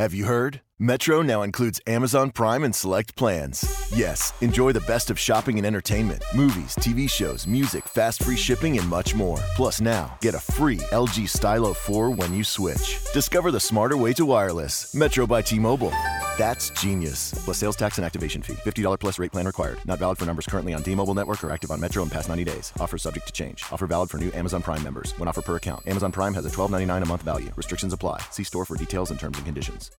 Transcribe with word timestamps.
Have 0.00 0.14
you 0.14 0.24
heard? 0.24 0.62
Metro 0.82 1.20
now 1.20 1.42
includes 1.42 1.78
Amazon 1.86 2.30
Prime 2.30 2.64
and 2.64 2.74
select 2.74 3.14
plans. 3.14 3.62
Yes, 3.94 4.32
enjoy 4.40 4.72
the 4.72 4.80
best 4.88 5.10
of 5.10 5.18
shopping 5.18 5.58
and 5.58 5.66
entertainment, 5.66 6.24
movies, 6.34 6.74
TV 6.76 7.08
shows, 7.08 7.46
music, 7.46 7.86
fast 7.86 8.22
free 8.22 8.34
shipping, 8.34 8.78
and 8.78 8.88
much 8.88 9.14
more. 9.14 9.36
Plus, 9.56 9.82
now 9.82 10.16
get 10.22 10.34
a 10.34 10.40
free 10.40 10.78
LG 10.90 11.28
Stylo 11.28 11.74
4 11.74 12.12
when 12.12 12.34
you 12.34 12.42
switch. 12.42 12.98
Discover 13.12 13.50
the 13.50 13.60
smarter 13.60 13.98
way 13.98 14.14
to 14.14 14.24
wireless. 14.24 14.94
Metro 14.94 15.26
by 15.26 15.42
T 15.42 15.58
Mobile. 15.58 15.92
That's 16.38 16.70
genius. 16.70 17.34
Plus 17.44 17.58
sales 17.58 17.76
tax 17.76 17.98
and 17.98 18.06
activation 18.06 18.40
fee. 18.40 18.54
$50 18.54 18.98
plus 18.98 19.18
rate 19.18 19.32
plan 19.32 19.46
required. 19.46 19.80
Not 19.84 19.98
valid 19.98 20.16
for 20.16 20.24
numbers 20.24 20.46
currently 20.46 20.72
on 20.72 20.82
T 20.82 20.94
Mobile 20.94 21.12
network 21.12 21.44
or 21.44 21.52
active 21.52 21.70
on 21.72 21.78
Metro 21.78 22.02
in 22.02 22.08
past 22.08 22.30
90 22.30 22.44
days. 22.44 22.72
Offer 22.80 22.96
subject 22.96 23.26
to 23.26 23.34
change. 23.34 23.66
Offer 23.70 23.86
valid 23.86 24.08
for 24.08 24.16
new 24.16 24.32
Amazon 24.32 24.62
Prime 24.62 24.82
members. 24.82 25.12
When 25.18 25.28
offer 25.28 25.42
per 25.42 25.56
account. 25.56 25.86
Amazon 25.86 26.10
Prime 26.10 26.32
has 26.32 26.46
a 26.46 26.50
$12.99 26.50 27.02
a 27.02 27.04
month 27.04 27.22
value. 27.22 27.52
Restrictions 27.54 27.92
apply. 27.92 28.22
See 28.30 28.44
store 28.44 28.64
for 28.64 28.78
details 28.78 29.10
and 29.10 29.20
terms 29.20 29.36
and 29.36 29.44
conditions. 29.44 29.90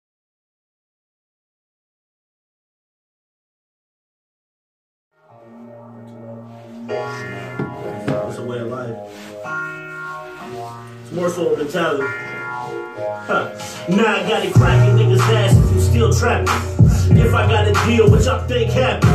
It's 6.91 8.37
a 8.37 8.43
way 8.43 8.59
of 8.59 8.67
life. 8.67 8.95
It's 11.03 11.11
more 11.13 11.29
so 11.29 11.53
a 11.53 11.57
mentality. 11.57 12.03
Huh. 13.27 13.49
Now 13.89 14.15
I 14.15 14.27
got 14.27 14.45
it 14.45 14.53
cracking, 14.53 14.95
niggas 14.97 15.19
ass 15.19 15.55
if 15.55 15.75
you 15.75 15.81
still 15.81 16.13
trapping. 16.13 16.47
If 17.17 17.33
I 17.33 17.47
got 17.47 17.67
a 17.67 17.73
deal, 17.85 18.09
what 18.09 18.25
y'all 18.25 18.45
think 18.47 18.71
happen? 18.71 19.09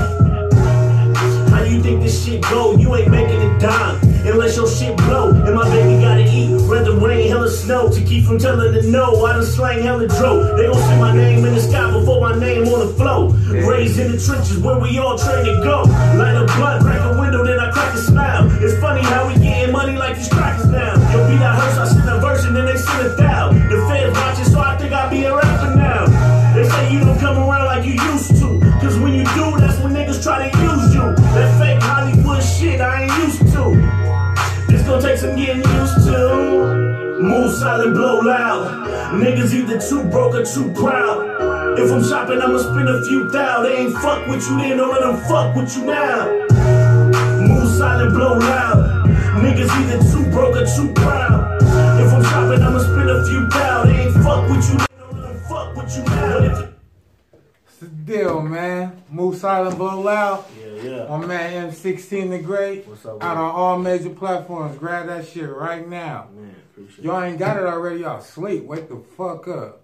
How 1.53 1.63
you 1.63 1.83
think 1.83 2.03
this 2.03 2.25
shit 2.25 2.43
go? 2.43 2.77
You 2.77 2.95
ain't 2.97 3.11
making 3.11 3.41
it 3.41 3.61
dime 3.61 4.01
unless 4.27 4.57
your 4.57 4.69
shit 4.69 4.97
blow. 4.97 5.31
And 5.31 5.55
my 5.55 5.69
baby 5.69 6.03
gotta 6.03 6.25
eat, 6.25 6.69
whether 6.69 6.93
rain, 6.93 7.29
hell, 7.29 7.45
or 7.45 7.51
snow. 7.51 7.89
To 7.91 8.05
keep 8.05 8.25
from 8.25 8.39
telling 8.39 8.73
the 8.75 8.83
no, 8.83 9.25
I 9.25 9.35
done 9.35 9.45
slang 9.45 9.83
hella 9.83 10.09
dro. 10.09 10.57
They 10.57 10.67
gon' 10.67 10.75
see 10.75 10.99
my 10.99 11.15
name 11.15 11.45
in 11.45 11.55
the 11.55 11.61
sky 11.61 11.91
before 11.91 12.21
my 12.21 12.39
name 12.39 12.67
on 12.69 12.87
the 12.87 12.93
flow. 12.95 13.29
Raised 13.49 13.99
in 13.99 14.13
the 14.13 14.19
trenches 14.19 14.59
where 14.59 14.79
we 14.79 14.99
all 14.99 15.19
train 15.19 15.45
to 15.45 15.61
go. 15.63 15.83
Light 16.19 16.37
a 16.37 16.45
blunt, 16.57 16.83
crack 16.83 17.01
It's 18.67 18.81
funny 18.81 19.01
how 19.01 19.29
we 19.29 19.35
getting 19.35 19.71
money 19.71 19.97
like 19.97 20.17
these 20.17 20.29
crackers 20.29 20.67
now. 20.67 20.95
Yo, 21.13 21.23
beat 21.31 21.39
that 21.39 21.55
hearse, 21.55 21.79
I 21.79 21.87
send 21.87 22.09
a 22.09 22.19
verse 22.19 22.43
and 22.47 22.57
then 22.57 22.67
they 22.67 22.77
send 22.77 23.07
a 23.07 23.15
thou. 23.15 23.53
The 23.53 23.87
feds 23.87 24.19
watching, 24.19 24.45
so 24.45 24.59
I 24.59 24.77
think 24.77 24.93
I'll 24.93 25.09
be 25.09 25.23
a 25.23 25.37
rapper 25.37 25.77
now. 25.77 26.07
They 26.53 26.69
say 26.69 26.93
you 26.93 26.99
don't 26.99 27.17
come 27.17 27.39
around 27.39 27.67
like 27.67 27.87
you 27.87 27.93
used 27.93 28.35
to. 28.43 28.59
Cause 28.83 28.99
when 28.99 29.15
you 29.15 29.23
do, 29.39 29.55
that's 29.63 29.79
when 29.79 29.93
niggas 29.95 30.21
try 30.21 30.51
to 30.51 30.59
use 30.59 30.93
you. 30.93 31.15
That 31.39 31.47
fake 31.61 31.81
Hollywood 31.81 32.43
shit 32.43 32.81
I 32.81 33.05
ain't 33.05 33.13
used 33.23 33.39
to. 33.55 33.71
This 34.67 34.83
gon' 34.83 35.01
take 35.01 35.19
some 35.19 35.37
getting 35.37 35.63
used 35.63 36.03
to. 36.11 37.23
Move 37.23 37.55
silent, 37.55 37.95
blow 37.95 38.19
loud. 38.19 38.91
Niggas 39.15 39.55
either 39.55 39.79
too 39.79 40.03
broke 40.11 40.35
or 40.35 40.45
too 40.45 40.73
proud. 40.73 41.79
If 41.79 41.93
I'm 41.93 42.03
shopping, 42.03 42.43
I'ma 42.43 42.59
spend 42.59 42.89
a 42.89 43.01
few 43.05 43.31
thou. 43.31 43.63
They 43.63 43.77
ain't 43.77 43.93
fuck 43.93 44.27
with 44.27 44.43
you 44.51 44.59
then, 44.59 44.79
don't 44.79 44.91
let 44.91 45.03
them 45.03 45.19
fuck 45.29 45.55
with 45.55 45.77
you 45.77 45.85
now. 45.85 46.46
Move 47.87 47.95
silent, 47.95 48.15
blow 48.15 48.39
loud. 48.39 49.07
Niggas 49.43 49.71
either 49.71 50.11
too 50.11 50.31
broke 50.31 50.57
or 50.57 50.67
too 50.67 50.93
proud. 50.95 51.63
If 51.63 52.13
I'm 52.13 52.23
shopping, 52.25 52.63
I'ma 52.63 52.79
spend 52.81 53.11
a 53.11 53.25
few 53.25 53.47
thou. 53.49 53.85
They 53.85 53.93
ain't 53.93 54.15
fuck 54.15 54.51
with 54.51 54.73
you 54.73 54.79
then, 54.79 54.87
don't 54.99 55.21
let 55.21 55.29
them 55.29 55.41
fuck 55.49 55.77
with 55.77 55.97
you 55.97 56.05
now. 56.05 56.69
It's 57.69 57.77
the 57.79 57.87
deal, 57.87 58.43
man. 58.43 59.03
Move 59.09 59.37
silent, 59.37 59.79
blow 59.79 60.01
loud. 60.01 60.45
Yeah, 60.59 60.83
yeah. 60.83 61.09
My 61.09 61.25
man 61.25 61.71
M16 61.71 62.31
the 62.31 62.39
Great. 62.41 62.89
What's 62.89 63.07
up, 63.07 63.23
Out 63.23 63.37
on 63.37 63.55
all 63.55 63.79
major 63.79 64.11
platforms. 64.11 64.77
Grab 64.79 65.07
that 65.07 65.29
shit 65.29 65.49
right 65.49 65.87
now. 65.87 66.29
Man, 66.35 66.57
appreciate 66.73 67.05
Y'all 67.05 67.23
ain't 67.23 67.39
got 67.39 67.57
it 67.57 67.65
already. 67.65 68.01
Y'all 68.01 68.21
sleep. 68.21 68.65
Wake 68.65 68.89
the 68.89 69.01
fuck 69.17 69.47
up. 69.47 69.83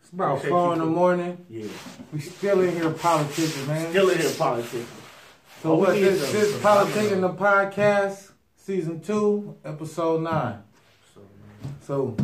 It's 0.00 0.10
about 0.10 0.38
Appreciate 0.38 0.50
four 0.50 0.72
in 0.72 0.80
the 0.80 0.86
morning. 0.86 1.46
Yeah. 1.48 1.68
We 2.12 2.18
still 2.18 2.62
in 2.62 2.74
here 2.74 2.90
politicking, 2.90 3.68
man. 3.68 3.90
Still 3.90 4.10
in 4.10 4.18
here 4.18 4.34
politics. 4.36 4.97
So 5.62 5.72
Oh, 5.72 5.92
we? 5.92 6.00
This, 6.00 6.32
this 6.32 6.52
politicking 6.56 7.20
the 7.20 7.30
podcast, 7.30 8.30
season 8.56 9.00
two, 9.00 9.56
episode 9.64 10.22
nine. 10.22 10.62
So, 11.14 11.20
So, 11.86 12.16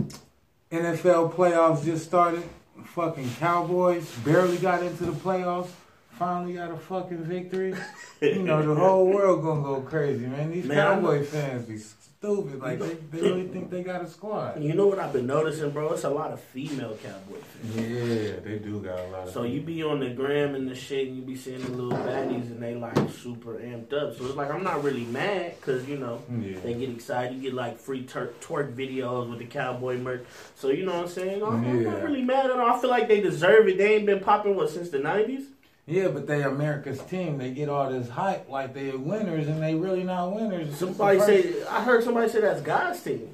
NFL 0.71 1.33
playoffs 1.35 1.85
just 1.85 2.05
started. 2.05 2.43
Fucking 2.85 3.31
Cowboys 3.41 4.09
barely 4.25 4.59
got 4.59 4.83
into 4.83 5.05
the 5.07 5.13
playoffs. 5.13 5.71
Finally 6.19 6.55
got 6.55 6.71
a 6.71 6.77
fucking 6.77 7.25
victory. 7.25 7.75
You 8.21 8.43
know, 8.43 8.63
the 8.65 8.75
whole 8.81 9.07
world 9.07 9.43
gonna 9.43 9.63
go 9.63 9.81
crazy, 9.81 10.27
man. 10.27 10.53
These 10.53 10.67
Man, 10.67 10.77
Cowboy 11.03 11.25
fans 11.25 11.67
be 11.67 11.77
stupid. 12.25 12.61
Like, 12.61 12.79
they, 12.79 12.95
they 13.13 13.21
really 13.31 13.49
think 13.49 13.71
they 13.71 13.83
got 13.83 14.03
a 14.03 14.09
squad. 14.09 14.63
You 14.63 14.73
know 14.75 14.87
what 14.87 14.99
I've 14.99 15.13
been 15.13 15.27
noticing, 15.27 15.71
bro? 15.71 15.93
It's 15.93 16.05
a 16.05 16.11
lot 16.11 16.33
of 16.33 16.41
female 16.41 16.97
cowboy 17.03 17.39
fans. 17.41 17.77
Yeah, 17.77 18.41
they 18.43 18.59
do 18.59 18.81
got 18.81 18.99
a 18.99 19.07
lot 19.09 19.29
of 19.29 19.33
So 19.33 19.43
you 19.45 19.61
be 19.61 19.83
on 19.83 20.01
the 20.01 20.11
gram 20.11 20.55
and 20.55 20.69
the 20.69 20.75
shit, 20.75 21.09
and 21.09 21.17
you 21.17 21.23
be 21.23 21.37
seeing 21.37 21.61
the 21.63 21.71
little 21.71 21.99
baddies, 21.99 22.47
and 22.51 22.63
they 22.63 22.75
like 22.75 22.97
super 23.11 23.55
amped 23.55 23.93
up. 23.93 24.17
So 24.17 24.27
it's 24.27 24.37
like 24.37 24.51
I'm 24.51 24.65
not 24.65 24.83
really 24.83 25.05
mad, 25.05 25.61
cause 25.61 25.87
you 25.87 25.99
know 25.99 26.23
Yeah. 26.41 26.59
they 26.63 26.75
get 26.75 26.91
excited. 26.91 27.37
You 27.37 27.43
get 27.43 27.55
like 27.55 27.79
free 27.79 28.05
twerk 28.05 28.75
videos 28.75 29.29
with 29.29 29.39
the 29.39 29.47
cowboy 29.47 29.99
merch. 29.99 30.25
So 30.57 30.69
you 30.69 30.85
know 30.85 30.95
what 30.95 31.03
I'm 31.05 31.09
saying? 31.09 31.43
I'm, 31.43 31.65
I'm 31.65 31.83
not 31.85 32.03
really 32.03 32.23
mad 32.23 32.47
at 32.47 32.57
them. 32.57 32.61
I 32.61 32.79
feel 32.79 32.91
like 32.91 33.09
they 33.09 33.21
deserve 33.21 33.69
it. 33.69 33.79
They 33.79 33.97
ain't 33.97 34.07
been 34.07 34.21
popping 34.21 34.57
what 34.57 34.71
since 34.71 34.91
the 34.91 34.99
'90s. 34.99 35.47
Yeah, 35.87 36.09
but 36.09 36.27
they 36.27 36.43
America's 36.43 37.01
team. 37.03 37.39
They 37.39 37.51
get 37.51 37.69
all 37.69 37.91
this 37.91 38.09
hype 38.09 38.49
like 38.49 38.73
they're 38.73 38.97
winners, 38.97 39.49
and 39.49 39.63
they 39.63 39.75
really 39.75 40.03
not 40.03 40.35
winners. 40.35 40.77
Somebody 40.77 41.21
say 41.21 41.63
I 41.69 41.83
heard 41.85 42.05
somebody 42.05 42.31
say 42.31 42.41
that's 42.41 42.63
God's 42.63 43.03
team. 43.03 43.29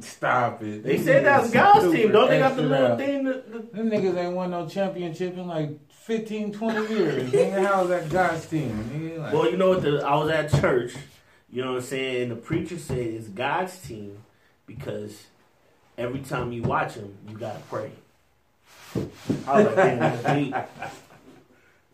Stop 0.00 0.62
it. 0.62 0.82
They 0.82 0.98
said 0.98 1.24
that's 1.24 1.50
God's 1.50 1.92
team. 1.92 2.12
Don't 2.12 2.28
they 2.28 2.38
got 2.38 2.56
the 2.56 2.62
little 2.62 2.92
out. 2.92 2.98
thing? 2.98 3.24
That, 3.24 3.52
that, 3.52 3.74
Them 3.74 3.90
niggas 3.90 4.16
ain't 4.16 4.34
won 4.34 4.50
no 4.50 4.66
championship 4.68 5.36
in 5.36 5.46
like 5.46 5.70
15, 5.90 6.52
20 6.52 6.94
years. 6.94 7.30
Nigga, 7.30 7.66
how's 7.66 7.88
that 7.88 8.08
God's 8.08 8.46
team? 8.46 9.18
Like, 9.20 9.32
Well, 9.32 9.50
you 9.50 9.56
know 9.56 9.68
what? 9.68 9.82
The, 9.82 10.04
I 10.04 10.16
was 10.16 10.30
at 10.30 10.50
church. 10.60 10.94
You 11.50 11.62
know 11.62 11.72
what 11.72 11.78
I'm 11.78 11.84
saying? 11.84 12.22
And 12.22 12.30
the 12.32 12.36
preacher 12.36 12.78
said 12.78 12.98
it's 12.98 13.28
God's 13.28 13.76
team 13.78 14.18
because 14.66 15.26
every 15.98 16.20
time 16.20 16.52
you 16.52 16.62
watch 16.62 16.94
him, 16.94 17.14
you 17.28 17.36
gotta 17.36 17.60
pray. 17.70 17.92
I 18.96 18.98
was 18.98 19.66
like, 19.66 19.76
damn, 19.76 19.98
that's 19.98 20.22
deep. 20.34 20.54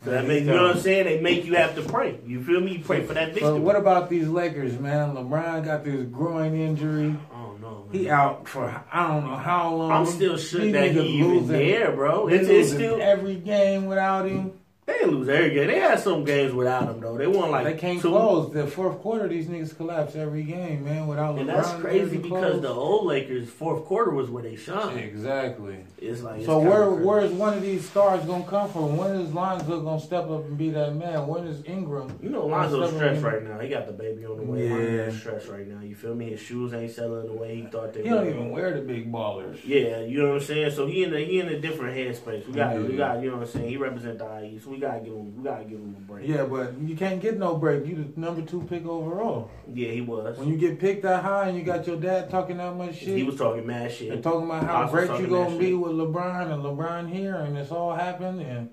So 0.05 0.11
that 0.13 0.27
makes 0.27 0.47
you 0.47 0.53
know 0.53 0.63
what 0.63 0.77
I'm 0.77 0.81
saying? 0.83 1.05
They 1.07 1.21
make 1.21 1.45
you 1.45 1.55
have 1.57 1.75
to 1.75 1.83
pray. 1.83 2.21
You 2.25 2.43
feel 2.43 2.61
me? 2.61 2.77
You 2.77 2.85
pray 2.85 3.05
for 3.05 3.15
that 3.15 3.35
victory. 3.35 3.53
But 3.53 3.61
what 3.63 3.77
about 3.77 4.09
these 4.09 4.29
Lakers, 4.29 4.79
man? 4.79 5.15
LeBron 5.15 5.65
got 5.65 5.85
this 5.85 6.07
groin 6.07 6.55
injury. 6.55 7.17
Oh 7.33 7.57
no, 7.61 7.87
man. 7.91 8.01
He 8.01 8.09
out 8.09 8.49
for 8.49 8.85
I 8.93 9.09
don't 9.09 9.27
know 9.27 9.37
how 9.37 9.75
long. 9.75 9.91
I'm 9.91 10.07
still 10.07 10.37
shook 10.37 10.61
These 10.61 10.73
that 10.73 10.93
niggas 10.93 11.05
he 11.05 11.19
even 11.19 11.49
there, 11.49 11.93
bro. 11.93 12.29
They 12.29 12.37
It's, 12.37 12.49
it's 12.49 12.71
still 12.71 13.01
every 13.03 13.35
game 13.35 13.87
without 13.87 14.27
him. 14.27 14.53
They 14.89 14.95
didn't 14.95 15.15
lose 15.17 15.29
every 15.29 15.51
game. 15.55 15.67
They 15.69 15.79
had 15.79 16.01
some 16.01 16.25
games 16.25 16.53
without 16.53 16.89
him 16.89 17.01
though. 17.01 17.17
They 17.17 17.27
won 17.27 17.51
like 17.51 17.65
they 17.65 17.75
can't 17.75 18.01
two. 18.01 18.09
close. 18.09 18.53
The 18.53 18.67
fourth 18.67 18.99
quarter, 19.01 19.29
these 19.29 19.47
niggas 19.47 19.77
collapse 19.77 20.17
every 20.17 20.43
game, 20.43 20.85
man. 20.85 21.07
Without 21.07 21.37
LeBron, 21.37 21.41
And 21.41 21.49
that's 21.51 21.73
crazy 21.75 22.17
because 22.17 22.53
close. 22.53 22.63
the 22.63 22.69
old 22.71 23.07
Lakers 23.07 23.49
fourth 23.51 23.85
quarter 23.85 24.11
was 24.13 24.31
where 24.31 24.43
they 24.43 24.57
shone. 24.57 24.97
exactly. 24.99 25.77
It's 25.99 26.23
like 26.23 26.45
So 26.45 26.59
kinda 26.61 26.71
where 26.71 26.91
where's 26.91 27.33
one 27.33 27.55
of 27.55 27.63
these 27.63 27.89
stars 27.89 28.25
gonna 28.25 28.45
come 28.45 28.69
from? 28.71 28.97
When 28.97 29.13
is 29.21 29.33
Lonzo 29.35 29.81
gonna 29.83 30.01
step 30.01 30.31
up 30.31 30.45
and 30.47 30.57
be 30.57 30.71
that 30.71 30.95
man? 30.97 31.27
When 31.27 31.47
is 31.47 31.63
Ingram? 31.67 32.19
You 32.23 32.31
know 32.31 32.47
Lonzo's 32.47 32.93
stressed 32.95 33.23
right 33.23 33.43
now. 33.43 33.59
He 33.59 33.69
got 33.69 33.87
the 33.87 33.93
baby 33.93 34.25
on 34.25 34.37
the 34.39 34.43
way. 34.45 34.67
Yeah. 34.69 34.75
Lonzo's 34.75 35.21
stressed 35.21 35.49
right 35.49 35.67
now. 35.69 35.81
You 35.83 35.95
feel 35.95 36.15
me? 36.15 36.31
His 36.31 36.41
shoes 36.41 36.73
ain't 36.73 36.91
selling 36.93 37.27
the 37.27 37.33
way 37.35 37.57
he 37.57 37.63
thought 37.67 37.93
they 37.93 38.03
He 38.03 38.11
were. 38.11 38.17
don't 38.17 38.29
even 38.29 38.51
wear 38.51 38.73
the 38.75 38.81
big 38.81 39.13
ballers. 39.13 39.59
Yeah, 39.65 40.01
you 40.01 40.19
know 40.23 40.29
what 40.33 40.35
I'm 40.37 40.47
saying. 40.47 40.71
So 40.71 40.87
he 40.87 41.05
in 41.05 41.15
a 41.15 41.19
he 41.19 41.41
in 41.41 41.49
a 41.49 41.59
different 41.61 41.97
headspace. 41.97 42.47
We 42.47 42.55
got 42.55 42.77
we 42.79 42.97
got 42.97 43.21
you 43.23 43.31
know 43.31 43.37
what 43.39 43.47
I'm 43.47 43.53
saying. 43.53 43.69
He 43.69 43.77
represent 43.77 44.19
the 44.19 44.41
IE, 44.45 44.59
so 44.59 44.71
we 44.79 44.87
gotta 44.87 45.01
give 45.01 45.13
him 45.13 45.37
we 45.37 45.43
gotta 45.43 45.65
give 45.65 45.79
him 45.79 45.97
a 45.99 46.01
break. 46.13 46.29
Yeah, 46.29 46.45
but 46.45 46.79
you 46.79 46.95
can't 46.97 47.21
get 47.21 47.37
no 47.39 47.57
break. 47.57 47.85
You 47.85 47.97
the 48.15 48.21
number 48.21 48.43
two 48.43 48.63
pick 48.63 48.87
overall. 48.87 49.51
yeah, 49.73 49.89
he 49.91 50.01
was. 50.01 50.39
When 50.39 50.49
you 50.49 50.57
get 50.57 50.79
picked 50.79 51.03
that 51.03 51.23
high 51.25 51.49
and 51.49 51.59
you 51.59 51.65
got 51.65 51.87
your 51.87 51.97
dad 51.97 52.31
talking 52.31 52.59
that 52.59 52.77
much 52.77 52.97
shit, 52.99 53.17
He 53.17 53.25
was 53.25 53.37
talking 53.37 53.67
mad 53.67 53.91
shit. 53.91 54.13
and 54.13 54.23
talking 54.23 54.45
about 54.45 54.65
how 54.65 54.89
great 54.89 55.11
you 55.21 55.27
gonna 55.27 55.57
be 55.59 55.71
shit. 55.71 55.79
with 55.79 55.93
LeBron 55.93 56.53
and 56.53 56.63
LeBron 56.63 57.13
here, 57.13 57.35
and 57.37 57.57
it's 57.59 57.73
all 57.73 57.95
happened, 57.95 58.41
and 58.41 58.71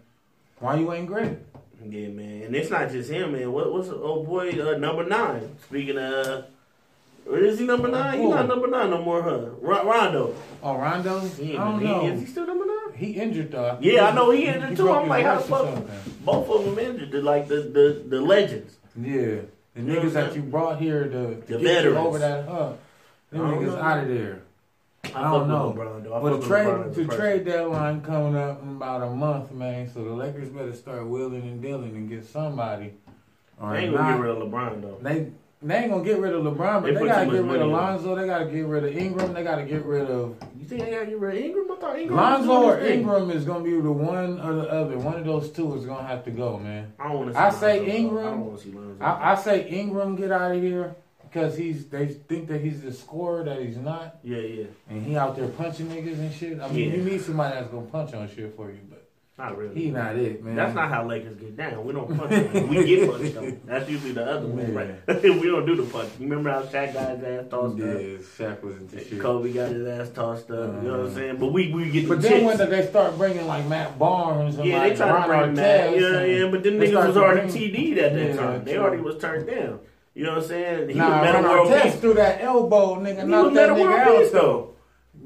why 0.59 0.75
you 0.75 0.93
ain't 0.93 1.07
great? 1.07 1.37
Yeah, 1.87 2.07
man. 2.09 2.43
And 2.43 2.55
it's 2.55 2.69
not 2.69 2.91
just 2.91 3.09
him, 3.09 3.31
man. 3.33 3.51
What 3.51 3.71
what's 3.73 3.89
oh 3.89 4.23
boy 4.23 4.49
uh, 4.51 4.77
number 4.77 5.05
nine? 5.05 5.55
Speaking 5.65 5.97
of. 5.97 6.45
Or 7.27 7.39
is 7.39 7.57
he 7.57 7.65
number 7.65 7.87
nine? 7.87 8.19
He's 8.21 8.29
not 8.29 8.47
number 8.47 8.67
nine 8.67 8.91
no 8.91 9.01
more, 9.01 9.23
huh? 9.23 9.45
Ron- 9.59 9.87
Rondo. 9.87 10.35
Oh, 10.61 10.77
Rondo? 10.77 11.19
He 11.21 11.53
ain't 11.53 11.59
I 11.59 11.71
don't 11.71 11.79
he- 11.79 11.85
know. 11.87 12.05
Is 12.05 12.19
he 12.19 12.25
still 12.27 12.45
number 12.45 12.65
nine? 12.67 12.84
He 12.95 13.11
injured 13.11 13.51
though. 13.51 13.77
Yeah, 13.81 14.07
I 14.07 14.15
know 14.15 14.31
he 14.31 14.45
injured 14.45 14.77
too. 14.77 14.91
I'm 14.91 15.07
like, 15.07 15.25
how 15.25 15.35
the 15.35 15.41
fuck? 15.43 15.85
Both 16.23 16.49
of 16.49 16.65
them 16.65 16.79
injured. 16.79 17.11
The, 17.11 17.21
like 17.21 17.47
the, 17.47 17.57
the 17.61 18.03
the 18.07 18.21
legends. 18.21 18.77
Yeah, 18.95 19.41
the 19.73 19.81
You 19.81 19.83
niggas 19.83 20.13
that 20.13 20.35
you 20.35 20.41
brought 20.41 20.79
here 20.79 21.03
to, 21.03 21.35
to 21.41 21.57
The 21.57 21.59
get 21.59 21.85
over 21.85 22.17
that 22.19 22.47
hump, 22.47 22.79
them 23.31 23.45
I 23.45 23.51
niggas 23.53 23.65
know. 23.67 23.77
out 23.81 23.99
of 24.03 24.07
there. 24.07 24.41
I 25.03 25.07
fuck 25.09 25.21
don't 25.23 25.47
know. 25.49 25.73
LeBron, 25.77 26.03
though. 26.03 26.13
I 26.15 26.19
But 26.21 26.41
the 26.41 26.47
trade, 26.47 26.93
the 26.95 27.05
trade 27.15 27.45
deadline 27.45 28.01
coming 28.01 28.35
up 28.35 28.63
in 28.63 28.69
about 28.69 29.03
a 29.03 29.09
month, 29.11 29.51
man. 29.51 29.87
So 29.93 30.03
the 30.03 30.11
Lakers 30.13 30.49
better 30.49 30.73
start 30.73 31.05
wheeling 31.05 31.43
and 31.43 31.61
dealing 31.61 31.95
and 31.95 32.09
get 32.09 32.25
somebody. 32.25 32.93
They 33.61 33.77
ain't 33.77 33.93
gonna 33.95 34.03
not, 34.03 34.17
get 34.17 34.21
rid 34.21 34.31
of 34.37 34.37
LeBron 34.49 34.81
though. 34.81 34.97
They 35.01 35.31
They 35.65 35.75
ain't 35.77 35.91
gonna 35.91 36.03
get 36.03 36.19
rid 36.19 36.33
of 36.33 36.43
LeBron, 36.43 36.81
but 36.81 36.83
They 36.83 36.93
they, 36.93 37.05
gotta 37.05 37.25
get 37.25 37.31
rid 37.31 37.39
of 37.39 37.45
money 37.47 37.61
on 37.61 37.71
Lonzo. 37.71 38.15
They 38.15 38.27
gotta 38.27 38.45
get 38.45 38.65
rid 38.67 38.83
of 38.83 38.95
Ingram. 38.95 39.33
They 39.33 39.43
gotta 39.43 39.63
get 39.63 39.83
rid 39.83 40.09
of 40.11 40.35
You 40.59 40.65
think 40.65 40.83
they 40.83 40.91
gotta 40.91 41.07
get 41.07 41.19
rid 41.19 41.37
of 41.37 41.43
Ingram? 41.43 41.65
I 41.71 41.75
thought 41.79 41.99
Ingram. 41.99 42.15
was 42.17 42.45
Lonzo 42.47 42.59
doing 42.61 42.69
or 42.69 42.79
thing. 42.83 42.99
Ingram 42.99 43.31
is 43.31 43.45
gonna 43.45 43.63
be 43.63 43.71
the 43.71 43.91
one 43.91 44.39
or 44.41 44.53
the 44.53 44.69
other. 44.69 44.97
One 44.99 45.15
of 45.15 45.25
those 45.25 45.49
two 45.51 45.73
is 45.75 45.85
gonna 45.85 46.07
have 46.07 46.23
to 46.25 46.31
go, 46.31 46.59
man. 46.59 46.93
I 46.99 47.07
don't 47.07 47.17
want 47.17 47.27
to. 47.29 47.33
See 47.33 47.39
I 47.39 47.49
say 47.49 47.79
Lonzo. 47.79 47.95
Ingram. 47.95 48.25
I 48.27 48.29
don't 48.29 48.45
want 48.45 48.57
to 48.59 48.63
see 48.63 48.71
Lonzo. 48.71 49.03
I, 49.03 49.31
I 49.31 49.35
say 49.35 49.67
Ingram 49.69 50.15
get 50.15 50.31
out 50.31 50.51
of 50.55 50.61
here 50.61 50.95
because 51.23 51.57
he's 51.57 51.85
they 51.87 52.07
think 52.09 52.47
that 52.49 52.61
he's 52.61 52.81
the 52.81 52.93
scorer 52.93 53.43
that 53.43 53.59
he's 53.61 53.75
not, 53.77 54.19
yeah, 54.23 54.37
yeah. 54.37 54.65
and 54.89 55.03
he 55.05 55.17
out 55.17 55.35
there 55.35 55.47
punching 55.47 55.87
niggas 55.87 56.19
and 56.19 56.33
shit. 56.33 56.61
I 56.61 56.69
mean, 56.69 56.91
Yeah. 56.91 56.95
you 56.97 57.03
need 57.03 57.21
somebody 57.21 57.55
that's 57.55 57.69
gonna 57.69 57.87
punch 57.87 58.13
on 58.13 58.29
shit 58.29 58.55
for 58.55 58.69
you, 58.71 58.79
but 58.89 58.94
Not 59.37 59.57
really. 59.57 59.75
he 59.75 59.91
not 59.91 60.15
it, 60.15 60.41
man. 60.41 60.55
That's 60.55 60.73
not 60.73 60.87
how 60.89 61.05
Lakers 61.05 61.35
get 61.35 61.57
down. 61.57 61.83
We 61.85 61.91
don't 61.91 62.07
punch 62.17 62.29
them. 62.53 62.69
We 62.69 62.85
get 62.85 63.09
punched 63.11 63.33
them. 63.33 63.59
That's 63.65 63.89
usually 63.89 64.13
the 64.13 64.25
other 64.25 64.47
way, 64.47 64.71
right? 64.71 64.95
we 65.23 65.43
don't 65.47 65.65
do 65.65 65.75
the 65.75 65.83
punch. 65.83 66.09
You 66.17 66.29
remember 66.29 66.51
how 66.51 66.61
Shaq 66.61 66.93
got 66.93 67.17
his 67.17 67.23
ass 67.25 67.45
tossed 67.51 67.77
Yeah, 67.77 67.85
up? 67.85 67.99
Yeah, 67.99 68.07
Shaq 68.37 68.61
was 68.63 68.77
into 68.77 69.03
shit. 69.03 69.19
Kobe 69.19 69.51
got 69.51 69.71
his 69.71 69.85
ass 69.85 70.09
tossed 70.15 70.49
up. 70.51 70.81
you 70.81 70.87
know 70.87 70.91
what 70.91 70.99
I'm 71.01 71.05
Uh, 71.07 71.15
saying? 71.15 71.35
But 71.37 71.47
we 71.51 71.69
we 71.73 71.89
get 71.91 72.07
But 72.07 72.21
the 72.21 72.29
then 72.29 72.45
when 72.45 72.57
chips. 72.57 72.69
they 72.69 72.87
start 72.87 73.17
bringing 73.17 73.45
like 73.45 73.65
Matt 73.67 73.99
Barnes 73.99 74.55
and 74.57 74.69
Yeah, 74.69 74.77
like 74.77 74.91
they 74.93 74.95
try 74.99 75.21
to 75.21 75.27
bring 75.27 75.53
Matt. 75.55 75.99
Yeah, 75.99 76.23
yeah. 76.23 76.49
But 76.49 76.63
then 76.63 76.77
they 76.79 76.91
niggas 76.91 77.07
was 77.07 77.17
already 77.17 77.51
TD'd 77.51 77.97
at 77.97 78.13
that 78.13 78.29
Yeah, 78.29 78.35
time. 78.37 78.63
They 78.63 78.73
true. 78.75 78.83
already 78.83 79.01
was 79.01 79.17
turned 79.17 79.47
down. 79.47 79.79
You 80.13 80.23
know 80.23 80.35
what 80.35 80.43
I'm 80.43 80.47
saying? 80.47 80.87
He 80.89 80.95
Nah, 80.95 81.09
was 81.21 81.25
Metta 81.33 81.43
World 81.45 81.81
Peace. 81.83 81.95
threw 81.99 82.13
that 82.13 82.39
elbow, 82.41 82.95
nigga. 83.01 83.25
He 83.25 83.31
was 83.33 83.53
Metta 83.53 83.73
World 83.73 84.17
Peace 84.21 84.31
though. 84.31 84.74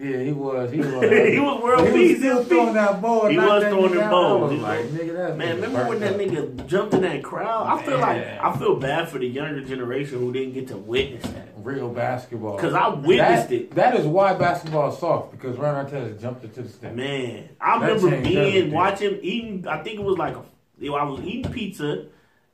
Yeah, 0.02 0.24
he 0.24 0.32
was. 0.32 0.72
He 0.72 0.80
was. 0.80 0.90
He 1.34 1.40
was 1.40 1.62
world 1.62 1.88
he 1.88 1.92
peace, 1.94 2.12
was 2.12 2.20
still 2.20 2.44
throwing 2.46 2.74
that 2.76 3.02
ball. 3.02 3.28
He 3.28 3.38
was 3.38 3.64
throwing 3.64 3.92
nigga 3.92 3.96
them 3.96 4.04
out. 4.04 4.12
balls. 4.12 4.42
I 4.42 4.44
was 4.44 4.52
He 4.54 4.58
like, 4.60 4.86
nigga, 4.86 5.14
that's 5.18 5.38
Man, 5.38 5.56
remember 5.58 5.90
when 5.90 6.00
that 6.00 6.14
nigga 6.18 6.66
jumped 6.68 6.94
in 6.94 7.02
that 7.02 7.22
crowd? 7.24 7.68
I 7.68 7.84
feel 7.84 8.00
like 8.00 8.24
I 8.40 8.58
feel 8.58 8.76
bad 8.80 9.10
for 9.10 9.20
the 9.20 9.28
younger 9.28 9.62
generation 9.62 10.20
who 10.20 10.32
didn't 10.32 10.54
get 10.54 10.70
to 10.70 10.78
witness 10.78 11.24
that. 11.32 11.50
real 11.58 11.90
basketball? 11.90 12.58
Cause 12.58 12.74
I 12.74 12.88
witnessed 12.88 13.50
that, 13.50 13.56
it. 13.56 13.76
That 13.76 13.96
is 13.98 14.06
why 14.06 14.34
basketball 14.36 14.94
is 14.94 15.00
soft 15.00 15.32
because 15.32 15.58
Ron 15.58 15.86
Artest 15.86 16.22
jumped 16.22 16.46
into 16.46 16.62
the 16.62 16.70
step. 16.70 16.96
Man, 16.96 17.50
I 17.60 17.80
That 17.80 17.86
remember 18.02 18.10
being 18.22 18.38
everything. 18.38 18.72
watching 18.72 19.20
eating. 19.22 19.68
I 19.68 19.84
think 19.84 20.00
it 20.00 20.04
was 20.04 20.18
like 20.18 20.36
a, 20.36 20.44
you 20.80 20.92
know, 20.92 20.96
I 20.96 21.04
was 21.04 21.20
eating 21.26 21.52
pizza, 21.52 22.06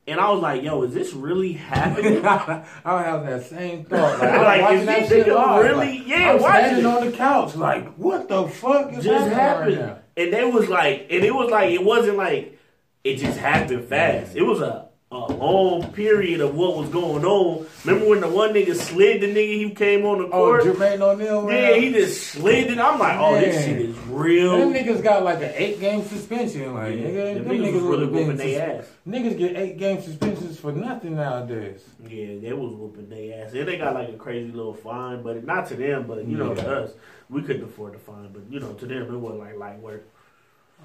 and 0.08 0.20
I 0.20 0.30
was 0.32 0.42
like, 0.42 0.62
"Yo, 0.64 0.84
is 0.84 0.94
this 0.94 1.14
really 1.14 1.54
happening?" 1.54 2.26
I 2.26 2.64
have 2.86 3.26
that 3.26 3.44
same 3.46 3.86
thought. 3.86 4.20
Like, 4.20 4.30
I 4.30 4.38
was 4.38 4.44
Like, 4.46 4.62
watching 4.62 4.80
is 4.80 4.86
that 4.86 5.00
this 5.10 5.26
shit 5.26 5.34
live. 5.36 5.66
really- 5.66 6.00
Like, 6.00 6.08
yeah, 6.08 6.32
I'm 6.34 6.40
standing 6.40 6.86
it. 6.86 6.88
on 6.88 7.06
the 7.06 7.12
couch, 7.12 7.56
like, 7.56 7.94
what 7.96 8.28
the 8.30 8.48
fuck 8.48 8.94
is 8.94 9.04
just 9.04 9.28
happening 9.34 9.78
happened, 9.78 9.92
right 9.92 10.02
and 10.18 10.34
they 10.34 10.46
was 10.46 10.70
like, 10.70 11.08
and 11.10 11.24
it 11.26 11.34
was 11.36 11.50
like, 11.52 11.72
it 11.72 11.84
wasn't 11.84 12.18
like 12.18 12.58
it 13.04 13.18
just 13.18 13.38
happened 13.38 13.86
fast. 13.88 14.36
It 14.36 14.44
was 14.44 14.62
a 14.62 14.88
a 15.12 15.18
long 15.34 15.92
period 15.94 16.42
of 16.42 16.56
what 16.56 16.76
was 16.76 16.90
going 16.90 17.24
on. 17.24 17.66
Remember 17.86 18.10
when 18.10 18.22
the 18.22 18.28
one 18.28 18.54
nigga 18.54 18.76
slid 18.76 19.22
the 19.22 19.28
nigga 19.28 19.54
he 19.56 19.70
came 19.70 20.04
on 20.04 20.18
the 20.18 20.28
court? 20.28 20.62
Oh, 20.62 20.64
court? 20.64 20.78
Jermaine 20.78 21.02
O'Neal. 21.02 21.52
yeah, 21.52 21.70
man. 21.72 21.82
he 21.82 21.92
just 21.94 22.24
slid 22.32 22.72
it. 22.72 22.80
I'm 22.80 22.98
like, 23.00 23.18
oh, 23.20 23.36
this 23.40 23.64
shit 23.64 23.82
is 23.82 23.98
real. 24.08 24.58
Them 24.58 24.74
niggas 24.74 25.04
got 25.04 25.24
like 25.24 25.38
an 25.38 25.52
eight 25.56 25.80
game 25.80 26.04
suspension. 26.04 26.74
Like, 26.74 26.96
Yeah, 26.96 27.04
nigga, 27.04 27.34
them 27.36 27.48
them 27.48 27.58
niggas 27.58 27.74
was 27.74 27.84
really 27.84 28.06
whooping 28.08 28.38
their 28.38 28.80
ass. 28.80 28.88
Niggas 29.08 29.38
get 29.38 29.56
eight 29.56 29.78
game 29.78 30.02
suspensions 30.02 30.60
for 30.60 30.72
nothing 30.72 31.16
nowadays. 31.16 31.84
Yeah, 32.04 32.40
they 32.42 32.54
was 32.54 32.74
whooping 32.74 33.10
their 33.10 33.46
ass. 33.46 33.54
And 33.54 33.68
they 33.68 33.78
got 33.78 33.94
like 33.94 34.10
a 34.10 34.14
crazy 34.14 34.52
little 34.52 34.74
fine, 34.74 35.22
but 35.22 35.46
not 35.46 35.68
to 35.68 35.76
them, 35.76 36.08
but 36.08 36.28
you 36.28 36.36
know, 36.36 36.56
to 36.56 36.78
us, 36.84 36.92
we 37.30 37.44
couldn't 37.44 37.64
afford 37.64 37.94
the 37.94 38.00
fine. 38.00 38.32
But 38.34 38.44
you 38.50 38.60
know, 38.60 38.74
to 38.74 38.86
them, 38.88 39.04
it 39.04 39.18
wasn't 39.18 39.42
like 39.42 39.56
light 39.58 39.80
work. 39.80 40.08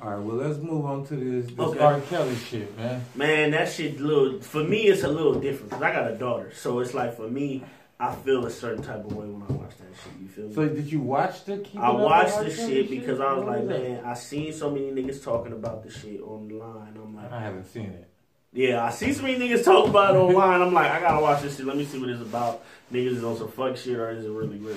All 0.02 0.10
right, 0.10 0.18
well, 0.20 0.36
let's 0.36 0.58
move 0.58 0.86
on 0.86 1.04
to 1.06 1.14
this, 1.16 1.46
this 1.50 1.58
Okay. 1.58 1.78
R. 1.78 2.00
Kelly 2.02 2.34
shit, 2.36 2.74
man. 2.78 3.04
Man, 3.14 3.50
that 3.50 3.70
shit 3.70 4.00
little 4.00 4.40
for 4.40 4.64
me. 4.64 4.84
It's 4.84 5.02
a 5.02 5.08
little 5.08 5.34
different 5.34 5.68
because 5.70 5.82
I 5.82 5.92
got 5.92 6.10
a 6.10 6.14
daughter, 6.16 6.50
so 6.54 6.78
it's 6.80 6.94
like 6.94 7.16
for 7.16 7.28
me, 7.28 7.62
I 7.98 8.14
feel 8.14 8.46
a 8.46 8.50
certain 8.50 8.82
type 8.82 9.04
of 9.04 9.12
way 9.14 9.26
when 9.26 9.42
I 9.42 9.52
watch 9.52 9.76
that 9.76 9.88
shit. 10.02 10.12
You 10.22 10.28
feel 10.28 10.46
me? 10.48 10.54
So, 10.54 10.68
did 10.68 10.90
you 10.90 11.00
watch 11.00 11.44
the? 11.44 11.62
I 11.76 11.90
watched 11.90 12.38
the 12.38 12.50
shit 12.50 12.88
because 12.88 13.20
I 13.20 13.34
was 13.34 13.44
What 13.44 13.58
like, 13.58 13.68
that? 13.68 13.82
man, 13.82 14.04
I 14.06 14.14
seen 14.14 14.54
so 14.54 14.70
many 14.70 14.90
niggas 14.90 15.22
talking 15.22 15.52
about 15.52 15.82
the 15.82 15.90
shit 15.90 16.22
online. 16.22 16.96
I'm 16.96 17.14
like, 17.14 17.30
I 17.30 17.40
haven't 17.42 17.64
seen 17.70 17.90
it. 17.90 18.08
Yeah, 18.54 18.82
I 18.82 18.90
see 18.90 19.12
so 19.12 19.22
many 19.22 19.38
niggas 19.38 19.64
talk 19.64 19.86
about 19.86 20.14
it 20.14 20.18
online. 20.18 20.62
I'm 20.62 20.72
like, 20.72 20.90
I 20.90 21.00
gotta 21.00 21.22
watch 21.22 21.42
this 21.42 21.58
shit. 21.58 21.66
Let 21.66 21.76
me 21.76 21.84
see 21.84 21.98
what 22.00 22.08
it's 22.08 22.22
about. 22.22 22.64
Niggas 22.90 23.16
is 23.16 23.24
on 23.24 23.36
some 23.36 23.50
fuck 23.52 23.76
shit 23.76 23.96
or 23.98 24.10
is 24.12 24.24
it 24.24 24.30
really 24.30 24.56
real? 24.58 24.76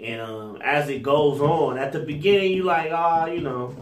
And 0.00 0.20
um, 0.20 0.58
as 0.60 0.88
it 0.90 1.02
goes 1.04 1.40
on, 1.40 1.78
at 1.78 1.92
the 1.92 2.00
beginning, 2.00 2.52
you 2.52 2.64
like, 2.64 2.90
ah, 2.92 3.26
you 3.26 3.40
know, 3.40 3.74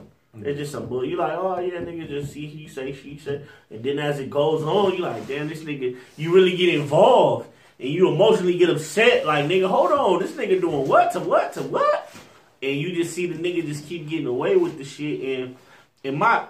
it's 0.42 0.58
just 0.58 0.72
some 0.72 0.86
bull. 0.86 1.04
You 1.04 1.16
like, 1.16 1.32
oh 1.32 1.58
yeah, 1.60 1.81
nigga, 1.81 2.08
just 2.08 2.32
see 2.32 2.46
he 2.46 2.69
say, 2.69 2.92
she 2.92 3.19
said. 3.19 3.46
And 3.70 3.82
then 3.84 3.98
as 3.98 4.19
it 4.19 4.31
goes 4.31 4.62
on, 4.62 4.94
you 4.94 4.98
like, 4.98 5.26
damn, 5.26 5.48
this 5.48 5.62
nigga, 5.62 5.96
you 6.16 6.34
really 6.34 6.56
get 6.56 6.75
involved 6.75 7.48
and 7.78 7.88
you 7.88 8.08
emotionally 8.08 8.58
get 8.58 8.70
upset. 8.70 9.26
Like, 9.26 9.46
nigga, 9.46 9.69
hold 9.69 9.92
on, 9.92 10.20
this 10.20 10.32
nigga 10.32 10.60
doing 10.60 10.88
what 10.88 11.12
to 11.12 11.20
what 11.20 11.52
to 11.54 11.62
what? 11.62 12.14
And 12.62 12.76
you 12.76 12.94
just 12.94 13.14
see 13.14 13.26
the 13.26 13.34
nigga 13.34 13.66
just 13.66 13.86
keep 13.86 14.08
getting 14.08 14.26
away 14.26 14.56
with 14.56 14.78
the 14.78 14.84
shit. 14.84 15.40
And 15.40 15.56
and 16.02 16.16
my 16.16 16.46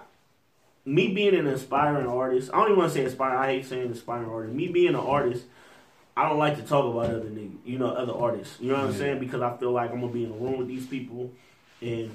me 0.85 1.13
being 1.13 1.35
an 1.35 1.47
aspiring 1.47 2.07
artist, 2.07 2.51
I 2.53 2.59
don't 2.59 2.67
even 2.67 2.79
want 2.79 2.93
to 2.93 2.99
say 2.99 3.05
aspiring. 3.05 3.39
I 3.39 3.47
hate 3.47 3.67
saying 3.67 3.91
aspiring 3.91 4.29
artist. 4.29 4.55
Me 4.55 4.69
being 4.69 4.91
an 4.91 4.97
artist, 4.97 5.45
I 6.17 6.29
don't 6.29 6.39
like 6.39 6.57
to 6.57 6.63
talk 6.63 6.85
about 6.85 7.07
other 7.07 7.31
niggas, 7.31 7.57
you 7.65 7.79
know, 7.79 7.89
other 7.89 8.13
artists. 8.15 8.61
You 8.61 8.69
know 8.69 8.79
what 8.79 8.87
I'm 8.87 8.95
saying? 8.95 9.19
Because 9.19 9.43
I 9.43 9.57
feel 9.57 9.73
like 9.73 9.91
I'm 9.91 10.01
gonna 10.01 10.13
be 10.13 10.25
in 10.25 10.31
a 10.31 10.35
room 10.35 10.59
with 10.59 10.69
these 10.69 10.87
people, 10.87 11.33
and 11.81 12.15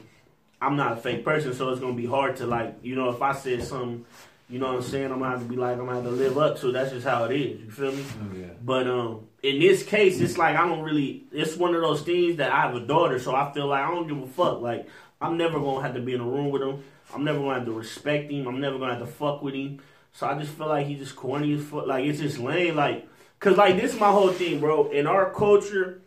I'm 0.62 0.76
not 0.76 0.94
a 0.94 0.96
fake 0.98 1.24
person, 1.24 1.54
so 1.54 1.70
it's 1.70 1.80
gonna 1.80 1.94
be 1.94 2.06
hard 2.06 2.36
to 2.38 2.48
like, 2.48 2.76
you 2.84 2.96
know, 2.96 3.10
if 3.10 3.22
I 3.22 3.34
said 3.34 3.64
something, 3.64 4.06
you 4.50 4.60
know 4.60 4.68
what 4.68 4.76
I'm 4.78 4.82
saying, 4.82 5.12
I'm 5.12 5.20
gonna 5.20 5.30
have 5.32 5.42
to 5.42 5.46
be 5.48 5.56
like, 5.56 5.78
I'm 5.78 5.86
gonna 5.86 5.96
have 5.96 6.04
to 6.04 6.10
live 6.10 6.38
up 6.38 6.60
to. 6.60 6.72
That's 6.72 6.92
just 6.92 7.06
how 7.06 7.26
it 7.26 7.36
is. 7.36 7.62
You 7.62 7.72
feel 7.72 7.92
me? 7.92 8.04
Oh, 8.22 8.36
Yeah. 8.36 8.48
But 8.64 8.88
um, 8.88 9.28
in 9.44 9.60
this 9.60 9.84
case, 9.84 10.20
it's 10.20 10.38
like 10.38 10.56
I 10.56 10.68
don't 10.68 10.82
really. 10.82 11.24
It's 11.32 11.56
one 11.56 11.76
of 11.76 11.82
those 11.82 12.02
things 12.02 12.38
that 12.38 12.52
I 12.52 12.62
have 12.62 12.76
a 12.76 12.80
daughter, 12.82 13.20
so 13.20 13.36
I 13.36 13.52
feel 13.54 13.68
like 13.68 13.84
I 13.86 13.92
don't 13.92 14.08
give 14.08 14.18
a 14.22 14.28
fuck. 14.28 14.62
Like 14.62 14.88
I'm 15.22 15.38
never 15.38 15.60
gonna 15.60 15.82
have 15.82 15.94
to 15.94 16.02
be 16.02 16.14
in 16.14 16.22
a 16.22 16.26
room 16.26 16.50
with 16.50 16.62
him. 16.62 16.84
I'm 17.14 17.24
never 17.24 17.40
gonna 17.40 17.56
have 17.56 17.66
to 17.66 17.72
respect 17.72 18.32
him. 18.32 18.48
I'm 18.48 18.60
never 18.60 18.78
gonna 18.80 18.96
have 18.96 19.06
to 19.06 19.12
fuck 19.12 19.42
with 19.42 19.54
him. 19.54 19.82
So 20.14 20.28
I 20.28 20.38
just 20.40 20.52
feel 20.54 20.68
like 20.68 20.88
he's 20.88 21.00
just 21.00 21.16
corny 21.16 21.54
as 21.54 21.64
fuck. 21.64 21.86
Like 21.88 22.06
it's 22.06 22.20
just 22.20 22.40
lame. 22.40 22.76
Like, 22.76 23.08
cause 23.40 23.56
like 23.56 23.80
this 23.80 23.94
is 23.94 24.00
my 24.00 24.12
whole 24.12 24.30
thing, 24.34 24.60
bro. 24.60 24.90
In 24.90 25.06
our 25.08 25.32
culture, 25.32 26.02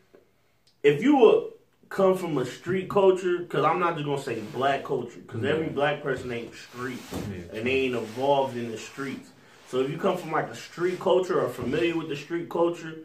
if 0.83 1.01
you 1.03 1.17
would 1.17 1.52
come 1.93 2.17
from 2.17 2.39
a 2.39 2.45
street 2.47 2.89
culture, 2.89 3.45
cause 3.45 3.65
I'm 3.65 3.79
not 3.79 3.95
just 3.95 4.07
gonna 4.07 4.23
say 4.23 4.41
black 4.55 4.83
culture, 4.83 5.21
cause 5.27 5.45
every 5.45 5.67
mm-hmm. 5.67 5.75
black 5.75 6.03
person 6.03 6.33
ain't 6.33 6.55
street 6.55 6.99
Yeah. 7.13 7.59
and 7.59 7.67
they 7.67 7.71
ain't 7.71 7.95
involved 7.95 8.57
in 8.57 8.71
the 8.71 8.79
streets. 8.79 9.29
So 9.69 9.81
if 9.81 9.91
you 9.91 9.99
come 9.99 10.17
from 10.17 10.33
like 10.33 10.49
a 10.49 10.57
street 10.57 10.99
culture 10.99 11.41
or 11.41 11.49
familiar 11.49 11.97
with 11.97 12.09
the 12.09 12.17
street 12.17 12.49
culture, 12.49 13.01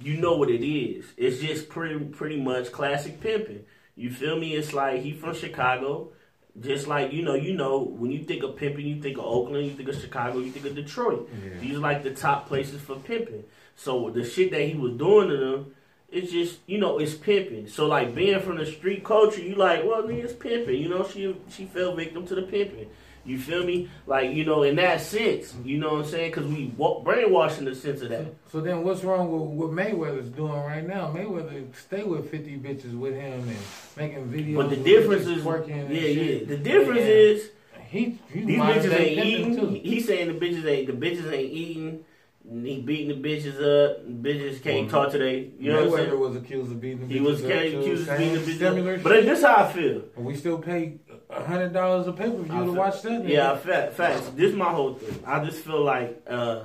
you 0.00 0.16
know 0.16 0.36
what 0.36 0.50
it 0.50 0.66
is. 0.66 1.04
It's 1.16 1.40
just 1.40 1.68
pretty 1.68 1.98
pretty 1.98 2.40
much 2.40 2.70
classic 2.70 3.20
pimping. 3.20 3.64
You 3.96 4.10
feel 4.10 4.38
me? 4.38 4.54
It's 4.54 4.72
like 4.72 5.02
he 5.02 5.12
from 5.12 5.34
Chicago. 5.34 6.12
Just 6.60 6.86
like 6.86 7.12
you 7.12 7.22
know, 7.22 7.34
you 7.34 7.54
know, 7.54 7.80
when 7.80 8.10
you 8.12 8.24
think 8.24 8.42
of 8.44 8.56
pimping, 8.56 8.86
you 8.86 9.02
think 9.02 9.18
of 9.18 9.24
Oakland, 9.24 9.66
you 9.66 9.72
think 9.72 9.88
of 9.88 10.00
Chicago, 10.00 10.38
you 10.38 10.50
think 10.50 10.66
of 10.66 10.74
Detroit. 10.76 11.28
Yeah. 11.44 11.58
These 11.60 11.76
are 11.76 11.80
like 11.80 12.02
the 12.04 12.14
top 12.14 12.46
places 12.46 12.80
for 12.80 12.96
pimping. 12.96 13.44
So 13.74 14.10
the 14.10 14.24
shit 14.24 14.50
that 14.52 14.62
he 14.62 14.74
was 14.74 14.92
doing 14.92 15.28
to 15.28 15.36
them, 15.36 15.74
it's 16.10 16.32
just 16.32 16.58
you 16.66 16.78
know, 16.78 16.98
it's 16.98 17.14
pimping. 17.14 17.68
So 17.68 17.86
like 17.86 18.14
being 18.14 18.40
from 18.40 18.56
the 18.58 18.66
street 18.66 19.04
culture, 19.04 19.40
you 19.40 19.54
like, 19.54 19.84
well, 19.84 20.02
nigga, 20.02 20.24
it's 20.24 20.32
pimping. 20.32 20.80
You 20.80 20.88
know, 20.88 21.06
she 21.06 21.36
she 21.50 21.66
fell 21.66 21.94
victim 21.94 22.26
to 22.26 22.34
the 22.34 22.42
pimping. 22.42 22.88
You 23.24 23.38
feel 23.38 23.62
me? 23.64 23.90
Like 24.06 24.30
you 24.30 24.44
know, 24.46 24.62
in 24.62 24.76
that 24.76 25.02
sense, 25.02 25.54
you 25.62 25.76
know 25.76 25.94
what 25.94 26.04
I'm 26.04 26.10
saying? 26.10 26.30
Because 26.30 26.46
we 26.46 26.72
wa- 26.78 27.02
brainwashed 27.02 27.58
in 27.58 27.66
the 27.66 27.74
sense 27.74 28.00
of 28.00 28.08
that. 28.08 28.24
So 28.50 28.60
then, 28.62 28.82
what's 28.82 29.04
wrong 29.04 29.30
with 29.30 29.50
what 29.50 29.70
Mayweather's 29.70 30.30
doing 30.30 30.52
right 30.52 30.86
now? 30.86 31.12
Mayweather 31.14 31.74
stay 31.76 32.04
with 32.04 32.30
fifty 32.30 32.56
bitches 32.56 32.98
with 32.98 33.14
him 33.14 33.46
and 33.46 33.56
making 33.96 34.28
videos. 34.28 34.56
But 34.56 34.70
the 34.70 34.76
difference 34.76 35.26
is, 35.26 35.42
twerking 35.44 35.90
yeah, 35.90 36.00
yeah. 36.00 36.44
The 36.46 36.56
difference 36.56 37.00
And 37.00 37.08
is 37.08 37.50
he, 37.88 38.18
he's 38.32 38.46
these 38.46 38.60
bitches 38.60 38.98
ain't 38.98 39.26
eating. 39.26 39.74
He's 39.84 40.06
saying 40.06 40.28
the 40.28 40.46
bitches 40.46 40.64
ain't 40.64 40.86
the 40.86 40.92
bitches 41.06 41.30
ain't 41.30 41.52
eating. 41.52 42.04
He 42.50 42.80
beating 42.80 43.08
the 43.20 43.28
bitches 43.28 43.56
up. 43.56 44.06
Bitches 44.08 44.62
can't 44.62 44.90
Well, 44.90 45.04
talk 45.04 45.12
today. 45.12 45.50
You 45.58 45.72
know 45.72 45.84
what 45.84 46.00
I'm 46.00 46.06
saying? 46.06 46.20
was 46.20 46.36
accused 46.36 46.72
of 46.72 46.80
beating 46.80 47.06
the 47.06 47.14
He 47.14 47.20
was 47.20 47.44
accused 47.44 48.08
of 48.08 48.18
beating 48.18 48.34
the 48.34 48.40
bitches 48.40 48.96
up. 48.96 49.02
But 49.02 49.24
this 49.26 49.42
how 49.42 49.56
I 49.56 49.72
feel. 49.72 50.02
And 50.16 50.24
we 50.24 50.34
still 50.34 50.58
pay 50.58 50.98
a 51.28 51.42
hundred 51.42 51.74
dollars 51.74 52.06
a 52.06 52.12
pay 52.12 52.30
per 52.30 52.36
view 52.42 52.64
to 52.64 52.72
watch 52.72 53.02
that. 53.02 53.22
nigga. 53.22 53.28
Yeah, 53.28 53.56
fact, 53.56 53.94
facts. 53.94 54.30
This 54.34 54.50
is 54.50 54.56
my 54.56 54.70
whole 54.70 54.94
thing. 54.94 55.22
I 55.26 55.44
just 55.44 55.58
feel 55.58 55.82
like 55.84 56.22
uh, 56.26 56.64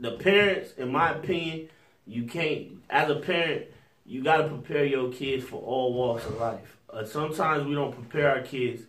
the 0.00 0.12
parents, 0.12 0.72
in 0.78 0.90
my 0.90 1.10
opinion, 1.10 1.68
you 2.06 2.24
can't. 2.24 2.68
As 2.88 3.10
a 3.10 3.16
parent, 3.16 3.66
you 4.06 4.22
got 4.22 4.38
to 4.38 4.48
prepare 4.48 4.84
your 4.86 5.12
kids 5.12 5.44
for 5.44 5.60
all 5.60 5.92
walks 5.92 6.24
of 6.24 6.38
life. 6.38 6.78
Uh, 6.88 7.04
sometimes 7.04 7.66
we 7.66 7.74
don't 7.74 7.92
prepare 7.92 8.30
our 8.30 8.42
kids 8.42 8.82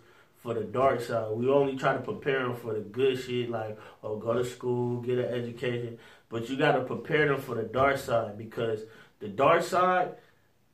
for 0.46 0.54
the 0.54 0.62
dark 0.64 1.02
side. 1.02 1.32
We 1.32 1.50
only 1.50 1.76
try 1.76 1.94
to 1.94 2.00
prepare 2.00 2.44
them 2.44 2.56
for 2.56 2.76
the 2.76 2.80
good 2.80 3.20
shit, 3.20 3.50
like 3.50 3.80
oh, 4.04 4.18
go 4.18 4.34
to 4.34 4.46
school, 4.46 5.02
get 5.02 5.18
an 5.18 5.34
education. 5.34 5.98
But 6.30 6.48
you 6.50 6.56
got 6.56 6.74
to 6.74 6.82
prepare 6.82 7.28
them 7.28 7.42
for 7.42 7.56
the 7.56 7.64
dark 7.64 7.98
side 7.98 8.38
because 8.38 8.82
the 9.20 9.28
dark 9.28 9.64
side, 9.64 10.12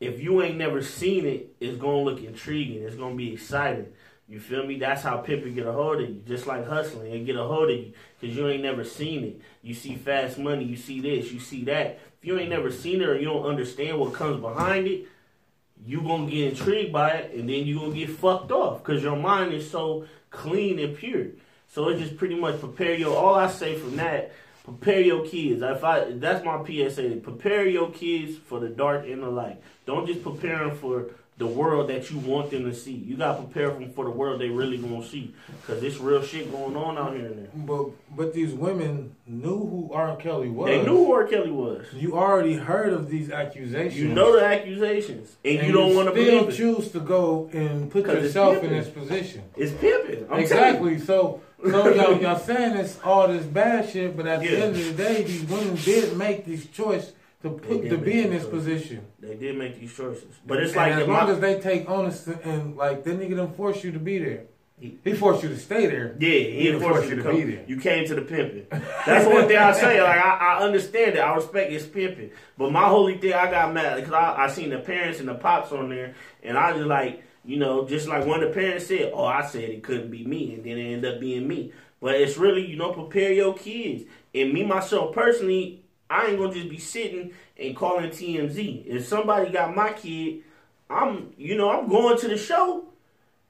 if 0.01 0.22
you 0.22 0.42
ain't 0.42 0.58
never 0.58 0.82
seen 0.82 1.25
it, 1.25 1.56
it's 1.62 1.78
gonna 1.78 2.01
look 2.01 2.22
intriguing. 2.22 2.84
It's 2.84 2.98
gonna 2.98 3.16
be 3.16 3.34
exciting. 3.34 3.94
You 4.28 4.42
feel 4.42 4.66
me? 4.66 4.78
That's 4.78 5.04
how 5.04 5.18
pimping 5.18 5.56
get 5.56 5.66
a 5.66 5.72
hold 5.72 6.01
of 6.01 6.10
you. 6.10 6.22
Just 6.28 6.48
like 6.48 6.68
hustling, 6.68 7.13
it 7.13 7.25
get 7.25 7.38
a 7.38 7.44
hold 7.44 7.70
of 7.70 7.78
you 7.78 7.94
because 8.20 8.36
you 8.36 8.50
ain't 8.50 8.63
never 8.63 8.84
seen 8.84 9.24
it. 9.24 9.42
You 9.62 9.74
see 9.74 9.96
fast 9.96 10.38
money, 10.38 10.66
you 10.66 10.75
see 10.75 11.00
this, 11.00 11.32
you 11.32 11.40
see 11.40 11.63
that. 11.66 12.00
If 12.20 12.28
you 12.28 12.38
ain't 12.38 12.50
never 12.50 12.72
seen 12.72 13.01
it 13.01 13.08
or 13.08 13.18
you 13.18 13.25
don't 13.25 13.46
understand 13.46 13.98
what 13.98 14.13
comes 14.13 14.42
behind 14.42 14.88
it, 14.88 15.08
you 15.86 16.02
gonna 16.02 16.30
get 16.30 16.54
intrigued 16.54 16.94
by 16.94 17.10
it, 17.12 17.34
and 17.36 17.50
then 17.50 17.66
you 17.66 17.80
gonna 17.80 17.94
get 17.94 18.10
fucked 18.10 18.52
off 18.52 18.84
because 18.84 19.02
your 19.02 19.16
mind 19.16 19.54
is 19.54 19.70
so 19.70 20.06
clean 20.30 20.80
and 20.80 20.96
pure. 20.96 21.28
So 21.68 21.90
it 21.90 21.98
just 22.00 22.18
pretty 22.18 22.36
much 22.36 22.60
prepare 22.60 22.94
your. 22.96 23.16
All 23.16 23.36
I 23.36 23.50
say 23.50 23.78
from 23.78 23.96
that, 23.96 24.32
prepare 24.64 25.02
your 25.02 25.26
kids. 25.26 25.62
If 25.62 25.84
I 25.84 26.12
that's 26.12 26.44
my 26.44 26.64
PSA. 26.64 27.22
Prepare 27.24 27.68
your 27.68 27.92
kids 27.92 28.38
for 28.38 28.60
the 28.60 28.70
dark 28.70 29.06
and 29.06 29.24
the 29.24 29.30
light. 29.30 29.62
Don't 29.86 30.06
just 30.06 30.22
prepare 30.22 30.60
them 30.60 30.78
for 30.78 31.08
the 31.41 31.48
world 31.48 31.89
that 31.89 32.12
you 32.12 32.19
want 32.19 32.51
them 32.51 32.65
to 32.65 32.74
see. 32.74 32.93
You 32.93 33.17
gotta 33.17 33.41
prepare 33.41 33.71
them 33.71 33.91
for 33.93 34.05
the 34.05 34.12
world 34.12 34.39
they 34.39 34.50
really 34.50 34.77
gonna 34.77 35.03
see, 35.03 35.33
cause 35.65 35.81
it's 35.81 35.98
real 35.98 36.21
shit 36.24 36.51
going 36.51 36.77
on 36.77 36.98
out 36.98 37.15
here 37.15 37.29
now. 37.29 37.48
But 37.65 37.88
but 38.15 38.33
these 38.33 38.53
women 38.53 39.15
knew 39.25 39.57
who 39.57 39.89
R. 39.93 40.15
Kelly 40.17 40.50
was. 40.50 40.67
They 40.67 40.83
knew 40.83 41.05
who 41.05 41.13
R. 41.13 41.25
Kelly 41.25 41.51
was. 41.51 41.86
You 41.93 42.17
already 42.17 42.53
heard 42.53 42.93
of 42.93 43.10
these 43.10 43.31
accusations. 43.31 44.00
You 44.00 44.10
know 44.10 44.39
the 44.39 44.45
accusations, 44.45 45.36
and, 45.43 45.57
and 45.60 45.67
you 45.67 45.74
don't 45.74 45.95
want 45.95 46.13
to 46.13 46.13
still 46.13 46.39
believe 46.39 46.50
it. 46.53 46.55
choose 46.57 46.91
to 46.91 47.00
go 47.00 47.50
and 47.53 47.89
put 47.89 48.05
yourself 48.05 48.63
in 48.63 48.69
this 48.71 48.88
position. 48.89 49.43
It's 49.55 49.74
pimping. 49.74 50.27
I'm 50.31 50.39
exactly. 50.39 51.00
So 51.00 51.41
so 51.63 51.93
y'all, 51.93 52.21
y'all 52.21 52.39
saying 52.39 52.75
this 52.77 53.00
all 53.03 53.27
this 53.27 53.45
bad 53.45 53.89
shit, 53.89 54.15
but 54.15 54.27
at 54.27 54.43
Yeah. 54.43 54.51
the 54.51 54.57
end 54.65 54.75
of 54.75 54.86
the 54.86 55.03
day, 55.03 55.24
these 55.24 55.43
women 55.43 55.75
did 55.75 56.17
make 56.17 56.45
this 56.45 56.65
choice 56.67 57.12
to 57.43 57.50
put 57.51 57.89
to 57.89 57.98
be 57.98 58.21
in 58.21 58.29
this 58.31 58.43
choice. 58.43 58.51
position. 58.51 59.05
They 59.19 59.36
did 59.36 59.57
make 59.57 59.79
these 59.79 59.93
choices, 59.93 60.36
but 60.45 60.60
it's 60.60 60.71
And 60.74 60.77
like 60.77 60.91
as 60.93 61.07
long 61.07 61.25
my- 61.27 61.31
as 61.31 61.39
they 61.39 61.60
take 61.60 61.89
onus 61.89 62.27
and 62.27 62.75
like 62.77 63.03
the 63.03 63.12
nigga 63.12 63.29
didn't 63.29 63.55
force 63.55 63.83
you 63.83 63.91
to 63.93 64.00
be 64.00 64.17
there. 64.19 64.43
He- 64.79 64.98
He 65.03 65.13
forced 65.13 65.43
you 65.43 65.50
to 65.50 65.57
stay 65.60 65.86
there. 65.86 66.15
Yeah, 66.19 66.29
he 66.29 66.51
He 66.51 66.63
didn't 66.63 66.81
force 66.81 67.07
you 67.07 67.15
to 67.17 67.31
be 67.31 67.43
there. 67.43 67.63
You 67.67 67.77
came 67.77 68.03
to 68.07 68.15
the 68.15 68.24
pimping. 68.24 68.65
That's 69.05 69.27
one 69.27 69.48
thing 69.48 69.57
I 69.57 69.71
say. 69.74 70.01
Like 70.01 70.17
I, 70.19 70.38
I 70.57 70.63
understand 70.63 71.15
it. 71.15 71.19
I 71.19 71.36
respect 71.36 71.71
it's 71.71 71.86
pimping. 71.86 72.31
But 72.57 72.71
my 72.71 72.88
holy 72.88 73.17
thing, 73.19 73.33
I 73.33 73.50
got 73.51 73.71
mad 73.74 73.98
because 73.98 74.13
I, 74.13 74.45
I 74.45 74.48
seen 74.48 74.71
the 74.71 74.79
parents 74.79 75.19
and 75.19 75.29
the 75.29 75.36
pops 75.36 75.71
on 75.71 75.89
there, 75.89 76.15
and 76.41 76.57
I 76.57 76.74
just 76.74 76.86
like 76.88 77.24
you 77.45 77.57
know, 77.57 77.88
just 77.88 78.07
like 78.07 78.25
one 78.25 78.41
of 78.43 78.50
the 78.50 78.53
parents 78.60 78.88
said, 78.88 79.12
"Oh, 79.13 79.24
I 79.25 79.41
said 79.45 79.63
it 79.69 79.83
couldn't 79.83 80.10
be 80.12 80.25
me," 80.25 80.53
and 80.55 80.63
then 80.63 80.77
it 80.77 80.93
ended 80.93 81.13
up 81.15 81.19
being 81.19 81.48
me. 81.48 81.71
But 82.00 82.15
it's 82.15 82.38
really 82.38 82.65
you 82.65 82.75
know, 82.77 82.91
prepare 82.91 83.31
your 83.33 83.53
kids. 83.53 84.03
And 84.33 84.51
me 84.53 84.63
myself 84.65 85.13
personally, 85.13 85.81
I 86.12 86.27
ain't 86.27 86.38
gonna 86.38 86.53
just 86.53 86.70
be 86.70 86.77
sitting 86.77 87.32
and 87.58 87.75
calling 87.75 88.10
TMZ. 88.10 88.86
If 88.86 89.08
somebody 89.08 89.50
got 89.50 89.74
my 89.74 89.94
kid, 89.94 90.41
I'm 90.89 91.34
you 91.38 91.56
know 91.56 91.70
I'm 91.70 91.88
going 91.88 92.18
to 92.20 92.27
the 92.27 92.38
show 92.38 92.84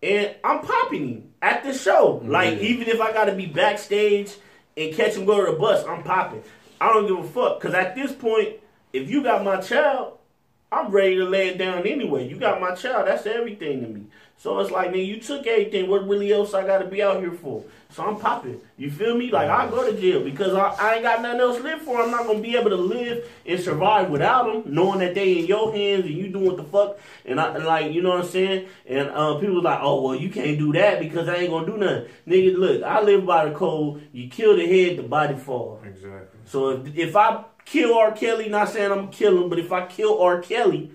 and 0.04 0.36
I'm 0.44 0.62
popping 0.62 1.08
him 1.08 1.34
at 1.42 1.64
the 1.64 1.74
show. 1.74 2.20
Mm-hmm. 2.20 2.30
Like 2.30 2.60
even 2.60 2.88
if 2.88 3.02
I 3.02 3.12
got 3.14 3.26
to 3.26 3.34
be 3.34 3.48
backstage 3.48 4.36
and 4.78 4.94
catch 4.94 5.16
him 5.16 5.26
go 5.26 5.44
to 5.44 5.52
the 5.52 5.58
bus, 5.58 5.84
I'm 5.86 6.04
popping. 6.04 6.44
I 6.80 6.94
don't 6.94 7.08
give 7.08 7.18
a 7.18 7.28
fuck 7.28 7.60
because 7.60 7.76
at 7.76 7.96
this 7.96 8.12
point, 8.12 8.56
if 8.94 9.10
you 9.10 9.24
got 9.24 9.44
my 9.44 9.60
child, 9.60 10.20
I'm 10.72 10.92
ready 10.92 11.16
to 11.18 11.26
lay 11.26 11.50
it 11.50 11.58
down 11.58 11.86
anyway. 11.86 12.28
You 12.28 12.38
got 12.38 12.62
my 12.62 12.76
child, 12.76 13.08
that's 13.08 13.26
everything 13.26 13.82
to 13.82 13.88
me. 13.88 14.06
So 14.42 14.58
it's 14.58 14.72
like, 14.72 14.90
man, 14.90 15.06
you 15.06 15.20
took 15.20 15.46
everything. 15.46 15.88
What 15.88 16.08
really 16.08 16.34
else 16.34 16.56
I 16.56 16.66
got 16.66 16.80
to 16.80 16.88
be 16.88 17.04
out 17.04 17.20
here 17.20 17.32
for? 17.32 17.64
So 17.92 18.04
I'm 18.04 18.18
popping. 18.18 18.60
You 18.76 18.90
feel 18.90 19.16
me? 19.16 19.30
Like 19.30 19.52
I 19.52 19.70
go 19.70 19.86
to 19.86 20.02
jail 20.02 20.24
because 20.24 20.56
I, 20.56 20.70
I 20.80 20.94
ain't 20.96 21.04
got 21.04 21.22
nothing 21.22 21.42
else 21.42 21.58
to 21.58 21.64
live 21.64 21.82
for. 21.84 22.02
I'm 22.02 22.10
not 22.10 22.26
gonna 22.26 22.40
be 22.40 22.56
able 22.56 22.72
to 22.72 22.76
live 22.76 23.30
and 23.46 23.60
survive 23.60 24.10
without 24.10 24.52
them, 24.52 24.74
knowing 24.74 24.98
that 25.02 25.14
they 25.14 25.38
in 25.38 25.46
your 25.46 25.72
hands 25.72 26.06
and 26.06 26.16
you 26.16 26.30
doing 26.30 26.46
what 26.48 26.58
the 26.58 26.64
fuck. 26.64 26.98
And 27.24 27.40
I 27.40 27.56
like, 27.58 27.94
you 27.94 28.02
know 28.02 28.10
what 28.10 28.22
I'm 28.22 28.32
saying? 28.32 28.68
And 28.88 29.10
uh, 29.10 29.36
people 29.36 29.58
was 29.58 29.64
like, 29.64 29.80
oh 29.84 30.02
well, 30.02 30.16
you 30.16 30.32
can't 30.32 30.58
do 30.58 30.74
that 30.74 31.00
because 31.00 31.30
I 31.30 31.36
ain't 31.36 31.52
gonna 31.52 31.68
do 31.68 31.78
nothing. 31.78 32.08
Nigga, 32.28 32.58
look, 32.58 32.82
I 32.82 33.00
live 33.02 33.24
by 33.28 33.46
the 33.46 33.54
code. 33.54 34.02
You 34.12 34.28
kill 34.28 34.56
the 34.56 34.66
head, 34.66 34.98
the 34.98 35.04
body 35.04 35.36
fall. 35.36 35.82
Exactly. 35.86 36.40
So 36.46 36.70
if, 36.70 36.98
if 36.98 37.16
I 37.16 37.44
kill 37.66 37.96
R. 37.96 38.12
Kelly, 38.12 38.50
not 38.50 38.70
saying 38.70 38.92
I'm 38.92 39.02
gonna 39.02 39.12
kill 39.12 39.44
him, 39.44 39.50
but 39.50 39.60
if 39.60 39.72
I 39.72 39.86
kill 39.86 40.20
R. 40.20 40.42
Kelly, 40.42 40.94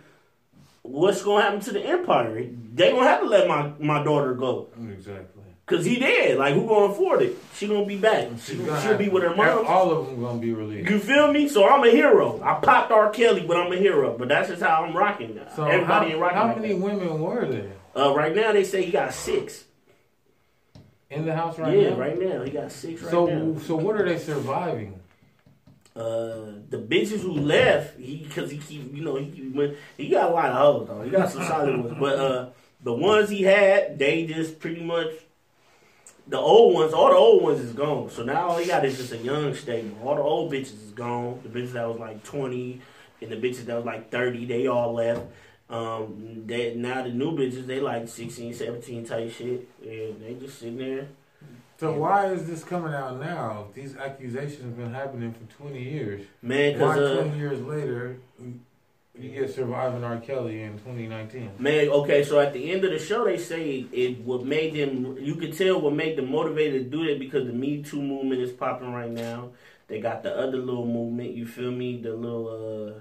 what's 0.89 1.23
gonna 1.23 1.43
happen 1.43 1.61
to 1.61 1.73
the 1.73 1.81
empire? 1.85 2.47
They 2.75 2.91
gonna 2.93 3.07
have 3.07 3.21
to 3.21 3.27
let 3.27 3.49
my, 3.49 3.73
my 3.79 4.03
daughter 4.05 4.35
go. 4.35 4.69
Exactly. 4.93 5.43
Cause 5.67 5.85
he 5.85 5.97
did. 5.99 6.39
Like 6.39 6.55
who 6.55 6.67
gonna 6.69 6.93
afford 6.93 7.23
it? 7.23 7.37
She 7.57 7.67
gonna 7.67 7.85
be 7.87 7.97
back. 7.97 8.29
She, 8.45 8.55
gonna 8.57 8.81
she'll 8.83 8.97
be 8.97 9.09
with 9.09 9.25
her 9.25 9.35
mom. 9.35 9.67
All 9.67 9.91
of 9.91 10.07
them 10.07 10.21
gonna 10.23 10.39
be 10.39 10.53
released. 10.53 10.89
You 10.89 11.01
feel 11.01 11.33
me? 11.33 11.49
So 11.49 11.69
I'm 11.69 11.83
a 11.83 11.91
hero. 11.91 12.41
I 12.41 12.55
popped 12.61 12.93
R. 12.93 13.11
Kelly, 13.11 13.45
but 13.45 13.57
I'm 13.57 13.73
a 13.73 13.77
hero. 13.77 14.17
But 14.17 14.29
that's 14.29 14.49
just 14.49 14.63
how 14.63 14.85
I'm 14.85 14.97
rocking 14.97 15.35
now. 15.35 15.49
So 15.57 15.65
Everybody 15.65 16.13
how, 16.13 16.19
rocking. 16.21 16.37
how 16.39 16.47
like 16.47 16.57
many 16.61 16.75
that. 16.75 16.81
women 16.81 17.21
were 17.21 17.47
there 17.47 17.73
Uh, 17.97 18.15
right 18.15 18.35
now 18.37 18.53
they 18.53 18.63
say 18.63 18.85
he 18.85 18.93
got 18.93 19.13
six. 19.13 19.65
in 21.11 21.25
the 21.27 21.35
house 21.35 21.59
right 21.59 21.77
yeah, 21.77 21.91
now? 21.91 21.97
right 21.97 22.19
now 22.21 22.43
he 22.45 22.51
got 22.53 22.71
six 22.71 23.03
right 23.03 23.11
So 23.11 23.27
now. 23.27 23.59
so 23.61 23.75
what 23.75 23.97
are 24.01 24.05
they 24.05 24.19
surviving? 24.19 25.01
Uh, 25.97 26.61
the 26.69 26.77
bitches 26.77 27.21
who 27.21 27.33
left, 27.33 27.99
he 27.99 28.19
because 28.19 28.51
he 28.51 28.59
keep 28.59 28.95
you 28.95 29.03
know 29.03 29.17
he 29.17 29.31
keep, 29.31 29.55
went- 29.55 29.77
he 29.97 30.09
got 30.11 30.31
a 30.31 30.35
lot 30.35 30.51
of 30.51 30.57
hoes 30.57 30.89
though. 30.89 31.03
He 31.03 31.11
got 31.11 31.31
some 31.31 31.43
solid 31.47 31.79
ones, 31.79 31.97
but 31.99 32.19
uh, 32.19 32.49
the 32.83 32.93
ones 32.93 33.31
he 33.31 33.43
had, 33.43 33.99
they 33.99 34.27
just 34.27 34.61
pretty 34.61 34.85
much 34.85 35.09
the 36.27 36.39
old 36.39 36.75
ones. 36.75 36.93
All 36.93 37.09
the 37.09 37.17
old 37.17 37.43
ones 37.43 37.61
is 37.61 37.73
gone. 37.73 38.11
So 38.11 38.23
now 38.25 38.49
all 38.49 38.59
he 38.59 38.67
got 38.67 38.85
is 38.85 38.99
just 38.99 39.13
a 39.13 39.17
young 39.17 39.55
stable. 39.55 39.97
All 40.05 40.17
the 40.17 40.23
old 40.23 40.53
bitches 40.53 40.85
is 40.85 40.91
gone. 40.95 41.41
The 41.43 41.49
bitches 41.49 41.73
that 41.73 41.89
was 41.89 41.99
like 41.99 42.23
twenty 42.25 42.83
and 43.23 43.31
the 43.33 43.37
bitches 43.37 43.65
that 43.65 43.77
was 43.77 43.87
like 43.87 44.11
thirty, 44.11 44.45
they 44.45 44.67
all 44.67 44.93
left. 44.93 45.23
Um, 45.71 46.43
they, 46.47 46.75
now 46.75 47.03
the 47.03 47.09
new 47.09 47.33
bitches 47.33 47.67
they 47.67 47.81
like 47.81 48.07
16, 48.07 48.55
17 48.55 49.05
type 49.05 49.33
shit, 49.33 49.69
and 49.83 50.23
they 50.23 50.37
just 50.39 50.61
sitting 50.61 50.79
there. 50.79 51.09
So 51.79 51.93
why 51.93 52.27
is 52.33 52.47
this 52.47 52.65
coming 52.65 52.95
out 52.95 53.21
now? 53.21 53.67
These 53.75 53.97
accusations 53.97 54.63
have 54.63 54.77
been 54.77 54.95
happening 54.95 55.33
for 55.35 55.45
twenty 55.63 55.83
years. 55.83 56.27
Man, 56.41 56.79
Why 56.79 56.99
uh, 56.99 57.15
twenty 57.23 57.39
years 57.39 57.61
later 57.61 58.17
you- 58.41 58.61
get 59.31 59.55
surviving 59.55 60.05
R. 60.05 60.19
Kelly 60.19 60.63
in 60.63 60.79
twenty 60.79 61.07
nineteen? 61.07 61.51
Man, 61.59 61.89
okay, 61.89 62.23
so 62.25 62.41
at 62.41 62.53
the 62.55 62.71
end 62.73 62.85
of 62.85 62.91
the 62.93 62.99
show, 62.99 63.25
they 63.25 63.37
say 63.39 63.87
it 63.93 64.21
what 64.21 64.45
made 64.45 64.75
them. 64.75 65.19
You 65.19 65.35
could 65.37 65.57
tell 65.57 65.81
what 65.81 65.93
made 65.95 66.17
them 66.17 66.31
motivated 66.31 66.91
to 66.91 66.97
do 66.99 67.07
that 67.09 67.19
because 67.19 67.47
the 67.47 67.53
Me 67.53 67.83
Too 67.83 68.01
movement 68.01 68.41
is 68.41 68.53
popping 68.53 68.93
right 68.93 69.11
now. 69.11 69.51
They 69.89 70.01
got 70.01 70.23
the 70.23 70.35
other 70.37 70.59
little 70.59 70.87
movement. 70.87 71.35
You 71.35 71.47
feel 71.47 71.71
me? 71.71 72.01
The 72.01 72.15
little. 72.15 72.95
uh 72.99 73.01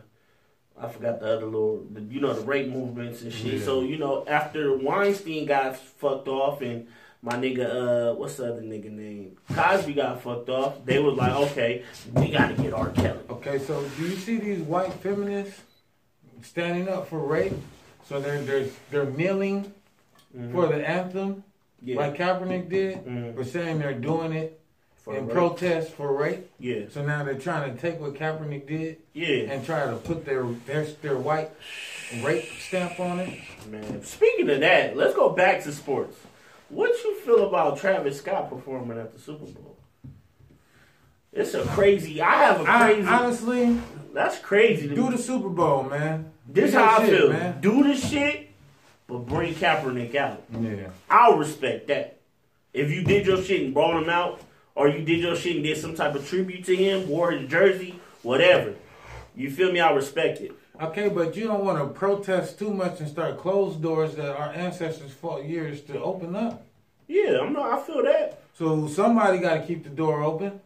I 0.77 0.89
forgot 0.89 1.21
the 1.21 1.27
other 1.37 1.45
little, 1.45 1.85
the, 1.89 2.01
you 2.01 2.19
know, 2.19 2.33
the 2.33 2.41
rape 2.41 2.67
movements 2.67 3.21
and 3.21 3.31
shit. 3.31 3.53
Yeah. 3.53 3.63
So 3.63 3.79
you 3.81 3.97
know, 3.97 4.25
after 4.27 4.75
Weinstein 4.77 5.45
got 5.45 5.77
fucked 5.77 6.27
off 6.27 6.59
and 6.61 6.87
my 7.25 7.33
nigga, 7.33 8.11
uh, 8.11 8.13
what's 8.15 8.35
the 8.35 8.51
other 8.53 8.61
nigga 8.61 8.91
name? 8.91 9.35
Cosby 9.53 9.93
got 9.93 10.21
fucked 10.21 10.47
off. 10.49 10.85
They 10.85 10.99
was 10.99 11.15
like, 11.15 11.33
okay, 11.51 11.83
we 12.13 12.29
gotta 12.29 12.53
get 12.53 12.71
R. 12.71 12.89
Kelly. 12.91 13.19
Okay, 13.31 13.57
so 13.59 13.83
do 13.97 14.03
you 14.03 14.15
see 14.15 14.37
these 14.37 14.59
white 14.61 14.93
feminists 14.93 15.59
standing 16.43 16.87
up 16.87 17.07
for 17.09 17.17
rape? 17.19 17.53
So 18.07 18.19
they're 18.21 18.41
they're 18.43 18.67
they're 18.91 19.05
kneeling 19.09 19.73
for 20.51 20.67
the 20.67 20.87
anthem, 20.87 21.43
Yeah, 21.81 21.97
like 21.97 22.15
Kaepernick 22.17 22.69
did, 22.69 23.03
Mhm. 23.05 23.35
for 23.35 23.43
saying 23.43 23.79
they're 23.79 23.93
doing 23.93 24.31
it 24.33 24.59
For 24.97 25.15
in 25.15 25.25
rape. 25.25 25.33
protest 25.35 25.93
for 25.93 26.13
rape. 26.13 26.47
yeah, 26.59 26.81
So 26.91 27.03
now 27.03 27.23
they're 27.23 27.35
trying 27.39 27.73
to 27.73 27.81
take 27.81 27.99
what 27.99 28.13
Kaepernick 28.13 28.67
did 28.67 28.97
yeah. 29.13 29.51
and 29.51 29.65
try 29.65 29.85
to 29.89 29.95
put 29.95 30.25
their 30.25 30.43
their 30.67 30.83
their 31.01 31.17
white 31.17 31.49
rape 32.21 32.45
stamp 32.59 32.99
on 32.99 33.19
it. 33.21 33.39
Man, 33.71 34.03
speaking 34.03 34.47
of 34.51 34.59
that, 34.59 34.95
let's 34.95 35.15
go 35.15 35.29
back 35.29 35.63
to 35.63 35.71
sports. 35.71 36.15
What 36.69 36.91
you 37.03 37.15
feel 37.19 37.47
about 37.47 37.77
Travis 37.77 38.17
Scott 38.19 38.49
performing 38.49 38.97
at 38.97 39.13
the 39.13 39.19
Super 39.19 39.45
Bowl? 39.45 39.77
It's 41.31 41.53
a 41.53 41.63
crazy. 41.65 42.21
I 42.21 42.35
have 42.43 42.61
a 42.61 42.63
crazy. 42.65 43.07
honestly, 43.07 43.77
that's 44.13 44.39
crazy. 44.39 44.87
To 44.87 44.95
do 44.95 45.03
me. 45.05 45.09
the 45.11 45.17
Super 45.17 45.49
Bowl, 45.49 45.83
man. 45.83 46.31
this 46.47 46.71
Do 46.71 46.77
how 46.77 46.97
I 46.99 47.05
shit, 47.05 47.19
feel. 47.19 47.29
man. 47.29 47.61
Do 47.61 47.83
the 47.83 47.95
shit, 47.95 48.49
but 49.07 49.19
bring 49.25 49.53
Kaepernick 49.53 50.15
out. 50.15 50.43
Yeah. 50.59 50.89
I'll 51.09 51.37
respect 51.37 51.87
that. 51.87 52.19
If 52.73 52.89
you 52.91 53.03
did 53.03 53.25
your 53.27 53.41
shit 53.41 53.61
and 53.63 53.73
brought 53.73 54.01
him 54.01 54.09
out, 54.09 54.41
or 54.75 54.87
you 54.87 55.03
did 55.05 55.19
your 55.19 55.35
shit 55.35 55.55
and 55.55 55.63
did 55.63 55.77
some 55.77 55.95
type 55.95 56.15
of 56.15 56.27
tribute 56.27 56.63
to 56.65 56.75
him, 56.75 57.07
wore 57.07 57.31
his 57.31 57.49
jersey, 57.49 57.99
whatever. 58.23 58.73
You 59.35 59.51
feel 59.51 59.71
me? 59.71 59.79
I 59.81 59.91
respect 59.91 60.39
it. 60.41 60.53
Okay, 60.81 61.09
but 61.09 61.35
you 61.35 61.45
don't 61.47 61.63
want 61.63 61.79
to 61.79 61.85
protest 61.87 62.59
too 62.59 62.71
much 62.73 62.99
and 62.99 63.09
start 63.09 63.37
closed 63.37 63.81
doors 63.81 64.15
that 64.15 64.35
our 64.35 64.51
ancestors 64.53 65.11
fought 65.11 65.45
years 65.45 65.81
to 65.83 66.01
open 66.01 66.35
up. 66.35 66.63
Yeah, 67.07 67.39
I'm 67.41 67.53
not. 67.53 67.71
I 67.79 67.81
feel 67.83 68.03
that. 68.03 68.39
So 68.57 68.87
somebody 68.87 69.37
got 69.39 69.55
to 69.55 69.65
keep 69.65 69.83
the 69.83 69.89
door 69.89 70.23
open. 70.23 70.59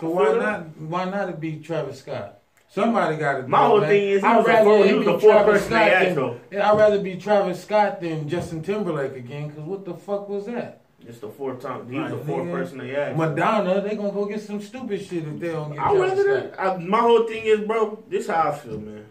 So 0.00 0.10
why 0.10 0.24
feel 0.32 0.40
not? 0.40 0.60
Why 0.78 1.04
not 1.04 1.28
it 1.28 1.40
be 1.40 1.56
Travis 1.56 2.00
Scott? 2.00 2.38
Somebody 2.68 3.16
got 3.16 3.40
to. 3.40 3.46
My 3.48 3.66
whole 3.66 3.80
thing 3.80 4.08
is 4.10 4.22
the 4.22 4.28
fourth- 4.64 4.86
he 4.88 5.04
fourth 5.20 5.44
person 5.46 5.70
they. 6.14 6.14
Yeah, 6.50 6.72
I'd 6.72 6.78
rather 6.78 7.00
be 7.00 7.16
Travis 7.16 7.62
Scott 7.62 8.00
than 8.00 8.28
Justin 8.28 8.62
Timberlake 8.62 9.14
again. 9.14 9.50
Cause 9.50 9.60
what 9.60 9.84
the 9.84 9.94
fuck 9.94 10.28
was 10.28 10.46
that? 10.46 10.80
It's 11.06 11.18
the 11.18 11.28
fourth 11.28 11.60
time. 11.60 11.90
He 11.90 11.98
was 11.98 12.10
the 12.12 12.18
fourth 12.18 12.50
person 12.50 12.78
they 12.78 12.96
asked. 12.96 13.16
Madonna, 13.16 13.80
they 13.82 13.94
gonna 13.96 14.10
go 14.12 14.24
get 14.24 14.40
some 14.40 14.60
stupid 14.60 15.04
shit 15.04 15.26
if 15.26 15.38
they 15.38 15.48
don't 15.52 15.72
get 15.72 15.78
I 15.80 15.94
rather 15.94 16.24
that. 16.40 16.60
I, 16.60 16.76
my 16.78 17.00
whole 17.00 17.26
thing 17.26 17.44
is, 17.44 17.60
bro. 17.60 18.02
This 18.08 18.26
how 18.28 18.50
I 18.50 18.54
feel, 18.56 18.80
man. 18.80 19.04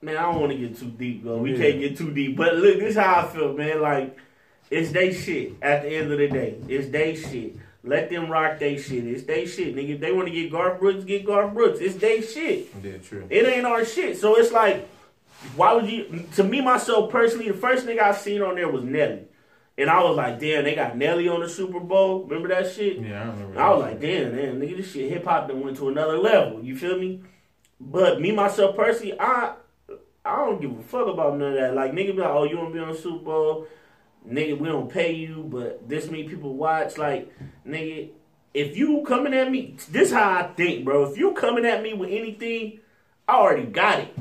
Man, 0.00 0.16
I 0.16 0.22
don't 0.22 0.40
want 0.40 0.52
to 0.52 0.58
get 0.58 0.78
too 0.78 0.86
deep, 0.90 1.24
though. 1.24 1.38
We 1.38 1.52
Yeah. 1.52 1.58
can't 1.70 1.80
get 1.80 1.96
too 1.98 2.12
deep. 2.12 2.36
But 2.36 2.56
look, 2.56 2.78
this 2.78 2.90
is 2.90 2.96
how 2.96 3.20
I 3.20 3.26
feel, 3.28 3.52
man. 3.54 3.80
Like, 3.80 4.16
it's 4.70 4.92
they 4.92 5.12
shit 5.12 5.52
at 5.62 5.82
the 5.82 5.88
end 5.90 6.12
of 6.12 6.18
the 6.18 6.28
day. 6.28 6.56
It's 6.68 6.88
they 6.90 7.14
shit. 7.14 7.56
Let 7.82 8.08
them 8.08 8.30
rock 8.30 8.58
they 8.58 8.78
shit. 8.78 9.04
It's 9.06 9.24
they 9.24 9.44
shit, 9.44 9.76
nigga. 9.76 9.94
If 9.96 10.00
they 10.00 10.12
want 10.12 10.28
to 10.28 10.32
get 10.32 10.50
Garth 10.50 10.80
Brooks, 10.80 11.04
get 11.04 11.26
Garth 11.26 11.52
Brooks. 11.52 11.80
It's 11.80 11.96
they 11.96 12.22
shit. 12.22 12.68
Yeah, 12.82 12.96
true. 12.98 13.26
It 13.28 13.46
ain't 13.46 13.66
our 13.66 13.84
shit. 13.84 14.18
So 14.18 14.36
it's 14.36 14.52
like, 14.52 14.88
why 15.56 15.74
would 15.74 15.86
you? 15.90 16.26
To 16.36 16.44
me, 16.44 16.62
myself 16.62 17.10
personally, 17.10 17.48
the 17.50 17.56
first 17.58 17.86
nigga 17.86 18.00
I 18.00 18.14
seen 18.14 18.40
on 18.40 18.54
there 18.56 18.68
was 18.70 18.84
Nelly. 18.84 19.24
And 19.76 19.90
I 19.90 20.02
was 20.04 20.16
like, 20.16 20.38
damn, 20.38 20.64
they 20.64 20.74
got 20.74 20.96
Nelly 20.96 21.28
on 21.28 21.40
the 21.40 21.48
Super 21.48 21.80
Bowl. 21.80 22.22
Remember 22.24 22.48
that 22.48 22.72
shit? 22.72 23.00
Yeah, 23.00 23.22
I 23.22 23.26
remember. 23.26 23.60
I 23.60 23.70
was 23.70 23.82
like, 23.82 24.00
damn, 24.00 24.36
man, 24.36 24.60
nigga, 24.60 24.76
this 24.76 24.92
shit 24.92 25.10
hip 25.10 25.24
hop 25.24 25.48
then 25.48 25.60
went 25.60 25.76
to 25.78 25.88
another 25.88 26.16
level. 26.16 26.62
You 26.62 26.76
feel 26.76 26.98
me? 26.98 27.22
But 27.80 28.20
me 28.20 28.30
myself 28.30 28.76
Percy, 28.76 29.18
I 29.18 29.54
I 30.24 30.36
don't 30.36 30.60
give 30.60 30.78
a 30.78 30.82
fuck 30.82 31.08
about 31.08 31.36
none 31.36 31.52
of 31.52 31.58
that. 31.58 31.74
Like 31.74 31.92
nigga 31.92 32.14
be 32.14 32.22
like, 32.22 32.30
oh, 32.30 32.44
you 32.44 32.56
wanna 32.56 32.72
be 32.72 32.78
on 32.78 32.92
the 32.92 32.98
Super 32.98 33.24
Bowl? 33.24 33.66
Nigga, 34.26 34.58
we 34.58 34.68
don't 34.68 34.90
pay 34.90 35.12
you, 35.12 35.44
but 35.48 35.86
this 35.88 36.06
many 36.06 36.24
people 36.24 36.54
watch. 36.54 36.96
Like, 36.96 37.30
nigga, 37.66 38.10
if 38.54 38.76
you 38.76 39.04
coming 39.06 39.34
at 39.34 39.50
me, 39.50 39.76
this 39.90 40.12
how 40.12 40.30
I 40.30 40.46
think, 40.54 40.84
bro. 40.84 41.10
If 41.10 41.18
you 41.18 41.32
coming 41.32 41.66
at 41.66 41.82
me 41.82 41.92
with 41.92 42.10
anything, 42.10 42.80
I 43.28 43.34
already 43.34 43.66
got 43.66 44.00
it. 44.00 44.16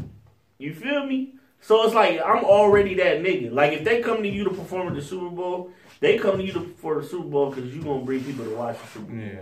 You 0.58 0.74
feel 0.74 1.06
me? 1.06 1.36
So 1.64 1.86
it's 1.86 1.94
like 1.94 2.20
I'm 2.24 2.44
already 2.44 2.94
that 2.96 3.22
nigga. 3.22 3.52
Like 3.52 3.72
if 3.72 3.86
they 3.86 4.02
come 4.02 4.22
to 4.22 4.28
you 4.28 4.44
to 4.44 4.50
perform 4.50 4.90
at 4.90 4.96
the 4.96 5.02
Super 5.02 5.30
Bowl, 5.30 5.72
they 6.02 6.18
come 6.18 6.38
to 6.38 6.44
you 6.44 6.52
to, 6.52 6.76
for 6.78 7.02
the 7.02 7.08
Super 7.08 7.30
Bowl 7.30 7.50
because 7.50 7.74
you 7.74 7.82
gonna 7.82 8.04
bring 8.04 8.22
people 8.24 8.44
to 8.44 8.52
watch 8.54 8.78
the 8.82 8.88
Super 8.88 9.12
Bowl. 9.12 9.18
Yeah. 9.18 9.42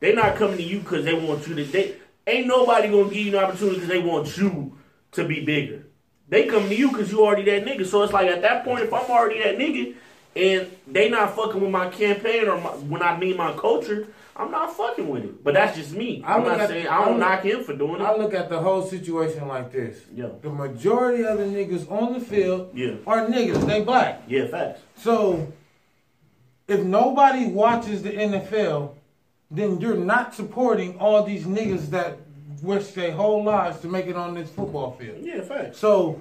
They 0.00 0.14
not 0.14 0.36
coming 0.36 0.58
to 0.58 0.62
you 0.62 0.80
because 0.80 1.06
they 1.06 1.14
want 1.14 1.48
you 1.48 1.54
to. 1.54 1.64
They 1.64 1.96
ain't 2.26 2.46
nobody 2.46 2.88
gonna 2.88 3.04
give 3.04 3.26
you 3.26 3.38
an 3.38 3.44
opportunity 3.44 3.76
because 3.76 3.88
they 3.88 3.98
want 3.98 4.36
you 4.36 4.76
to 5.12 5.26
be 5.26 5.42
bigger. 5.42 5.86
They 6.28 6.46
come 6.46 6.68
to 6.68 6.76
you 6.76 6.90
because 6.90 7.10
you 7.10 7.24
already 7.24 7.44
that 7.44 7.64
nigga. 7.64 7.86
So 7.86 8.02
it's 8.02 8.12
like 8.12 8.28
at 8.28 8.42
that 8.42 8.64
point, 8.64 8.84
if 8.84 8.92
I'm 8.92 9.10
already 9.10 9.42
that 9.42 9.56
nigga, 9.56 9.94
and 10.36 10.70
they 10.86 11.08
not 11.08 11.34
fucking 11.34 11.60
with 11.60 11.70
my 11.70 11.88
campaign 11.88 12.46
or 12.46 12.60
my, 12.60 12.70
when 12.70 13.00
I 13.00 13.16
mean 13.16 13.38
my 13.38 13.52
culture, 13.54 14.08
I'm 14.36 14.50
not 14.50 14.76
fucking 14.76 15.08
with 15.08 15.24
it. 15.24 15.44
But 15.44 15.54
that's 15.54 15.76
just 15.76 15.92
me. 15.92 16.22
I 16.24 16.34
I'm 16.34 16.44
look 16.44 16.58
not 16.58 16.68
saying 16.68 16.88
I 16.88 16.96
I 16.96 17.04
don't 17.04 17.10
look- 17.18 17.20
knock 17.20 17.42
him 17.44 17.62
for 17.64 17.74
doing 17.76 18.00
it. 18.00 18.04
I 18.04 18.16
look 18.16 18.34
at 18.34 18.48
the 18.48 18.58
whole 18.58 18.82
situation 18.82 19.46
like 19.46 19.70
this. 19.70 20.00
Yeah, 20.14 20.28
The 20.42 20.50
majority 20.50 21.24
of 21.24 21.38
the 21.38 21.44
niggas 21.44 21.90
on 21.90 22.14
the 22.14 22.20
field 22.20 22.70
yeah, 22.74 22.94
are 23.06 23.26
niggas. 23.26 23.64
They 23.66 23.82
black. 23.84 24.22
yeah. 24.26 24.48
Facts. 24.48 24.80
So 24.96 25.52
if 26.66 26.82
nobody 26.82 27.46
watches 27.46 28.02
the 28.02 28.10
NFL, 28.10 28.94
then 29.50 29.80
you're 29.80 29.94
not 29.96 30.34
supporting 30.34 30.98
all 30.98 31.22
these 31.22 31.44
niggas 31.44 31.90
that 31.90 32.18
risk 32.62 32.94
their 32.94 33.12
whole 33.12 33.44
lives 33.44 33.80
to 33.80 33.88
make 33.88 34.06
it 34.06 34.16
on 34.16 34.34
this 34.34 34.50
football 34.50 34.92
field. 34.92 35.18
Yeah, 35.22 35.42
facts. 35.42 35.78
So 35.78 36.20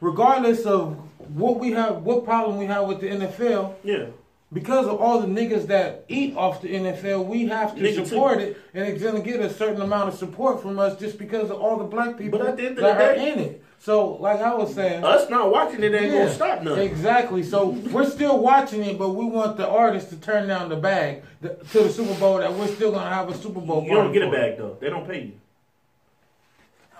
regardless 0.00 0.66
of 0.66 0.96
what 1.34 1.58
we 1.60 1.70
have, 1.72 2.02
what 2.02 2.24
problem 2.24 2.58
we 2.58 2.66
have 2.66 2.86
with 2.88 3.00
the 3.00 3.08
NFL, 3.08 3.74
Yeah, 3.84 4.06
because 4.54 4.86
of 4.86 5.00
all 5.00 5.20
the 5.20 5.26
niggas 5.26 5.66
that 5.66 6.04
eat 6.08 6.36
off 6.36 6.62
the 6.62 6.68
NFL, 6.68 7.26
we 7.26 7.46
have 7.48 7.74
to 7.74 7.82
Nigga 7.82 7.96
too. 7.96 8.06
support 8.06 8.40
it, 8.40 8.56
and 8.72 8.86
it's 8.86 9.02
gonna 9.02 9.20
get 9.20 9.40
a 9.40 9.52
certain 9.52 9.82
amount 9.82 10.08
of 10.08 10.14
support 10.14 10.62
from 10.62 10.78
us 10.78 10.98
just 10.98 11.18
because 11.18 11.50
of 11.50 11.60
all 11.60 11.76
the 11.76 11.84
black 11.84 12.16
people 12.16 12.38
But 12.38 12.48
at 12.48 12.56
the 12.56 12.66
end 12.68 12.78
of 12.78 12.84
that 12.84 12.98
the 12.98 13.04
are 13.04 13.12
in 13.14 13.38
it. 13.40 13.64
So, 13.80 14.12
like 14.14 14.40
I 14.40 14.54
was 14.54 14.72
saying, 14.72 15.04
us 15.04 15.28
not 15.28 15.50
watching 15.50 15.82
it 15.82 15.92
ain't 15.92 16.12
yeah, 16.12 16.18
gonna 16.20 16.32
stop 16.32 16.62
nothing. 16.62 16.88
Exactly. 16.88 17.42
So 17.42 17.70
we're 17.70 18.08
still 18.08 18.38
watching 18.38 18.82
it, 18.84 18.96
but 18.96 19.10
we 19.10 19.26
want 19.26 19.56
the 19.56 19.68
artist 19.68 20.08
to 20.10 20.16
turn 20.16 20.46
down 20.48 20.68
the 20.68 20.76
bag 20.76 21.22
to 21.42 21.58
the 21.72 21.90
Super 21.90 22.14
Bowl. 22.18 22.38
That 22.38 22.54
we're 22.54 22.68
still 22.68 22.92
gonna 22.92 23.10
have 23.12 23.28
a 23.28 23.34
Super 23.36 23.60
Bowl. 23.60 23.82
You 23.82 23.94
don't 23.94 24.12
get 24.12 24.22
a 24.22 24.30
bag 24.30 24.56
though. 24.56 24.78
They 24.80 24.88
don't 24.88 25.06
pay 25.06 25.24
you. 25.24 25.32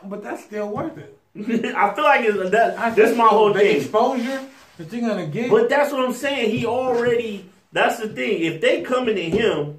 but 0.04 0.22
that's 0.24 0.44
still 0.44 0.68
worth 0.68 0.98
it. 0.98 1.18
I 1.36 1.94
feel 1.94 2.04
like 2.04 2.24
it's, 2.24 2.50
that. 2.50 2.78
I 2.78 2.90
That's 2.90 3.16
my 3.16 3.28
whole 3.28 3.52
the 3.52 3.60
thing. 3.60 3.76
exposure 3.76 4.46
that 4.78 4.92
you're 4.92 5.08
gonna 5.08 5.26
get. 5.26 5.50
But 5.50 5.68
that's 5.68 5.92
what 5.92 6.04
I'm 6.04 6.12
saying. 6.14 6.50
He 6.50 6.66
already. 6.66 7.48
That's 7.72 7.98
the 7.98 8.08
thing. 8.08 8.42
If 8.42 8.60
they 8.60 8.82
coming 8.82 9.16
to 9.16 9.22
him, 9.30 9.78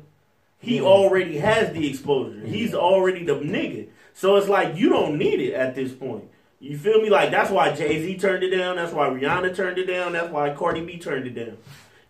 he 0.60 0.82
already 0.82 1.38
has 1.38 1.74
the 1.74 1.88
exposure. 1.90 2.46
He's 2.46 2.74
already 2.74 3.24
the 3.24 3.36
nigga. 3.36 3.88
So 4.14 4.36
it's 4.38 4.48
like 4.50 4.76
you 4.76 4.90
don't 4.90 5.18
need 5.18 5.40
it 5.40 5.54
at 5.54 5.76
this 5.76 5.92
point. 5.94 6.26
You 6.60 6.78
feel 6.78 7.02
me? 7.02 7.10
Like 7.10 7.32
that's 7.32 7.52
why 7.52 7.74
Jay 7.74 8.02
Z 8.02 8.18
turned 8.18 8.44
it 8.44 8.50
down. 8.56 8.78
That's 8.78 8.94
why 8.94 9.08
Rihanna 9.10 9.56
turned 9.56 9.78
it 9.78 9.86
down. 9.86 10.14
That's 10.14 10.32
why 10.32 10.54
Cardi 10.54 10.82
B 10.86 10.98
turned 10.98 11.28
it 11.28 11.36
down. 11.36 11.58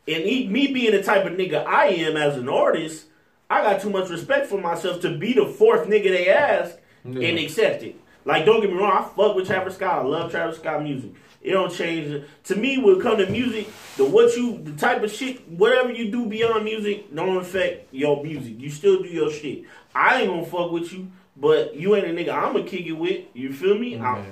And 0.08 0.24
he, 0.24 0.48
me 0.48 0.68
being 0.68 0.92
the 0.92 1.01
type 1.01 1.25
of 1.25 1.34
nigga 1.34 1.65
I 1.65 1.88
am 1.88 2.15
as 2.15 2.38
an 2.38 2.48
artist, 2.48 3.08
I 3.50 3.63
got 3.63 3.82
too 3.82 3.89
much 3.89 4.10
respect 4.10 4.45
for 4.48 4.60
myself 4.62 5.02
to 5.02 5.17
be 5.17 5.34
the 5.34 5.48
fourth 5.48 5.88
nigga 5.88 6.10
they 6.10 6.30
ask 6.30 6.78
Yeah. 7.04 7.28
and 7.28 7.39
accept 7.39 7.82
it. 7.84 8.00
Like, 8.25 8.45
don't 8.45 8.59
get 8.61 8.71
me 8.71 8.77
wrong, 8.77 8.91
I 8.91 9.03
fuck 9.15 9.35
with 9.35 9.45
Travis 9.47 9.75
Scott. 9.75 9.99
I 9.99 10.07
love 10.07 10.31
Travis 10.31 10.57
Scott 10.57 10.83
music. 10.83 11.11
It 11.41 11.51
don't 11.51 11.71
change. 11.71 12.07
it. 12.11 12.27
To 12.45 12.55
me, 12.55 12.79
when 12.79 12.95
it 12.97 13.01
come 13.03 13.17
to 13.17 13.29
music, 13.29 13.67
the 13.97 14.05
what 14.05 14.35
you, 14.35 14.57
the 14.63 14.71
type 14.73 15.03
of 15.03 15.11
shit, 15.11 15.47
whatever 15.47 15.91
you 15.91 16.09
do 16.11 16.25
beyond 16.25 16.65
music, 16.65 17.13
don't 17.13 17.38
affect 17.38 17.93
your 17.93 18.23
music. 18.23 18.59
You 18.59 18.69
still 18.71 19.03
do 19.03 19.09
your 19.09 19.29
shit. 19.31 19.63
I 19.93 20.21
ain't 20.21 20.29
gonna 20.31 20.45
fuck 20.45 20.71
with 20.71 20.91
you, 20.91 21.11
but 21.38 21.75
you 21.75 21.95
ain't 21.95 22.07
a 22.07 22.09
nigga 22.09 22.33
I'ma 22.33 22.63
kick 22.65 22.88
it 22.88 22.93
with. 22.93 23.25
You 23.33 23.53
feel 23.53 23.77
me? 23.77 23.97
I- 23.99 24.17
Yeah. 24.17 24.25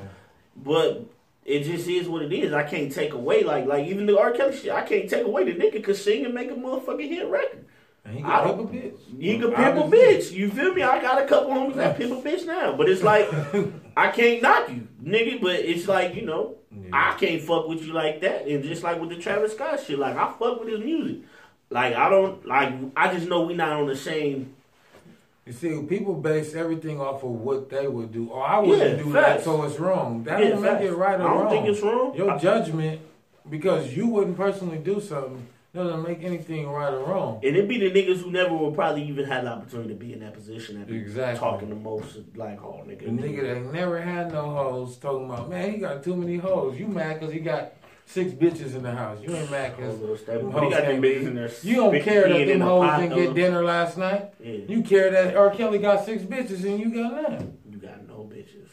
but 0.55 1.05
it 1.45 1.63
just 1.63 1.87
is 1.87 2.07
what 2.07 2.21
it 2.23 2.33
is. 2.33 2.51
I 2.51 2.63
can't 2.63 2.91
take 2.91 3.13
away 3.13 3.43
like 3.43 3.67
like 3.67 3.85
even 3.87 4.07
the 4.07 4.17
R. 4.19 4.31
Kelly 4.31 4.55
shit. 4.57 4.71
I 4.71 4.81
can't 4.81 5.07
take 5.07 5.25
away 5.25 5.43
the 5.43 5.53
nigga 5.53 5.83
could 5.83 5.95
sing 5.97 6.25
and 6.25 6.33
make 6.33 6.49
a 6.49 6.55
motherfucking 6.55 7.07
hit 7.09 7.27
record. 7.27 7.62
And 8.05 8.17
he 8.17 8.23
I 8.23 8.39
can 8.43 8.47
don't- 8.57 8.71
pimp 8.71 8.83
a 8.83 8.87
bitch. 8.87 8.99
You 9.21 9.39
can 9.39 9.51
pimp 9.53 9.77
a 9.77 9.95
bitch. 9.95 10.31
You 10.31 10.49
feel 10.49 10.73
me? 10.73 10.81
I 10.83 11.01
got 11.01 11.21
a 11.21 11.25
couple 11.25 11.51
homies 11.51 11.75
that 11.75 11.97
pimp 11.97 12.11
a 12.11 12.29
bitch 12.29 12.45
now. 12.45 12.75
But 12.75 12.89
it's 12.89 13.01
like 13.03 13.29
I 13.97 14.09
can't 14.11 14.41
knock 14.41 14.69
you, 14.69 14.87
nigga. 15.03 15.41
But 15.41 15.55
it's 15.55 15.87
like, 15.87 16.15
you 16.15 16.23
know, 16.25 16.55
I 16.91 17.15
can't 17.19 17.41
fuck 17.41 17.67
with 17.67 17.81
you 17.83 17.93
like 17.93 18.19
that. 18.21 18.45
And 18.47 18.63
just 18.63 18.83
like 18.83 18.99
with 18.99 19.09
the 19.09 19.17
Travis 19.17 19.53
Scott 19.53 19.79
shit, 19.85 19.97
like 19.99 20.17
I 20.17 20.31
fuck 20.37 20.59
with 20.59 20.69
his 20.69 20.79
music. 20.81 21.21
Like 21.69 21.95
I 21.95 22.09
don't 22.09 22.45
like 22.45 22.73
I 22.97 23.13
just 23.13 23.27
know 23.27 23.41
we 23.43 23.53
not 23.53 23.71
on 23.71 23.87
the 23.87 23.95
same 23.95 24.53
You 25.45 25.53
see, 25.53 25.81
people 25.83 26.13
base 26.13 26.53
everything 26.55 26.99
off 27.01 27.23
of 27.23 27.31
what 27.31 27.69
they 27.69 27.87
would 27.87 28.11
do. 28.11 28.29
Or 28.29 28.45
I 28.45 28.59
wouldn't 28.59 28.97
Yeah, 28.97 29.03
do 29.03 29.13
facts. 29.13 29.27
that, 29.37 29.43
so 29.45 29.63
it's 29.63 29.79
wrong. 29.79 30.23
That 30.25 30.41
Yeah, 30.41 30.49
don't 30.49 30.61
make 30.61 30.71
facts. 30.71 30.85
it 30.85 30.91
right 30.93 31.19
or 31.19 31.23
I 31.27 31.33
don't 31.33 31.39
wrong. 31.45 31.49
think 31.49 31.67
it's 31.67 31.81
wrong. 31.81 32.15
Your 32.15 32.31
I- 32.31 32.37
judgment, 32.37 33.01
because 33.49 33.95
you 33.95 34.07
wouldn't 34.07 34.37
personally 34.37 34.77
do 34.77 34.99
something, 35.01 35.47
doesn't 35.73 36.03
make 36.03 36.23
anything 36.23 36.67
right 36.69 36.93
or 36.93 37.03
wrong. 37.03 37.35
and 37.43 37.55
it'd 37.55 37.67
be 37.67 37.79
the 37.79 37.89
niggas 37.91 38.21
who 38.21 38.31
never 38.31 38.55
will 38.55 38.71
probably 38.71 39.03
even 39.07 39.25
had 39.25 39.45
the 39.45 39.49
opportunity 39.49 39.89
to 39.89 39.95
be 39.95 40.13
in 40.13 40.19
that 40.19 40.33
position 40.33 40.79
that 40.79 40.93
Exactly. 40.93 41.39
talking 41.39 41.69
the 41.69 41.75
most 41.75 42.17
like 42.35 42.61
oh 42.63 42.83
nigga. 42.87 43.05
The 43.05 43.11
nigga 43.11 43.41
that 43.65 43.73
never 43.73 43.99
had 43.99 44.31
no 44.31 44.51
hoes 44.51 44.97
talking 44.97 45.25
about, 45.25 45.49
man, 45.49 45.71
he 45.71 45.77
got 45.79 46.03
too 46.03 46.15
many 46.15 46.37
hoes. 46.37 46.77
You 46.77 46.87
mad 46.87 47.19
because 47.19 47.33
he 47.33 47.39
got 47.39 47.73
six 48.05 48.31
bitches 48.33 48.75
in 48.75 48.83
the 48.83 48.91
house. 48.91 49.17
You 49.23 49.35
ain't 49.35 49.49
mad 49.49 49.75
because 49.75 49.99
Oh, 49.99 50.49
but 50.51 50.63
he 50.63 50.69
got 50.69 50.83
them 50.85 51.01
bitches 51.01 51.25
in 51.27 51.35
there 51.35 51.49
You 51.63 51.75
don't 51.77 52.01
care 52.01 52.29
that 52.29 52.45
them 52.45 52.59
the 52.59 52.65
hoes 52.65 52.99
didn't 52.99 53.15
get 53.17 53.33
dinner 53.33 53.63
last 53.63 53.97
night. 53.97 54.29
Yeah. 54.39 54.59
You 54.67 54.83
care 54.83 55.09
that 55.09 55.35
R. 55.35 55.49
Kelly 55.49 55.79
got 55.79 56.05
six 56.05 56.21
bitches 56.23 56.63
and 56.65 56.79
you 56.79 56.91
got 56.93 57.13
none. 57.13 57.57
You 57.67 57.77
got 57.79 58.07
no 58.07 58.29
bitches. 58.31 58.69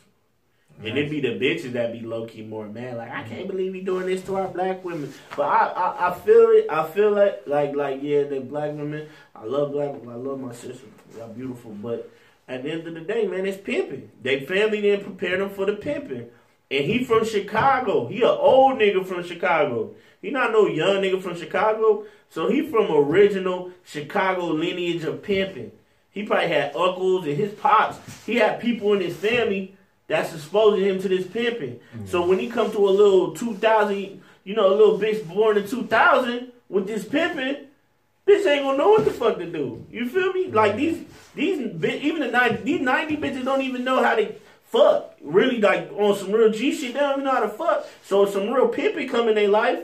And 0.82 0.96
it 0.96 1.10
be 1.10 1.20
the 1.20 1.28
bitches 1.28 1.72
that 1.72 1.92
be 1.92 2.00
low 2.00 2.26
key 2.26 2.42
more 2.42 2.66
mad. 2.66 2.96
Like 2.96 3.10
I 3.10 3.22
can't 3.24 3.46
believe 3.46 3.74
he 3.74 3.82
doing 3.82 4.06
this 4.06 4.22
to 4.24 4.36
our 4.36 4.48
black 4.48 4.82
women. 4.82 5.12
But 5.36 5.42
I, 5.42 5.66
I, 5.66 6.10
I 6.10 6.18
feel 6.20 6.50
it. 6.50 6.66
I 6.70 6.88
feel 6.88 7.12
like 7.12 7.42
like 7.46 7.74
like 7.74 8.02
yeah, 8.02 8.24
they 8.24 8.38
black 8.38 8.72
women. 8.72 9.08
I 9.34 9.44
love 9.44 9.72
black. 9.72 9.92
women. 9.92 10.08
I 10.08 10.16
love 10.16 10.40
my 10.40 10.52
sister. 10.52 10.86
Y'all 11.16 11.28
beautiful. 11.28 11.72
But 11.72 12.10
at 12.48 12.62
the 12.62 12.70
end 12.70 12.86
of 12.86 12.94
the 12.94 13.00
day, 13.00 13.26
man, 13.26 13.44
it's 13.44 13.60
pimping. 13.60 14.10
They 14.22 14.40
family 14.40 14.80
didn't 14.80 15.04
prepare 15.04 15.36
them 15.36 15.50
for 15.50 15.66
the 15.66 15.74
pimping. 15.74 16.30
And 16.70 16.84
he 16.84 17.04
from 17.04 17.24
Chicago. 17.26 18.06
He 18.06 18.22
a 18.22 18.28
old 18.28 18.78
nigga 18.78 19.04
from 19.04 19.22
Chicago. 19.22 19.94
He 20.22 20.30
not 20.30 20.52
no 20.52 20.66
young 20.66 20.96
nigga 20.96 21.20
from 21.20 21.36
Chicago. 21.36 22.04
So 22.30 22.48
he 22.48 22.62
from 22.62 22.90
original 22.90 23.72
Chicago 23.84 24.46
lineage 24.46 25.04
of 25.04 25.22
pimping. 25.22 25.72
He 26.10 26.24
probably 26.24 26.48
had 26.48 26.74
uncles 26.74 27.26
and 27.26 27.36
his 27.36 27.52
pops. 27.52 27.98
He 28.24 28.36
had 28.36 28.60
people 28.60 28.94
in 28.94 29.00
his 29.00 29.16
family 29.16 29.76
that's 30.10 30.34
exposing 30.34 30.84
him 30.84 31.00
to 31.00 31.08
this 31.08 31.24
pimping. 31.24 31.78
Mm. 31.96 32.08
So 32.08 32.26
when 32.26 32.40
he 32.40 32.50
come 32.50 32.72
to 32.72 32.78
a 32.78 32.90
little 32.90 33.32
2000, 33.32 34.20
you 34.42 34.54
know, 34.56 34.66
a 34.66 34.74
little 34.74 34.98
bitch 34.98 35.26
born 35.32 35.56
in 35.56 35.68
2000 35.68 36.50
with 36.68 36.88
this 36.88 37.04
pimping, 37.04 37.68
bitch 38.26 38.44
ain't 38.44 38.64
gonna 38.64 38.76
know 38.76 38.90
what 38.90 39.04
the 39.04 39.12
fuck 39.12 39.38
to 39.38 39.46
do. 39.46 39.86
You 39.88 40.08
feel 40.08 40.32
me? 40.32 40.48
Mm. 40.48 40.54
Like 40.54 40.74
these, 40.74 41.06
these, 41.36 41.60
even 41.84 42.22
the 42.22 42.28
90, 42.28 42.62
these 42.64 42.80
90 42.80 43.16
bitches 43.18 43.44
don't 43.44 43.62
even 43.62 43.84
know 43.84 44.02
how 44.02 44.16
to 44.16 44.34
fuck. 44.64 45.14
Really, 45.22 45.60
like 45.60 45.92
on 45.92 46.16
some 46.16 46.32
real 46.32 46.50
G 46.50 46.74
shit, 46.74 46.94
they 46.94 46.98
don't 46.98 47.12
even 47.12 47.24
know 47.24 47.30
how 47.30 47.40
to 47.40 47.48
fuck. 47.48 47.86
So 48.04 48.26
some 48.26 48.50
real 48.50 48.66
pimping 48.66 49.08
come 49.08 49.28
in 49.28 49.36
their 49.36 49.48
life, 49.48 49.78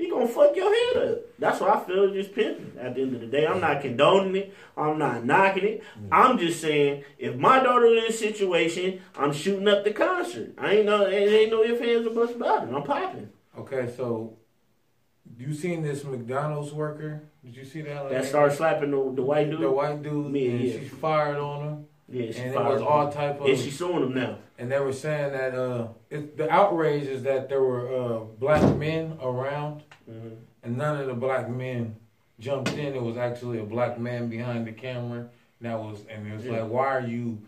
he 0.00 0.08
gonna 0.08 0.26
fuck 0.26 0.56
your 0.56 0.74
head 0.74 1.10
up. 1.10 1.18
That's 1.38 1.60
what 1.60 1.76
I 1.76 1.84
feel 1.84 2.10
just 2.12 2.34
pimping. 2.34 2.72
At 2.80 2.94
the 2.94 3.02
end 3.02 3.14
of 3.14 3.20
the 3.20 3.26
day, 3.26 3.46
I'm 3.46 3.60
not 3.60 3.82
condoning 3.82 4.34
it. 4.36 4.54
I'm 4.76 4.98
not 4.98 5.24
knocking 5.24 5.64
it. 5.64 5.84
I'm 6.10 6.38
just 6.38 6.60
saying, 6.60 7.04
if 7.18 7.36
my 7.36 7.62
daughter 7.62 7.86
in 7.86 7.96
this 7.96 8.18
situation, 8.18 9.02
I'm 9.14 9.32
shooting 9.32 9.68
up 9.68 9.84
the 9.84 9.92
concert. 9.92 10.54
I 10.56 10.76
ain't 10.76 10.86
no, 10.86 11.02
it 11.02 11.14
ain't 11.14 11.50
no 11.50 11.62
ifs, 11.62 11.82
ands, 11.82 12.06
or 12.06 12.14
buts 12.14 12.34
about 12.34 12.66
it. 12.66 12.74
I'm 12.74 12.82
popping. 12.82 13.28
Okay, 13.58 13.92
so 13.94 14.38
you 15.38 15.52
seen 15.52 15.82
this 15.82 16.02
McDonald's 16.04 16.72
worker? 16.72 17.22
Did 17.44 17.56
you 17.56 17.64
see 17.64 17.82
that? 17.82 18.08
That 18.08 18.24
started 18.24 18.56
slapping 18.56 18.90
the, 18.90 19.12
the 19.14 19.22
white 19.22 19.50
dude. 19.50 19.60
The 19.60 19.70
white 19.70 20.02
dude, 20.02 20.30
Me, 20.30 20.48
and 20.48 20.60
yeah. 20.60 20.78
she's 20.78 20.90
fired 20.90 21.36
on 21.36 21.66
him. 21.66 21.86
Yeah, 22.08 22.32
she 22.32 22.40
and 22.40 22.54
it 22.54 22.58
was 22.58 22.80
him. 22.80 22.88
all 22.88 23.12
type 23.12 23.40
of. 23.40 23.46
And 23.46 23.58
she's 23.58 23.78
suing 23.78 24.02
him 24.02 24.14
now. 24.14 24.38
and 24.58 24.70
they 24.70 24.80
were 24.80 24.92
saying 24.92 25.32
that 25.32 25.54
uh, 25.54 25.88
it, 26.10 26.36
the 26.36 26.50
outrage 26.50 27.04
is 27.04 27.22
that 27.22 27.48
there 27.48 27.62
were 27.62 27.86
uh, 27.94 28.18
black 28.18 28.76
men 28.76 29.16
around, 29.22 29.82
Mhm. 30.10 30.36
and 30.64 30.76
none 30.76 31.00
of 31.00 31.06
the 31.06 31.14
black 31.14 31.48
men 31.48 31.96
jumped 32.38 32.72
in. 32.72 32.94
It 32.94 33.02
was 33.02 33.16
actually 33.16 33.58
a 33.58 33.64
black 33.64 33.98
man 33.98 34.28
behind 34.28 34.66
the 34.66 34.72
camera. 34.72 35.28
That 35.60 35.78
was, 35.78 36.04
and 36.10 36.26
it 36.26 36.34
was 36.34 36.44
Yeah. 36.46 36.62
like, 36.62 36.70
why 36.70 36.86
are 36.88 37.06
you 37.06 37.38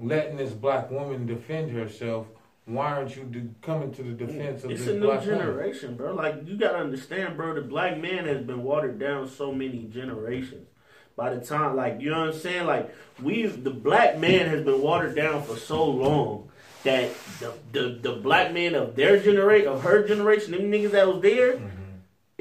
letting 0.00 0.36
this 0.36 0.52
black 0.52 0.90
woman 0.90 1.26
defend 1.26 1.70
herself? 1.70 2.26
Why 2.64 2.92
aren't 2.92 3.16
you 3.16 3.24
de- 3.24 3.48
coming 3.66 3.92
to 3.94 4.02
the 4.02 4.12
defense 4.12 4.62
of 4.64 4.70
It's 4.70 4.84
this 4.84 4.90
a 4.94 4.98
new 4.98 5.06
black 5.06 5.22
woman? 5.22 5.38
generation, 5.38 5.96
bro. 5.96 6.14
Like 6.14 6.46
you 6.46 6.56
gotta 6.56 6.78
understand, 6.78 7.36
bro. 7.36 7.54
The 7.54 7.60
black 7.62 7.98
man 7.98 8.24
has 8.26 8.42
been 8.42 8.62
watered 8.62 8.98
down 9.00 9.28
so 9.28 9.50
many 9.52 9.88
generations. 9.92 10.68
By 11.16 11.34
the 11.34 11.44
time, 11.44 11.74
like 11.76 12.00
you 12.00 12.10
know 12.10 12.20
what 12.20 12.28
I'm 12.34 12.40
saying, 12.40 12.66
like 12.66 12.90
we've 13.22 13.64
the 13.64 13.70
black 13.70 14.18
man 14.18 14.46
has 14.48 14.62
been 14.64 14.80
watered 14.80 15.16
down 15.16 15.42
for 15.42 15.56
so 15.56 15.84
long 15.84 16.48
that 16.84 17.10
the 17.40 17.52
the, 17.72 17.98
the 18.00 18.12
black 18.16 18.52
man 18.52 18.74
of 18.76 18.94
their 18.94 19.18
generation, 19.18 19.68
of 19.68 19.82
her 19.82 20.06
generation, 20.06 20.52
them 20.52 20.70
niggas 20.70 20.92
that 20.92 21.08
was 21.12 21.20
there, 21.20 21.58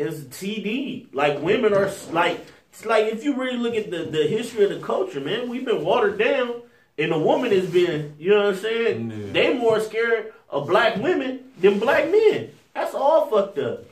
is 0.01 0.25
TD. 0.25 1.07
Like 1.13 1.41
women 1.41 1.73
are 1.73 1.89
like 2.11 2.45
it's 2.71 2.85
like 2.85 3.05
if 3.05 3.23
you 3.23 3.35
really 3.35 3.57
look 3.57 3.75
at 3.75 3.91
the 3.91 4.03
the 4.05 4.27
history 4.27 4.63
of 4.63 4.69
the 4.69 4.79
culture, 4.85 5.19
man, 5.19 5.49
we've 5.49 5.65
been 5.65 5.83
watered 5.83 6.17
down. 6.17 6.61
And 6.97 7.13
a 7.13 7.17
woman 7.17 7.51
has 7.51 7.67
been, 7.69 8.15
you 8.19 8.29
know 8.29 8.45
what 8.47 8.55
I'm 8.55 8.61
saying? 8.61 9.09
Yeah. 9.11 9.31
They 9.31 9.53
more 9.57 9.79
scared 9.79 10.33
of 10.49 10.67
black 10.67 10.97
women 10.97 11.51
than 11.59 11.79
black 11.79 12.11
men. 12.11 12.51
That's 12.75 12.93
all 12.93 13.27
fucked 13.27 13.57
up. 13.57 13.85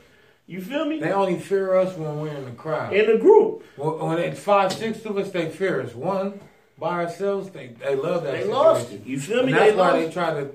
You 0.46 0.60
feel 0.60 0.84
me? 0.84 1.00
They 1.00 1.10
only 1.10 1.38
fear 1.40 1.76
us 1.76 1.96
when 1.96 2.20
we're 2.20 2.28
in 2.36 2.44
the 2.44 2.50
crowd. 2.52 2.92
In 2.92 3.06
the 3.10 3.18
group, 3.18 3.64
When 3.76 3.98
when 3.98 4.18
it's 4.18 4.38
five, 4.40 4.72
six 4.72 5.04
of 5.06 5.16
us, 5.16 5.30
they 5.30 5.48
fear 5.48 5.80
us. 5.80 5.94
One 5.94 6.40
by 6.78 7.04
ourselves, 7.04 7.50
they 7.50 7.68
they 7.68 7.96
love 7.96 8.22
that. 8.24 8.32
they 8.32 8.40
situation. 8.42 8.50
lost 8.54 8.92
it. 8.92 9.04
You 9.06 9.18
feel 9.18 9.42
me? 9.44 9.52
And 9.52 9.60
that's 9.60 9.72
they 9.72 9.76
why 9.78 9.90
lost. 9.92 10.06
they 10.06 10.12
try 10.12 10.30
to 10.34 10.50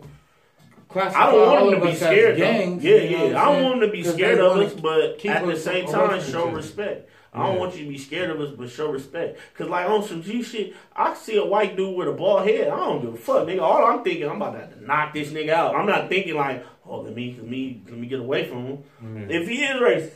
I 0.96 1.32
don't 1.32 1.52
want 1.52 1.72
them 1.72 1.80
to 1.82 1.86
be 1.88 1.96
scared. 1.96 2.40
as 2.40 2.40
though. 2.40 2.88
yeah, 2.90 2.96
you 2.96 3.18
know 3.18 3.26
yeah. 3.30 3.44
I'm 3.44 3.54
don't 3.54 3.64
want 3.64 3.80
them 3.82 3.90
to 3.90 3.94
be 3.94 4.04
scared 4.04 4.40
of 4.40 4.58
us, 4.58 4.74
but 4.74 5.18
keep 5.20 5.32
at 5.32 5.46
the 5.46 5.56
same 5.58 5.88
time, 5.88 6.22
show 6.24 6.50
respect. 6.50 7.10
I 7.36 7.48
don't 7.48 7.60
want 7.60 7.76
you 7.76 7.84
to 7.84 7.90
be 7.90 7.98
scared 7.98 8.30
of 8.30 8.40
us, 8.40 8.52
but 8.52 8.70
show 8.70 8.90
respect. 8.90 9.38
Cause 9.56 9.68
like 9.68 9.90
on 9.90 10.04
some 10.04 10.22
G 10.22 10.42
shit, 10.42 10.74
I 10.96 11.14
see 11.16 11.36
a 11.36 11.46
white 11.46 11.76
dude 11.76 11.96
with 11.96 12.08
a 12.08 12.14
bald 12.14 12.48
head. 12.48 12.70
I 12.70 12.78
don't 12.78 13.02
give 13.02 13.14
a 13.14 13.18
fuck, 13.18 13.46
nigga. 13.46 13.62
All 13.62 13.84
I'm 13.84 14.04
thinking, 14.04 14.30
I'm 14.30 14.42
about 14.42 14.72
to 14.72 14.86
knock 14.86 15.14
this 15.14 15.30
nigga 15.30 15.50
out. 15.50 15.76
I'm 15.76 15.86
not 15.86 16.08
thinking 16.08 16.36
like, 16.36 16.66
oh, 16.86 17.02
let 17.02 17.14
me, 17.14 17.36
let 17.38 17.48
me, 17.48 17.82
let 17.90 17.98
me 17.98 18.08
get 18.08 18.22
away 18.22 18.48
from 18.48 18.66
him. 18.66 18.84
Yeah. 19.30 19.38
If 19.42 19.50
he 19.50 19.64
is 19.66 19.82
racist, 19.82 20.12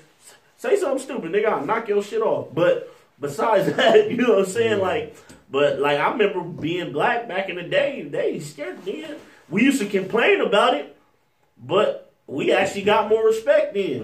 say 0.58 0.78
something 0.78 1.00
stupid, 1.00 1.32
nigga. 1.34 1.48
I'll 1.48 1.65
knock 1.65 1.89
your 1.89 2.02
shit 2.02 2.22
off. 2.22 2.54
But 2.54 2.89
besides 3.20 3.76
that, 3.76 4.10
you 4.10 4.15
know 4.15 4.30
what 4.36 4.39
I'm 4.39 4.46
saying? 4.46 4.78
Yeah. 4.78 4.84
Like, 4.84 5.18
but 5.52 5.80
like 5.80 6.00
I 6.00 6.10
remember 6.12 6.42
being 6.42 6.94
black 6.94 7.28
back 7.28 7.50
in 7.50 7.58
the 7.58 7.63
day. 7.63 8.04
They 8.04 8.39
scared 8.39 8.82
nigga. 8.86 9.18
We 9.49 9.63
used 9.63 9.79
to 9.81 9.88
complain 9.88 10.41
about 10.41 10.75
it, 10.75 10.95
but 11.57 12.12
we 12.27 12.51
actually 12.51 12.83
got 12.83 13.09
more 13.09 13.25
respect 13.25 13.73
then 13.73 14.03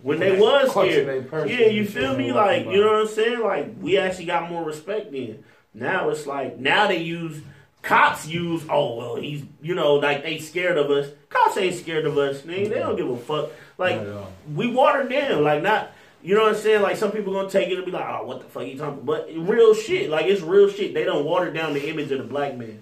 Mhm. 0.00 0.04
when 0.04 0.20
they 0.20 0.38
was 0.38 0.70
scared. 0.70 1.26
Yeah, 1.32 1.66
you 1.66 1.84
feel 1.84 2.16
me? 2.16 2.32
Like, 2.32 2.66
you 2.66 2.80
know 2.80 2.92
what 2.92 3.00
I'm 3.00 3.06
saying? 3.08 3.40
Like, 3.40 3.66
we 3.80 3.98
actually 3.98 4.26
got 4.26 4.48
more 4.50 4.64
respect 4.64 5.10
then. 5.12 5.42
Now 5.74 6.08
it's 6.10 6.26
like, 6.26 6.58
now 6.58 6.86
they 6.86 6.98
use, 6.98 7.40
cops 7.82 8.26
use, 8.26 8.62
oh, 8.70 8.94
well, 8.96 9.16
he's, 9.16 9.42
you 9.60 9.74
know, 9.74 9.94
like 9.94 10.22
they 10.22 10.38
scared 10.38 10.78
of 10.78 10.90
us. 10.90 11.08
Cops 11.28 11.56
ain't 11.58 11.74
scared 11.74 12.06
of 12.06 12.16
us, 12.16 12.42
nigga. 12.42 12.68
They 12.68 12.78
don't 12.78 12.96
give 12.96 13.10
a 13.10 13.16
fuck. 13.16 13.50
Like, 13.78 13.96
Not 13.96 14.06
at 14.06 14.12
all. 14.14 14.32
we 14.54 14.68
watered 14.68 15.10
down. 15.10 15.42
Like, 15.44 15.62
not, 15.62 15.90
you 16.22 16.34
know 16.34 16.42
what 16.44 16.54
I'm 16.54 16.60
saying? 16.60 16.82
Like, 16.82 16.96
some 16.96 17.10
people 17.10 17.32
gonna 17.32 17.50
take 17.50 17.68
it 17.68 17.76
and 17.76 17.84
be 17.84 17.90
like, 17.90 18.06
oh, 18.08 18.24
what 18.24 18.38
the 18.40 18.46
fuck 18.46 18.64
you 18.64 18.78
talking 18.78 19.00
about? 19.00 19.04
But 19.06 19.30
real 19.36 19.74
shit. 19.74 20.08
Like, 20.08 20.26
it's 20.26 20.40
real 20.40 20.70
shit. 20.70 20.94
They 20.94 21.04
don't 21.04 21.24
water 21.24 21.50
down 21.52 21.74
the 21.74 21.88
image 21.90 22.10
of 22.12 22.18
the 22.18 22.24
black 22.24 22.56
man. 22.56 22.80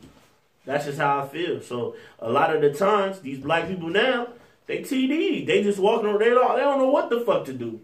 That's 0.64 0.86
just 0.86 0.98
how 0.98 1.20
I 1.20 1.28
feel. 1.28 1.60
So 1.60 1.94
a 2.18 2.30
lot 2.30 2.54
of 2.54 2.62
the 2.62 2.72
times, 2.72 3.20
these 3.20 3.38
black 3.38 3.68
people 3.68 3.88
now, 3.88 4.28
they 4.66 4.78
TD. 4.78 5.46
They 5.46 5.62
just 5.62 5.78
walking 5.78 6.06
around. 6.06 6.20
They 6.20 6.30
don't, 6.30 6.56
they 6.56 6.62
don't 6.62 6.78
know 6.78 6.90
what 6.90 7.10
the 7.10 7.20
fuck 7.20 7.44
to 7.46 7.52
do. 7.52 7.80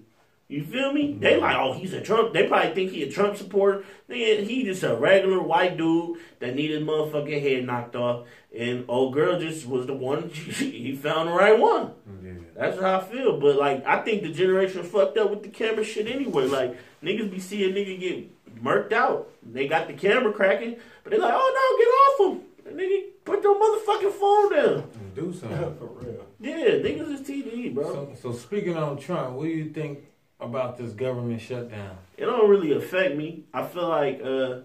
You 0.51 0.65
feel 0.65 0.93
me? 0.93 1.13
They 1.13 1.35
mm-hmm. 1.35 1.43
like, 1.43 1.57
oh, 1.57 1.75
he's 1.75 1.93
a 1.93 2.01
Trump. 2.01 2.33
They 2.33 2.49
probably 2.49 2.75
think 2.75 2.91
he 2.91 3.05
a 3.05 3.11
Trump 3.11 3.37
supporter. 3.37 3.85
Nigga, 4.09 4.45
he 4.45 4.65
just 4.65 4.83
a 4.83 4.97
regular 4.97 5.41
white 5.41 5.77
dude 5.77 6.19
that 6.41 6.57
needed 6.57 6.85
motherfucking 6.85 7.41
head 7.41 7.67
knocked 7.67 7.95
off. 7.95 8.27
And 8.59 8.85
old 8.89 9.15
girl 9.15 9.39
just 9.39 9.65
was 9.67 9.87
the 9.87 9.95
one. 9.95 10.29
he 10.31 10.97
found 10.97 11.29
the 11.29 11.33
right 11.33 11.57
one. 11.57 11.93
Yeah. 12.25 12.33
That's 12.57 12.81
how 12.81 12.99
I 12.99 13.05
feel. 13.05 13.39
But 13.39 13.57
like, 13.57 13.87
I 13.87 14.01
think 14.03 14.23
the 14.23 14.33
generation 14.33 14.83
fucked 14.83 15.19
up 15.19 15.31
with 15.31 15.45
the 15.45 15.51
camera 15.51 15.85
shit 15.85 16.09
anyway. 16.09 16.47
Like, 16.47 16.77
niggas 17.01 17.31
be 17.31 17.39
seeing 17.39 17.73
nigga 17.73 18.01
get 18.01 18.65
murked 18.65 18.93
out. 18.93 19.31
They 19.45 19.69
got 19.69 19.87
the 19.87 19.95
camera 19.95 20.33
cracking, 20.33 20.77
but 21.05 21.13
they 21.13 21.19
like, 21.19 21.33
oh 21.33 22.19
no, 22.19 22.27
get 22.27 22.35
off 22.35 22.43
him. 22.43 22.50
Nigga, 22.73 23.03
put 23.25 23.43
your 23.43 23.55
motherfucking 23.57 24.13
phone 24.13 24.53
down. 24.55 24.91
And 24.95 25.15
Do 25.15 25.33
something. 25.33 25.77
For 25.77 25.87
real. 25.87 26.27
Yeah, 26.41 26.55
niggas 26.81 27.13
is 27.15 27.21
TD, 27.21 27.75
bro. 27.75 27.85
So, 27.85 28.17
so 28.21 28.33
speaking 28.39 28.77
on 28.77 28.97
Trump, 28.99 29.33
what 29.37 29.45
do 29.45 29.51
you 29.51 29.71
think 29.71 30.01
about 30.41 30.79
this 30.79 30.93
government 30.93 31.41
shutdown? 31.41 31.97
it 32.17 32.25
don't 32.27 32.49
really 32.51 32.73
affect 32.73 33.17
me. 33.17 33.45
I 33.53 33.67
feel 33.67 33.89
like 33.89 34.21
uh 34.23 34.61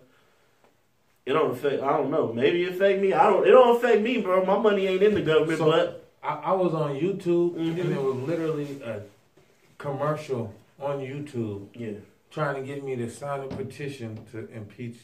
it 1.25 1.33
don't 1.33 1.51
affect. 1.51 1.81
I 1.81 1.97
don't 1.97 2.11
know. 2.11 2.31
Maybe 2.31 2.63
it 2.63 2.73
affect 2.73 3.01
me. 3.01 3.11
I 3.13 3.23
don't. 3.29 3.47
It 3.47 3.51
don't 3.51 3.75
affect 3.77 4.01
me, 4.01 4.21
bro. 4.21 4.45
My 4.45 4.57
money 4.59 4.85
ain't 4.87 5.01
in 5.01 5.15
the 5.15 5.21
government, 5.21 5.57
So- 5.57 5.65
but 5.71 6.05
I, 6.21 6.35
I 6.35 6.51
was 6.53 6.73
on 6.73 6.95
YouTube 6.95 7.55
Mhm. 7.55 7.79
and 7.81 7.91
it 7.91 8.01
was 8.01 8.15
literally 8.17 8.81
a 8.83 9.01
commercial 9.77 10.53
on 10.79 10.99
YouTube 10.99 11.67
yeah, 11.75 11.91
trying 12.31 12.55
to 12.55 12.61
get 12.61 12.83
me 12.83 12.95
to 12.95 13.09
sign 13.09 13.41
a 13.41 13.47
petition 13.47 14.19
to 14.31 14.47
impeach 14.51 14.97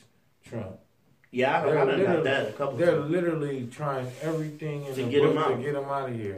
Trump. 0.45 0.77
Yeah. 1.32 1.62
I, 1.62 1.82
I 1.82 1.86
They're 1.86 1.98
done 2.06 2.15
got 2.15 2.24
that 2.26 2.48
a 2.50 2.52
couple 2.54 2.78
They're 2.78 2.98
times. 2.98 3.12
literally 3.12 3.67
trying 3.72 4.12
everything 4.22 4.86
in 4.86 4.96
To 4.96 5.04
the 5.04 5.10
get 5.12 5.24
book 5.24 5.38
out. 5.38 5.58
to 5.58 5.63
get 5.63 5.76
him 5.76 5.86
out 5.86 6.10
of 6.10 6.15
here. 6.15 6.38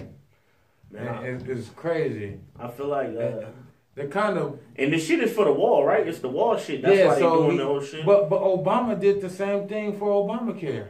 Man, 0.91 1.25
it, 1.25 1.49
it's 1.49 1.69
crazy. 1.69 2.39
I, 2.59 2.67
I 2.67 2.71
feel 2.71 2.87
like. 2.87 3.09
Uh, 3.09 3.47
They're 3.95 4.07
kind 4.07 4.37
of 4.37 4.59
and 4.75 4.91
the 4.93 4.99
shit 4.99 5.19
is 5.21 5.33
for 5.33 5.45
the 5.45 5.51
wall, 5.53 5.83
right? 5.85 6.07
It's 6.07 6.19
the 6.19 6.29
wall 6.29 6.57
shit. 6.57 6.81
That's 6.81 6.97
yeah. 6.97 7.07
why 7.07 7.15
they 7.15 7.21
so 7.21 7.37
doing 7.37 7.51
he- 7.51 7.57
the 7.57 7.65
whole 7.65 7.81
shit. 7.81 8.05
but 8.05 8.29
but 8.29 8.41
Obama 8.41 8.99
did 8.99 9.21
the 9.21 9.29
same 9.29 9.67
thing 9.67 9.97
for 9.99 10.07
Obamacare. 10.27 10.87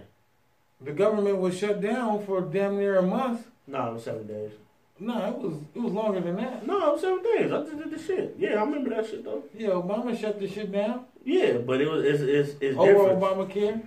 The 0.82 0.92
government 0.92 1.38
was 1.38 1.58
shut 1.58 1.80
down 1.82 2.26
for 2.26 2.42
damn 2.42 2.78
near 2.78 2.98
a 2.98 3.02
month. 3.02 3.48
no, 3.68 3.90
it 3.90 3.94
was 3.94 4.04
seven 4.04 4.28
days. 4.28 4.52
No, 5.00 5.18
it 5.30 5.38
was 5.38 5.54
it 5.76 5.80
was 5.82 5.94
longer 5.94 6.20
than 6.22 6.36
that. 6.38 6.68
No, 6.68 6.76
it 6.90 6.92
was 6.94 7.02
seven 7.02 7.24
days. 7.24 7.52
I 7.52 7.62
just 7.64 7.78
did 7.78 7.92
the 7.92 8.00
shit. 8.02 8.36
Yeah, 8.38 8.56
I 8.62 8.64
remember 8.66 8.90
that 8.92 9.06
shit 9.10 9.24
though. 9.24 9.44
Yeah, 9.58 9.70
Obama 9.70 10.18
shut 10.20 10.40
the 10.40 10.48
shit 10.48 10.72
down 10.72 11.06
Yeah, 11.26 11.58
but 11.58 11.82
it 11.82 11.90
was 11.90 12.04
it's 12.06 12.22
it's, 12.22 12.62
it's 12.62 12.78
over 12.78 12.92
different. 12.94 13.20
Obamacare. 13.22 13.82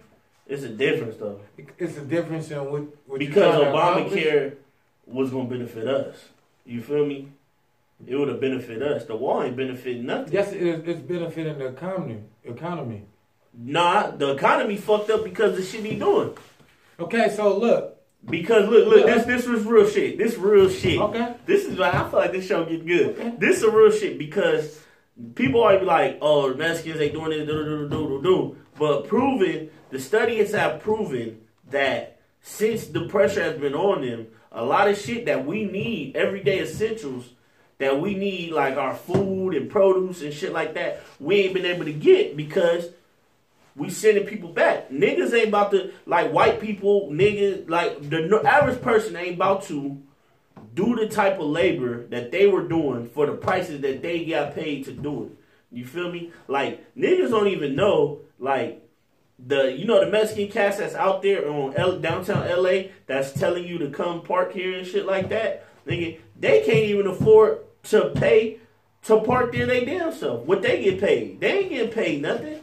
It's 0.47 0.63
a 0.63 0.69
difference 0.69 1.17
though. 1.17 1.41
It's 1.79 1.97
a 1.97 2.03
difference 2.03 2.51
in 2.51 2.71
what, 2.71 2.83
what 3.07 3.19
because. 3.19 3.63
Obamacare 3.63 4.57
was 5.07 5.31
gonna 5.31 5.49
benefit 5.49 5.87
us. 5.89 6.17
You 6.65 6.81
feel 6.81 7.07
me? 7.07 7.29
It 8.07 8.15
would 8.17 8.29
have 8.29 8.41
benefited 8.41 8.83
us. 8.83 9.05
The 9.07 9.17
wall 9.17 9.43
ain't 9.43 9.57
benefiting 9.57 10.07
nothing. 10.07 10.33
Yes, 10.33 10.53
it's 10.53 11.01
benefiting 11.01 11.59
the 11.59 11.67
economy. 11.67 12.21
Economy. 12.45 13.03
Nah, 13.55 14.11
the 14.11 14.33
economy 14.33 14.77
fucked 14.77 15.11
up 15.11 15.25
because 15.25 15.53
of 15.53 15.57
the 15.57 15.63
shit 15.63 15.85
he 15.85 15.97
doing. 15.97 16.37
Okay, 17.01 17.31
so 17.35 17.57
look. 17.57 17.95
Because 18.25 18.69
look, 18.69 18.89
look, 18.89 19.07
this 19.07 19.25
this 19.25 19.47
was 19.47 19.65
real 19.65 19.89
shit. 19.89 20.19
This 20.19 20.37
real 20.37 20.69
shit. 20.69 21.01
Okay. 21.01 21.35
This 21.47 21.65
is 21.65 21.79
why 21.79 21.91
I 21.91 22.11
feel 22.11 22.19
like 22.19 22.33
this 22.33 22.47
show 22.47 22.65
get 22.65 22.85
good. 22.85 23.19
Okay. 23.19 23.35
This 23.39 23.59
is 23.59 23.63
a 23.63 23.71
real 23.71 23.91
shit 23.91 24.19
because 24.19 24.83
people 25.35 25.63
always 25.63 25.81
be 25.81 25.87
like, 25.87 26.19
"Oh, 26.21 26.51
the 26.51 26.57
Mexicans 26.57 27.01
ain't 27.01 27.15
doing 27.15 27.31
this, 27.31 27.47
do 27.47 27.65
do 27.65 27.89
do 27.89 28.09
do 28.09 28.23
do." 28.23 28.57
But 28.79 29.07
proven, 29.07 29.71
the 29.91 29.99
studies 29.99 30.53
have 30.53 30.81
proven 30.81 31.41
that 31.71 32.19
since 32.43 32.87
the 32.87 33.07
pressure 33.09 33.43
has 33.43 33.59
been 33.59 33.75
on 33.75 34.07
them, 34.07 34.29
a 34.53 34.65
lot 34.65 34.89
of 34.89 34.99
shit 34.99 35.27
that 35.27 35.45
we 35.45 35.65
need, 35.65 36.17
everyday 36.17 36.61
essentials 36.61 37.31
that 37.79 38.01
we 38.01 38.15
need, 38.15 38.53
like 38.53 38.77
our 38.77 38.95
food 38.95 39.55
and 39.55 39.71
produce 39.71 40.23
and 40.23 40.33
shit 40.33 40.53
like 40.53 40.75
that, 40.75 41.03
we 41.21 41.37
ain't 41.41 41.55
been 41.55 41.67
able 41.67 41.85
to 41.85 41.93
get 41.93 42.37
because 42.37 42.89
we 43.75 43.91
sending 43.91 44.27
people 44.27 44.49
back. 44.49 44.91
Niggas 44.91 45.35
ain't 45.35 45.49
about 45.49 45.71
to 45.73 45.93
like 46.07 46.33
white 46.33 46.61
people. 46.61 47.11
Niggas 47.11 47.69
like 47.69 48.09
the 48.09 48.41
average 48.45 48.81
person 48.81 49.17
ain't 49.17 49.35
about 49.35 49.65
to 49.65 50.01
do 50.75 50.97
the 50.97 51.09
type 51.09 51.39
of 51.39 51.47
labor 51.47 52.07
that 52.07 52.31
they 52.31 52.47
were 52.47 52.67
doing 52.67 53.09
for 53.09 53.27
the 53.27 53.33
prices 53.33 53.81
that 53.83 54.03
they 54.03 54.25
got 54.25 54.55
paid 54.55 54.85
to 54.87 54.93
do 54.93 55.25
it. 55.25 55.33
You 55.71 55.85
feel 55.85 56.11
me? 56.11 56.33
Like 56.49 56.95
niggas 56.97 57.31
don't 57.31 57.49
even 57.49 57.77
know 57.77 58.21
like 58.39 58.86
the 59.39 59.73
you 59.73 59.85
know 59.85 60.05
the 60.05 60.11
Mexican 60.11 60.49
cast 60.49 60.79
that's 60.79 60.95
out 60.95 61.23
there 61.23 61.49
on 61.49 61.75
L, 61.75 61.99
downtown 61.99 62.49
LA 62.49 62.91
that's 63.07 63.33
telling 63.33 63.65
you 63.65 63.79
to 63.79 63.91
come 63.91 64.23
park 64.23 64.53
here 64.53 64.79
and 64.79 64.87
shit 64.87 65.07
like 65.07 65.29
that. 65.29 65.67
Nigga, 65.87 66.19
they 66.39 66.61
can't 66.61 66.79
even 66.79 67.07
afford 67.07 67.59
to 67.85 68.11
pay 68.15 68.59
to 69.05 69.21
park 69.21 69.53
there 69.53 69.67
they 69.67 69.85
damn 69.85 70.13
self. 70.13 70.45
What 70.47 70.63
they 70.63 70.83
get 70.83 71.01
paid? 71.01 71.41
They 71.41 71.59
ain't 71.59 71.71
getting 71.71 71.93
paid 71.93 72.23
nothing. 72.23 72.61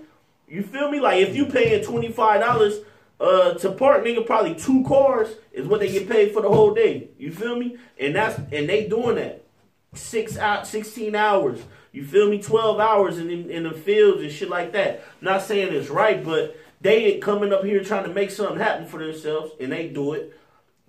You 0.48 0.64
feel 0.64 0.90
me? 0.92 1.00
Like 1.00 1.22
if 1.22 1.36
you 1.36 1.46
paying 1.46 1.84
twenty 1.84 2.12
five 2.12 2.42
dollars 2.42 2.80
uh 3.20 3.54
to 3.54 3.72
park, 3.72 4.04
nigga, 4.04 4.26
probably 4.26 4.56
two 4.56 4.84
cars 4.84 5.30
is 5.52 5.68
what 5.68 5.80
they 5.80 5.92
get 5.92 6.10
paid 6.10 6.34
for 6.34 6.42
the 6.42 6.50
whole 6.50 6.74
day. 6.74 7.10
You 7.18 7.32
feel 7.32 7.56
me? 7.56 7.78
And 8.00 8.16
that's 8.16 8.38
and 8.52 8.68
they 8.68 8.88
doing 8.88 9.16
that 9.16 9.46
six 9.94 10.38
out 10.38 10.68
sixteen 10.68 11.16
hours. 11.16 11.60
You 11.92 12.04
feel 12.04 12.30
me? 12.30 12.42
Twelve 12.42 12.80
hours 12.80 13.20
in 13.20 13.30
in, 13.30 13.50
in 13.50 13.64
the 13.64 13.72
fields 13.72 14.22
and 14.22 14.32
shit 14.32 14.50
like 14.50 14.74
that. 14.74 15.04
Not 15.22 15.44
saying 15.44 15.74
it's 15.74 15.90
right, 15.90 16.24
but 16.24 16.58
They 16.84 17.06
ain't 17.06 17.22
coming 17.24 17.52
up 17.54 17.64
here 17.64 17.82
trying 17.84 18.04
to 18.04 18.14
make 18.14 18.30
something 18.30 18.58
happen 18.60 18.86
for 18.86 19.00
themselves, 19.04 19.54
and 19.60 19.72
they 19.72 19.88
do 19.88 20.14
it. 20.14 20.38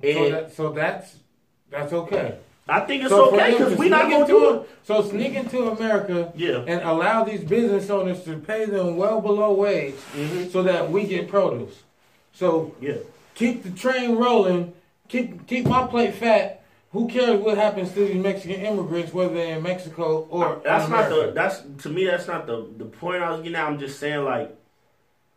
And 0.03 0.17
So, 0.17 0.31
that, 0.31 0.53
so 0.55 0.73
that's 0.73 1.17
that's 1.71 1.93
okay. 1.93 2.35
I 2.69 2.81
think 2.81 3.03
it's 3.03 3.11
So 3.11 3.31
okay 3.33 3.53
because 3.53 3.73
to 3.75 3.79
we 3.79 3.89
not 3.89 4.27
do 4.27 4.45
a- 4.49 4.55
it. 4.61 4.71
So 4.85 5.03
sneak 5.03 5.35
into 5.35 5.69
America 5.71 6.33
Yeah. 6.35 6.65
and 6.67 6.83
allow 6.83 7.23
these 7.25 7.45
business 7.45 7.89
owners 7.91 8.23
to 8.25 8.39
pay 8.39 8.65
them 8.65 8.97
well 8.97 9.21
below 9.21 9.53
wage 9.55 9.95
Mhm. 10.17 10.51
so 10.51 10.63
that 10.63 10.91
we 10.91 11.05
get 11.05 11.29
produce. 11.29 11.83
So 12.33 12.73
Yeah. 12.81 12.95
keep 13.35 13.63
the 13.63 13.71
train 13.71 14.17
rolling, 14.17 14.73
keep 15.09 15.47
keep 15.47 15.67
my 15.67 15.87
plate 15.87 16.15
fat. 16.15 16.63
Who 16.93 17.07
cares 17.09 17.41
what 17.41 17.59
happens 17.59 17.93
to 17.93 18.01
these 18.07 18.15
Mexican 18.23 18.61
immigrants, 18.65 19.13
whether 19.13 19.35
they're 19.35 19.57
in 19.57 19.63
Mexico 19.63 20.27
or 20.31 20.61
That's 20.65 20.87
in 20.87 20.91
not 20.91 21.09
the. 21.11 21.33
That's 21.35 21.63
to 21.83 21.89
me. 21.89 22.07
That's 22.07 22.27
not 22.29 22.47
the 22.47 22.67
the 22.79 22.85
point 22.85 23.23
I 23.23 23.31
was 23.31 23.41
getting 23.43 23.57
at. 23.57 23.67
I'm 23.67 23.79
just 23.79 24.01
saying 24.01 24.25
like. 24.25 24.57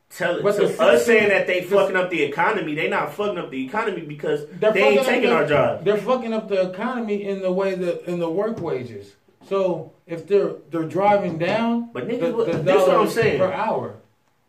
Tell 0.10 0.42
But 0.42 0.56
to 0.56 0.82
us 0.82 1.06
saying 1.06 1.30
that 1.30 1.48
they 1.48 1.64
fucking 1.64 1.96
up 1.96 2.10
the 2.10 2.24
economy. 2.24 2.76
They 2.76 2.88
not 2.88 3.14
fucking 3.14 3.38
up 3.38 3.52
the 3.52 3.66
economy 3.66 4.02
because 4.02 4.46
They're 4.52 4.76
ain't 4.78 5.06
taking 5.06 5.30
the- 5.30 5.36
our 5.36 5.46
job. 5.46 5.84
They're 5.84 5.98
fucking 5.98 6.34
up 6.34 6.48
the 6.48 6.70
economy 6.70 7.26
in 7.28 7.42
the 7.42 7.52
way 7.52 7.76
that 7.76 8.06
in 8.10 8.20
the 8.20 8.30
work 8.30 8.60
wages. 8.62 9.14
So 9.50 9.92
if 10.06 10.26
they're 10.26 10.54
they're 10.72 10.84
driving 10.84 11.38
down, 11.38 11.90
But 11.92 12.08
niggas, 12.08 12.20
the, 12.22 12.32
what- 12.32 12.52
the 12.52 12.58
this 12.60 12.88
what 12.88 12.96
I'm 12.96 13.10
saying. 13.10 13.40
per 13.40 13.52
hour. 13.52 13.96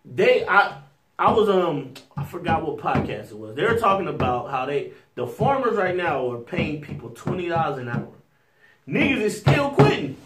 They, 0.04 0.46
I, 0.46 0.78
I 1.18 1.32
was 1.32 1.48
um, 1.48 1.92
I 2.16 2.24
forgot 2.24 2.64
what 2.64 2.78
podcast 2.78 3.30
it 3.32 3.38
was. 3.38 3.56
They 3.56 3.64
were 3.64 3.76
talking 3.78 4.06
about 4.08 4.50
how 4.50 4.64
they, 4.64 4.92
the 5.16 5.26
farmers 5.26 5.76
right 5.76 5.94
now 5.96 6.30
are 6.32 6.38
paying 6.38 6.80
people 6.80 7.10
twenty 7.10 7.48
dollars 7.48 7.78
an 7.78 7.88
hour. 7.88 8.08
Niggas 8.88 9.20
is 9.20 9.38
still 9.40 9.70
quitting 9.70 10.16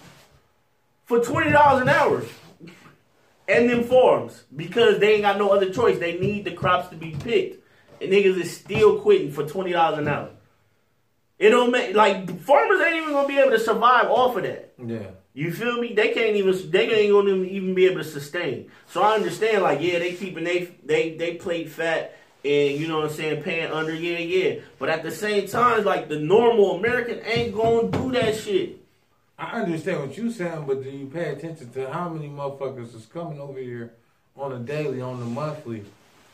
for 1.07 1.19
twenty 1.21 1.51
dollars 1.51 1.83
an 1.83 1.89
hour, 1.89 2.23
and 3.49 3.69
them 3.69 3.85
farms 3.85 4.45
because 4.55 4.99
they 4.99 5.15
ain't 5.15 5.23
got 5.23 5.39
no 5.39 5.51
other 5.51 5.71
choice. 5.71 5.99
They 5.99 6.19
need 6.19 6.45
the 6.45 6.53
crops 6.53 6.89
to 6.89 6.97
be 6.97 7.11
picked, 7.11 7.65
and 8.01 8.13
niggas 8.13 8.41
is 8.41 8.57
still 8.57 9.01
quitting 9.01 9.33
for 9.33 9.47
twenty 9.47 9.73
dollars 9.73 9.99
an 9.99 10.09
hour. 10.09 10.31
It 11.39 11.51
don't 11.51 11.73
make 11.73 11.95
like 11.95 12.41
farmers 12.41 12.81
ain't 12.81 12.97
even 12.97 13.13
gonna 13.13 13.29
be 13.29 13.39
able 13.39 13.51
to 13.51 13.59
survive 13.59 14.07
off 14.07 14.37
of 14.37 14.45
that. 14.45 14.75
Yeah. 14.85 15.11
You 15.35 15.51
feel 15.51 15.81
me? 15.81 15.95
They 15.95 16.13
can't 16.13 16.37
even 16.37 16.71
they 16.71 16.91
ain't 16.91 17.13
gonna 17.13 17.43
even 17.45 17.75
be 17.75 17.87
able 17.87 18.03
to 18.03 18.05
sustain. 18.05 18.71
So 18.87 19.03
I 19.03 19.15
understand, 19.15 19.63
like, 19.63 19.81
yeah, 19.81 19.99
they 19.99 20.13
keeping 20.13 20.45
they 20.45 20.75
they 20.85 21.17
they 21.17 21.35
plate 21.35 21.71
fat 21.71 22.17
and 22.45 22.79
you 22.79 22.89
know 22.89 22.99
what 22.99 23.11
I'm 23.11 23.17
saying, 23.17 23.43
paying 23.43 23.71
under, 23.71 23.95
yeah, 23.95 24.19
yeah. 24.19 24.61
But 24.79 24.89
at 24.89 25.03
the 25.03 25.11
same 25.11 25.47
time, 25.47 25.85
like 25.85 26.09
the 26.09 26.19
normal 26.19 26.77
American 26.77 27.21
ain't 27.25 27.55
gonna 27.55 27.89
do 27.89 28.13
that 28.13 28.37
shit. 28.37 28.82
I 29.43 29.61
understand 29.61 30.01
what 30.01 30.17
you're 30.17 30.31
saying, 30.31 30.65
but 30.69 30.85
do 30.85 30.89
you 30.91 31.07
pay 31.07 31.31
attention 31.31 31.71
to 31.73 31.91
how 31.93 32.09
many 32.09 32.29
motherfuckers 32.29 32.95
is 32.95 33.07
coming 33.13 33.41
over 33.41 33.59
here 33.59 33.93
on 34.37 34.53
a 34.53 34.59
daily, 34.61 35.01
on 35.01 35.19
the 35.19 35.27
monthly? 35.27 35.83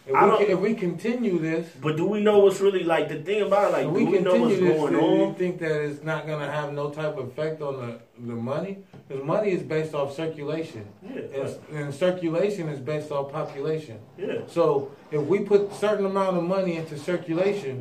If 0.07 0.15
I 0.15 0.25
we, 0.25 0.31
don't- 0.31 0.51
if 0.51 0.59
we 0.61 0.75
continue 0.75 1.39
this, 1.39 1.67
But 1.81 1.97
do 1.97 2.05
we 2.05 2.21
know 2.21 2.39
what's 2.41 2.61
really 2.61 2.85
like 2.85 3.09
the 3.09 3.17
thing 3.23 3.41
about 3.43 3.71
it? 3.71 3.73
Like, 3.73 3.83
do 3.85 3.91
we 3.91 4.05
we 4.05 4.19
know 4.21 4.37
what's 4.37 4.59
this, 4.59 4.77
going 4.77 4.93
do 4.93 4.99
you 4.99 5.25
on? 5.25 5.35
think 5.37 5.59
that 5.61 5.83
it's 5.85 6.03
not 6.03 6.27
going 6.27 6.41
to 6.41 6.51
have 6.51 6.73
no 6.75 6.91
type 6.91 7.17
of 7.17 7.29
effect 7.29 7.63
on 7.63 7.75
the, 7.81 7.99
the 8.27 8.35
money? 8.35 8.79
Because 9.07 9.25
money 9.25 9.51
is 9.53 9.63
based 9.63 9.95
off 9.95 10.15
circulation. 10.15 10.87
Yeah, 11.03 11.21
And, 11.43 11.57
and 11.79 11.95
circulation 11.95 12.69
is 12.69 12.79
based 12.79 13.11
off 13.11 13.33
population. 13.33 13.99
yeah. 14.19 14.41
So 14.49 14.91
if 15.11 15.23
we 15.23 15.41
put 15.41 15.73
certain 15.75 16.05
amount 16.05 16.37
of 16.37 16.43
money 16.45 16.77
into 16.77 16.99
circulation, 16.99 17.75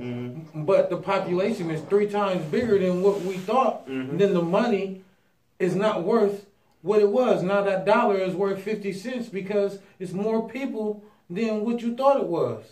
Mm-hmm. 0.54 0.64
but 0.66 0.90
the 0.90 0.98
population 0.98 1.70
is 1.72 1.82
three 1.90 2.08
times 2.08 2.44
bigger 2.46 2.80
than 2.80 3.02
what 3.02 3.22
we 3.22 3.36
thought, 3.38 3.88
Mhm. 3.90 4.18
then 4.18 4.34
the 4.34 4.42
money 4.42 5.02
is 5.60 5.76
not 5.76 6.04
worth 6.04 6.46
what 6.82 7.00
it 7.02 7.10
was. 7.10 7.44
Now 7.44 7.62
that 7.64 7.86
dollar 7.86 8.18
is 8.18 8.36
worth 8.36 8.62
fifty 8.62 8.94
cents 8.94 9.28
because 9.30 9.80
it's 10.00 10.14
more 10.14 10.48
people 10.50 11.04
than 11.30 11.66
what 11.66 11.82
you 11.82 11.96
thought 11.96 12.18
it 12.18 12.28
was. 12.28 12.64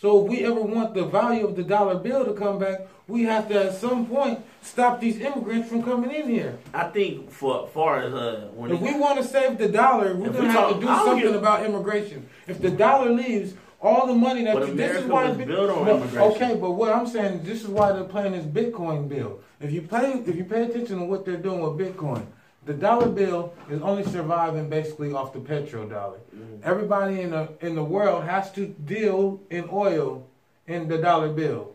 So 0.00 0.22
if 0.24 0.30
we 0.30 0.44
ever 0.44 0.60
want 0.60 0.94
the 0.94 1.04
value 1.06 1.44
of 1.44 1.56
the 1.56 1.64
dollar 1.64 1.96
bill 1.96 2.24
to 2.24 2.32
come 2.32 2.58
back, 2.60 2.86
we 3.08 3.24
have 3.24 3.48
to 3.48 3.64
at 3.66 3.74
some 3.74 4.06
point 4.06 4.38
stop 4.62 5.00
these 5.00 5.18
immigrants 5.18 5.68
from 5.68 5.82
coming 5.82 6.12
in 6.14 6.28
here. 6.28 6.56
I 6.72 6.84
think 6.84 7.30
for 7.32 7.66
far 7.74 8.02
as 8.02 8.14
uh, 8.14 8.48
when 8.54 8.70
If 8.70 8.80
we 8.80 8.94
want 8.96 9.18
to 9.18 9.24
save 9.24 9.58
the 9.58 9.68
dollar, 9.68 10.14
we're 10.14 10.28
gonna 10.28 10.40
we 10.40 10.46
have 10.46 10.54
talk- 10.54 10.74
to 10.74 10.80
do 10.80 10.86
something 10.86 11.24
get- 11.32 11.34
about 11.34 11.66
immigration. 11.66 12.28
If 12.46 12.60
the 12.60 12.70
dollar 12.70 13.10
leaves, 13.10 13.54
all 13.80 14.06
the 14.06 14.14
money 14.14 14.44
that 14.44 14.54
But 14.54 14.68
you, 14.68 14.74
this 14.74 14.96
is 14.96 15.06
why 15.06 15.28
was 15.30 15.38
built 15.46 15.70
on 15.70 15.86
Well, 15.86 15.96
immigration. 15.96 16.18
Okay, 16.32 16.56
but 16.56 16.72
what 16.72 16.92
I'm 16.92 17.06
saying, 17.06 17.42
this 17.44 17.62
is 17.62 17.68
why 17.68 17.92
they're 17.92 18.04
playing 18.04 18.32
this 18.32 18.44
Bitcoin 18.44 19.08
bill. 19.08 19.40
If 19.60 19.72
you 19.72 19.82
pay, 19.82 20.12
if 20.26 20.36
you 20.36 20.44
pay 20.44 20.64
attention 20.64 20.98
to 20.98 21.04
what 21.04 21.24
they're 21.24 21.36
doing 21.36 21.60
with 21.60 21.78
Bitcoin, 21.86 22.24
the 22.64 22.74
dollar 22.74 23.08
bill 23.08 23.54
is 23.70 23.80
only 23.82 24.04
surviving 24.04 24.68
basically 24.68 25.12
off 25.12 25.32
the 25.32 25.38
petrodollar. 25.38 26.18
Mm-hmm. 26.34 26.60
Everybody 26.64 27.20
in 27.22 27.30
the 27.30 27.48
in 27.60 27.74
the 27.74 27.84
world 27.84 28.24
has 28.24 28.52
to 28.52 28.66
deal 28.66 29.40
in 29.50 29.68
oil 29.72 30.26
in 30.66 30.88
the 30.88 30.98
dollar 30.98 31.32
bill. 31.32 31.72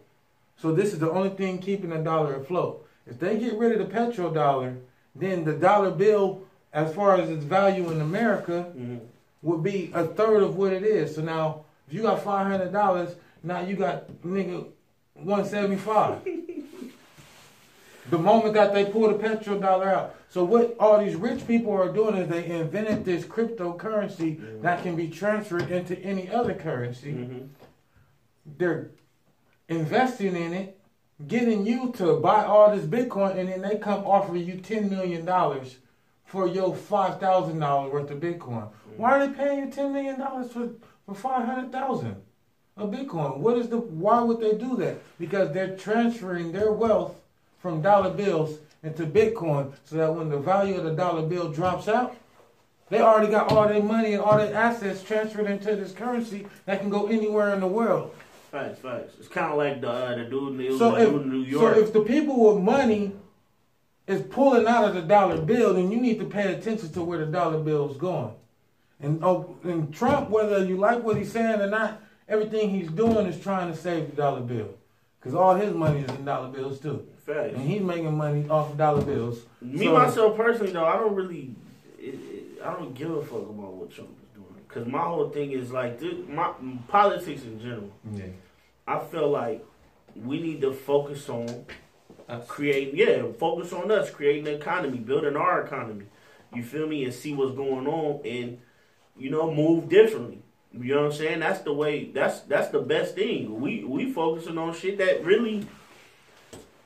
So 0.57 0.71
this 0.71 0.93
is 0.93 0.99
the 0.99 1.09
only 1.09 1.29
thing 1.31 1.57
keeping 1.57 1.89
the 1.89 1.97
dollar 1.97 2.35
afloat. 2.35 2.85
If 3.07 3.19
they 3.19 3.39
get 3.39 3.57
rid 3.57 3.79
of 3.79 3.79
the 3.89 3.93
petrodollar, 3.93 4.77
then 5.15 5.43
the 5.43 5.53
dollar 5.53 5.91
bill, 5.91 6.43
as 6.73 6.93
far 6.93 7.15
as 7.15 7.29
its 7.29 7.43
value 7.43 7.89
in 7.91 7.99
America, 7.99 8.71
Mhm. 8.77 8.99
would 9.41 9.63
be 9.63 9.91
a 9.93 10.05
third 10.05 10.41
of 10.43 10.57
what 10.57 10.71
it 10.73 10.83
is. 10.83 11.15
So 11.15 11.21
now, 11.21 11.65
you 11.93 12.01
got 12.01 12.23
five 12.23 12.47
hundred 12.47 12.71
dollars, 12.71 13.15
now 13.43 13.61
you 13.61 13.75
got 13.75 14.07
nigga 14.25 14.67
one 15.13 15.45
seventy 15.45 15.77
five. 15.77 16.19
the 18.09 18.17
moment 18.17 18.53
that 18.55 18.73
they 18.73 18.85
pull 18.85 19.07
the 19.09 19.17
petrol 19.17 19.59
dollar 19.59 19.89
out. 19.89 20.15
So 20.29 20.43
what 20.43 20.75
all 20.79 20.99
these 20.99 21.15
rich 21.15 21.45
people 21.47 21.71
are 21.73 21.91
doing 21.91 22.15
is 22.15 22.27
they 22.27 22.45
invented 22.47 23.05
this 23.05 23.23
cryptocurrency 23.23 24.61
that 24.63 24.81
can 24.81 24.95
be 24.95 25.07
transferred 25.07 25.69
into 25.69 25.97
any 25.99 26.29
other 26.29 26.55
currency 26.55 27.11
Mhm. 27.13 27.47
they're 28.57 28.89
investing 29.69 30.35
in 30.35 30.53
it, 30.53 30.79
getting 31.27 31.65
you 31.65 31.91
to 31.93 32.19
buy 32.19 32.43
all 32.43 32.75
this 32.75 32.85
Bitcoin, 32.85 33.37
and 33.37 33.47
then 33.47 33.61
they 33.61 33.77
come 33.77 34.03
offer 34.05 34.35
you 34.35 34.57
ten 34.59 34.89
million 34.89 35.23
dollars 35.25 35.77
for 36.25 36.47
your 36.47 36.75
five 36.75 37.19
thousand 37.19 37.59
dollars 37.59 37.93
worth 37.93 38.09
of 38.09 38.19
Bitcoin. 38.19 38.67
Why 38.97 39.11
are 39.17 39.27
they 39.27 39.33
paying 39.33 39.59
you 39.65 39.71
ten 39.71 39.93
million 39.93 40.19
dollars 40.19 40.51
for 40.51 40.69
for 41.05 41.15
five 41.15 41.45
hundred 41.45 41.71
thousand 41.71 42.15
of 42.77 42.91
Bitcoin? 42.91 43.37
What 43.37 43.57
is 43.57 43.69
the 43.69 43.77
why 43.77 44.21
would 44.21 44.39
they 44.39 44.53
do 44.57 44.75
that? 44.77 44.97
Because 45.19 45.53
they're 45.53 45.75
transferring 45.75 46.51
their 46.51 46.71
wealth 46.71 47.15
from 47.59 47.81
dollar 47.81 48.11
bills 48.11 48.57
into 48.83 49.05
Bitcoin, 49.05 49.71
so 49.85 49.95
that 49.95 50.13
when 50.13 50.29
the 50.29 50.37
value 50.39 50.75
of 50.77 50.83
the 50.83 50.93
dollar 50.93 51.21
bill 51.27 51.51
drops 51.51 51.87
out. 51.87 52.15
They 52.89 52.99
already 52.99 53.31
got 53.31 53.51
all 53.51 53.67
their 53.67 53.81
money 53.81 54.13
and 54.13 54.21
all 54.21 54.37
their 54.37 54.53
assets 54.53 55.01
transferred 55.01 55.47
into 55.47 55.75
this 55.75 55.93
currency 55.93 56.45
that 56.65 56.81
can 56.81 56.89
go 56.89 57.07
anywhere 57.07 57.53
in 57.53 57.61
the 57.61 57.65
world. 57.67 58.13
Facts, 58.51 58.79
facts. 58.79 59.13
It's 59.17 59.29
kind 59.29 59.51
of 59.51 59.57
like 59.57 59.81
the 59.81 59.89
uh, 59.89 60.15
the 60.15 60.25
dude, 60.25 60.77
So 60.77 60.91
the 60.91 61.01
if, 61.01 61.09
in 61.09 61.29
New 61.31 61.39
York. 61.39 61.75
so 61.75 61.81
if 61.81 61.93
the 61.93 62.01
people 62.01 62.53
with 62.53 62.63
money 62.63 63.13
is 64.05 64.21
pulling 64.21 64.67
out 64.67 64.83
of 64.85 64.93
the 64.93 65.01
dollar 65.01 65.41
bill, 65.41 65.73
then 65.73 65.91
you 65.91 65.99
need 65.99 66.19
to 66.19 66.25
pay 66.25 66.53
attention 66.53 66.91
to 66.91 67.03
where 67.03 67.17
the 67.17 67.25
dollar 67.31 67.57
bill 67.59 67.89
is 67.89 67.97
going. 67.97 68.33
And 69.01 69.23
oh, 69.23 69.57
and 69.63 69.93
Trump, 69.93 70.29
whether 70.29 70.63
you 70.63 70.77
like 70.77 71.03
what 71.03 71.17
he's 71.17 71.31
saying 71.31 71.59
or 71.61 71.67
not, 71.67 72.01
everything 72.27 72.69
he's 72.69 72.89
doing 72.89 73.25
is 73.27 73.39
trying 73.41 73.71
to 73.71 73.77
save 73.77 74.11
the 74.11 74.15
dollar 74.15 74.41
bill, 74.41 74.69
because 75.19 75.35
all 75.35 75.55
his 75.55 75.73
money 75.73 76.01
is 76.01 76.09
in 76.11 76.23
dollar 76.25 76.49
bills 76.49 76.79
too, 76.79 77.05
Facts. 77.25 77.53
and 77.55 77.67
he's 77.69 77.81
making 77.81 78.15
money 78.15 78.47
off 78.49 78.71
of 78.71 78.77
dollar 78.77 79.01
bills. 79.01 79.41
Me 79.61 79.85
So- 79.87 79.93
myself 79.93 80.37
personally 80.37 80.71
though, 80.71 80.85
I 80.85 80.95
don't 80.97 81.15
really, 81.15 81.53
it, 81.99 82.15
it, 82.15 82.61
I 82.63 82.73
don't 82.73 82.93
give 82.93 83.11
a 83.11 83.21
fuck 83.21 83.41
about 83.41 83.73
what 83.73 83.91
Trump 83.91 84.11
is 84.21 84.29
doing. 84.33 84.55
Cause 84.69 84.85
my 84.87 85.01
whole 85.01 85.29
thing 85.29 85.51
is 85.51 85.71
like, 85.71 85.99
dude, 85.99 86.29
my 86.29 86.51
politics 86.87 87.43
in 87.43 87.59
general. 87.59 87.91
Yeah. 88.13 88.25
I 88.87 88.99
feel 88.99 89.29
like 89.29 89.65
we 90.15 90.39
need 90.41 90.61
to 90.61 90.71
focus 90.73 91.27
on 91.29 91.65
Us. 92.29 92.47
create, 92.47 92.93
yeah, 92.93 93.23
focus 93.37 93.73
on 93.73 93.91
us 93.91 94.09
creating 94.09 94.45
the 94.45 94.53
economy, 94.55 94.97
building 94.99 95.35
our 95.35 95.61
economy. 95.65 96.05
You 96.53 96.63
feel 96.63 96.87
me? 96.87 97.03
And 97.03 97.13
see 97.13 97.33
what's 97.33 97.55
going 97.55 97.87
on, 97.87 98.25
and 98.25 98.59
you 99.17 99.29
know, 99.29 99.53
move 99.53 99.89
differently. 99.89 100.39
You 100.73 100.95
know 100.95 101.03
what 101.03 101.11
I'm 101.11 101.17
saying? 101.17 101.39
That's 101.39 101.61
the 101.61 101.73
way. 101.73 102.05
That's 102.05 102.39
that's 102.41 102.69
the 102.69 102.79
best 102.79 103.15
thing. 103.15 103.61
We 103.61 103.83
we 103.83 104.11
focusing 104.11 104.57
on 104.57 104.73
shit 104.73 104.97
that 104.97 105.23
really 105.23 105.67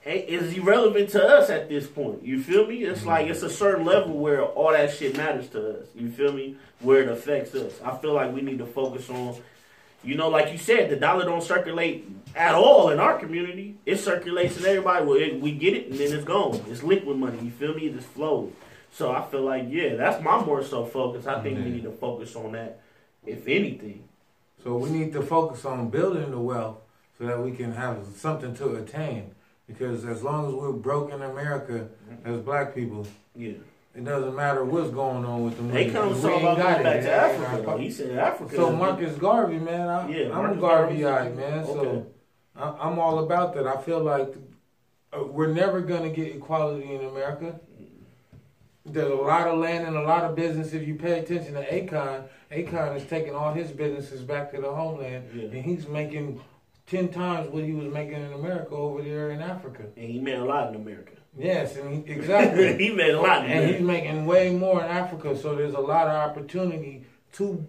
ain't- 0.05 0.29
is 0.29 0.57
irrelevant 0.57 1.09
to 1.11 1.23
us 1.25 1.49
at 1.49 1.69
this 1.69 1.87
point. 1.87 2.23
You 2.23 2.41
feel 2.41 2.67
me? 2.67 2.83
It's 2.83 2.99
mm-hmm. 2.99 3.09
like 3.09 3.27
it's 3.27 3.43
a 3.43 3.49
certain 3.49 3.85
level 3.85 4.17
where 4.17 4.43
all 4.43 4.71
that 4.71 4.93
shit 4.93 5.15
matters 5.15 5.47
to 5.49 5.79
us. 5.79 5.87
You 5.95 6.09
feel 6.09 6.33
me? 6.33 6.57
Where 6.79 7.01
it 7.01 7.09
affects 7.09 7.55
us. 7.55 7.79
I 7.83 7.95
feel 7.97 8.13
like 8.13 8.33
we 8.33 8.41
need 8.41 8.59
to 8.59 8.65
focus 8.65 9.09
on, 9.09 9.35
you 10.03 10.15
know, 10.15 10.29
like 10.29 10.51
you 10.51 10.57
said, 10.57 10.89
the 10.89 10.97
dollar 10.97 11.23
don't 11.23 11.41
circulate 11.41 12.09
at 12.35 12.55
all 12.55 12.89
in 12.89 12.99
our 12.99 13.17
community. 13.17 13.77
It 13.85 13.97
circulates 13.97 14.57
in 14.57 14.65
everybody. 14.65 15.05
Well, 15.05 15.17
it, 15.17 15.39
we 15.39 15.53
get 15.53 15.73
it 15.73 15.87
and 15.89 15.97
then 15.97 16.13
it's 16.13 16.25
gone. 16.25 16.61
It's 16.69 16.83
liquid 16.83 17.17
money. 17.17 17.39
You 17.41 17.51
feel 17.51 17.73
me? 17.73 17.87
It 17.87 17.95
just 17.95 18.07
flows. 18.07 18.51
So 18.91 19.11
I 19.11 19.21
feel 19.25 19.41
like 19.43 19.65
yeah, 19.69 19.95
that's 19.95 20.23
my 20.23 20.43
more 20.43 20.63
so 20.63 20.85
focus. 20.85 21.27
I 21.27 21.41
think 21.41 21.57
we 21.63 21.69
need 21.71 21.83
to 21.83 21.91
focus 21.91 22.35
on 22.35 22.53
that, 22.53 22.79
if 23.25 23.47
anything. 23.47 24.03
So 24.63 24.75
we 24.77 24.89
need 24.89 25.13
to 25.13 25.21
focus 25.21 25.65
on 25.65 25.89
building 25.89 26.31
the 26.31 26.39
wealth 26.39 26.77
so 27.17 27.25
that 27.25 27.39
we 27.41 27.51
can 27.51 27.71
have 27.73 28.05
something 28.15 28.55
to 28.55 28.75
attain. 28.75 29.31
Because 29.67 30.05
as 30.05 30.23
long 30.23 30.47
as 30.47 30.53
we're 30.53 30.71
broke 30.71 31.11
in 31.11 31.21
America 31.21 31.89
as 32.25 32.39
black 32.39 32.73
people, 32.73 33.05
Yeah. 33.35 33.53
It 33.95 34.05
doesn't 34.05 34.35
matter 34.35 34.63
what's 34.63 34.91
going 34.91 35.25
on 35.25 35.43
with 35.43 35.57
the 35.57 35.63
money. 35.63 35.87
We 35.87 35.91
talking 35.91 36.11
ain't 36.15 36.23
about 36.23 36.57
going 36.57 36.83
back 36.83 36.97
it. 36.97 37.01
to 37.01 37.11
Africa. 37.11 37.77
He 37.79 37.89
said 37.89 38.15
Africa. 38.15 38.55
So 38.55 38.71
Marcus 38.71 39.17
Garvey, 39.17 39.57
man, 39.57 39.87
I, 39.89 40.07
Yeah, 40.07 40.25
I'm 40.25 40.55
Marcus 40.55 40.57
a 40.57 40.61
Garveyite, 40.61 41.27
a- 41.27 41.35
man. 41.35 41.59
okay. 41.63 41.73
So 41.73 42.05
I, 42.55 42.69
I'm 42.87 42.99
all 42.99 43.17
about 43.25 43.55
that. 43.55 43.65
I 43.65 43.81
feel 43.81 43.99
like 43.99 44.35
uh, 45.13 45.23
we're 45.23 45.51
never 45.51 45.81
gonna 45.81 46.09
get 46.11 46.35
equality 46.35 46.93
in 46.93 47.05
America. 47.05 47.59
There's 48.87 49.11
a 49.11 49.15
lot 49.15 49.47
of 49.47 49.59
land 49.59 49.87
and 49.87 49.95
a 49.97 50.01
lot 50.01 50.23
of 50.23 50.35
business. 50.35 50.73
If 50.73 50.87
you 50.87 50.95
pay 50.95 51.19
attention 51.19 51.53
to 51.55 51.65
Akon, 51.65 52.23
Akon 52.51 52.95
is 52.95 53.05
taking 53.05 53.35
all 53.35 53.53
his 53.53 53.71
businesses 53.71 54.21
back 54.21 54.51
to 54.53 54.61
the 54.61 54.71
homeland, 54.71 55.25
Yeah. 55.33 55.43
and 55.49 55.63
he's 55.65 55.87
making 55.87 56.41
ten 56.85 57.09
times 57.09 57.49
what 57.49 57.63
he 57.63 57.73
was 57.73 57.91
making 57.93 58.21
in 58.21 58.31
America 58.33 58.71
over 58.75 59.01
there 59.01 59.31
in 59.31 59.41
Africa. 59.41 59.83
And 59.97 60.09
he 60.09 60.19
made 60.19 60.35
a 60.39 60.45
lot 60.45 60.69
in 60.69 60.75
America. 60.75 61.11
Yes, 61.37 61.75
and 61.75 62.05
he, 62.05 62.11
exactly. 62.11 62.77
he 62.83 62.89
made 62.91 63.13
a 63.13 63.21
lot 63.21 63.45
in 63.45 63.51
and 63.51 63.69
he's 63.71 63.81
making 63.81 64.25
way 64.25 64.51
more 64.51 64.81
in 64.81 64.87
Africa. 64.89 65.37
So 65.37 65.55
there's 65.55 65.75
a 65.75 65.79
lot 65.79 66.07
of 66.07 66.13
opportunity 66.29 67.05
to 67.33 67.65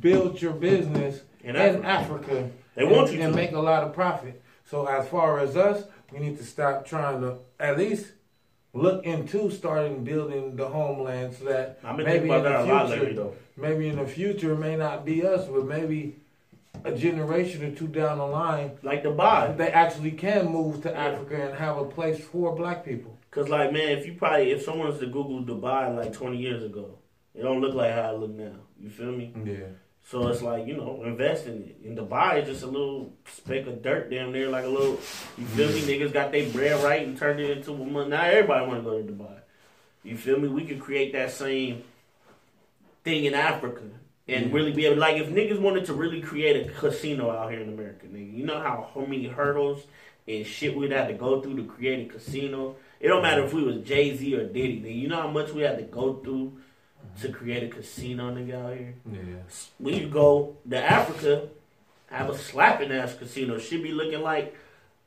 build 0.00 0.40
your 0.40 0.52
business 0.52 1.22
In 1.42 1.56
in, 1.56 1.84
Africa. 1.84 1.86
Africa. 1.88 2.50
They 2.76 2.84
want 2.84 3.12
you 3.12 3.20
and 3.20 3.32
to. 3.32 3.36
make 3.36 3.52
a 3.52 3.58
lot 3.58 3.82
of 3.82 3.92
profit. 3.94 4.40
So 4.64 4.86
as 4.86 5.08
far 5.08 5.40
as 5.40 5.56
us, 5.56 5.84
we 6.12 6.20
need 6.20 6.36
to 6.38 6.44
stop 6.44 6.86
trying 6.86 7.20
to 7.22 7.38
at 7.58 7.76
least 7.78 8.12
look 8.72 9.04
into 9.04 9.50
starting 9.50 10.04
building 10.04 10.56
the 10.56 10.68
homeland 10.68 11.34
so 11.34 11.44
that 11.46 11.82
maybe 11.96 12.30
in 12.30 12.30
about 12.30 12.66
that 12.66 12.86
a 12.86 12.96
the 12.96 13.06
future, 13.06 13.28
maybe 13.56 13.88
in 13.88 13.96
the 13.96 14.06
future 14.06 14.52
it 14.52 14.58
may 14.58 14.76
not 14.76 15.04
be 15.04 15.26
us, 15.26 15.46
but 15.46 15.66
maybe 15.66 16.16
a 16.84 16.92
generation 16.92 17.64
or 17.64 17.74
two 17.74 17.88
down 17.88 18.18
the 18.18 18.26
line, 18.26 18.78
Like 18.82 19.02
the 19.02 19.10
Dubai. 19.10 19.56
they 19.56 19.68
actually 19.70 20.12
can 20.12 20.50
move 20.50 20.82
to 20.82 20.96
Africa 20.96 21.48
and 21.48 21.58
have 21.58 21.76
a 21.78 21.84
place 21.84 22.22
for 22.24 22.54
black 22.54 22.84
people. 22.84 23.18
Cause 23.30 23.48
like 23.48 23.72
man, 23.72 23.90
if 23.98 24.06
you 24.06 24.14
probably 24.14 24.50
if 24.52 24.62
someone 24.62 24.88
was 24.88 24.98
to 25.00 25.06
Google 25.06 25.42
Dubai 25.42 25.94
like 25.96 26.12
twenty 26.12 26.38
years 26.38 26.62
ago, 26.64 26.98
it 27.34 27.42
don't 27.42 27.60
look 27.60 27.74
like 27.74 27.92
how 27.92 28.14
it 28.14 28.18
look 28.18 28.30
now. 28.30 28.56
You 28.80 28.88
feel 28.90 29.12
me? 29.12 29.32
Yeah. 29.44 29.66
So 30.10 30.26
it's 30.26 30.42
like 30.42 30.66
you 30.66 30.76
know, 30.76 31.04
invest 31.04 31.46
in 31.46 31.62
it. 31.62 31.76
In 31.84 31.94
Dubai, 31.94 32.38
it's 32.38 32.48
just 32.48 32.64
a 32.64 32.66
little 32.66 33.12
speck 33.26 33.68
of 33.68 33.80
dirt 33.80 34.10
down 34.10 34.32
there, 34.32 34.48
like 34.48 34.64
a 34.64 34.68
little. 34.68 34.98
You 35.38 35.46
feel 35.46 35.68
me? 35.68 35.82
Mm-hmm. 35.82 35.88
Niggas 35.88 36.12
got 36.12 36.32
their 36.32 36.50
bread 36.50 36.82
right 36.82 37.06
and 37.06 37.16
turned 37.16 37.38
it 37.38 37.56
into 37.56 37.74
a 37.74 37.76
money. 37.76 38.10
Now 38.10 38.24
everybody 38.24 38.66
want 38.66 38.82
to 38.82 38.90
go 38.90 39.00
to 39.00 39.04
Dubai. 39.04 39.38
You 40.02 40.16
feel 40.16 40.40
me? 40.40 40.48
We 40.48 40.64
could 40.64 40.80
create 40.80 41.12
that 41.12 41.30
same 41.30 41.84
thing 43.04 43.24
in 43.24 43.34
Africa 43.34 43.82
and 44.26 44.46
mm-hmm. 44.46 44.54
really 44.54 44.72
be 44.72 44.86
able, 44.86 44.98
like, 44.98 45.16
if 45.16 45.28
niggas 45.28 45.60
wanted 45.60 45.84
to 45.84 45.94
really 45.94 46.20
create 46.20 46.66
a 46.66 46.72
casino 46.72 47.30
out 47.30 47.52
here 47.52 47.60
in 47.60 47.68
America, 47.68 48.06
nigga, 48.06 48.36
you 48.36 48.44
know 48.44 48.58
how, 48.58 48.90
how 48.92 49.02
many 49.02 49.28
hurdles 49.28 49.84
and 50.26 50.44
shit 50.44 50.76
we'd 50.76 50.90
have 50.90 51.06
to 51.06 51.14
go 51.14 51.40
through 51.40 51.56
to 51.56 51.64
create 51.64 52.08
a 52.08 52.12
casino. 52.12 52.74
It 52.98 53.08
don't 53.08 53.22
matter 53.22 53.42
mm-hmm. 53.42 53.48
if 53.48 53.54
we 53.54 53.62
was 53.62 53.86
Jay 53.86 54.16
Z 54.16 54.34
or 54.34 54.44
Diddy, 54.44 54.80
nigga. 54.80 55.00
You 55.00 55.06
know 55.06 55.22
how 55.22 55.30
much 55.30 55.52
we 55.52 55.62
had 55.62 55.78
to 55.78 55.84
go 55.84 56.14
through 56.14 56.58
to 57.20 57.28
create 57.30 57.62
a 57.62 57.68
casino, 57.68 58.32
nigga, 58.34 58.54
out 58.64 58.76
here 58.76 58.94
Yeah. 59.10 59.18
when 59.78 59.94
you 59.94 60.08
go 60.08 60.56
to 60.68 60.76
Africa, 60.82 61.48
have 62.06 62.30
a 62.30 62.36
slapping 62.36 62.92
ass 62.92 63.14
casino. 63.14 63.58
Should 63.58 63.82
be 63.82 63.92
looking 63.92 64.20
like 64.22 64.54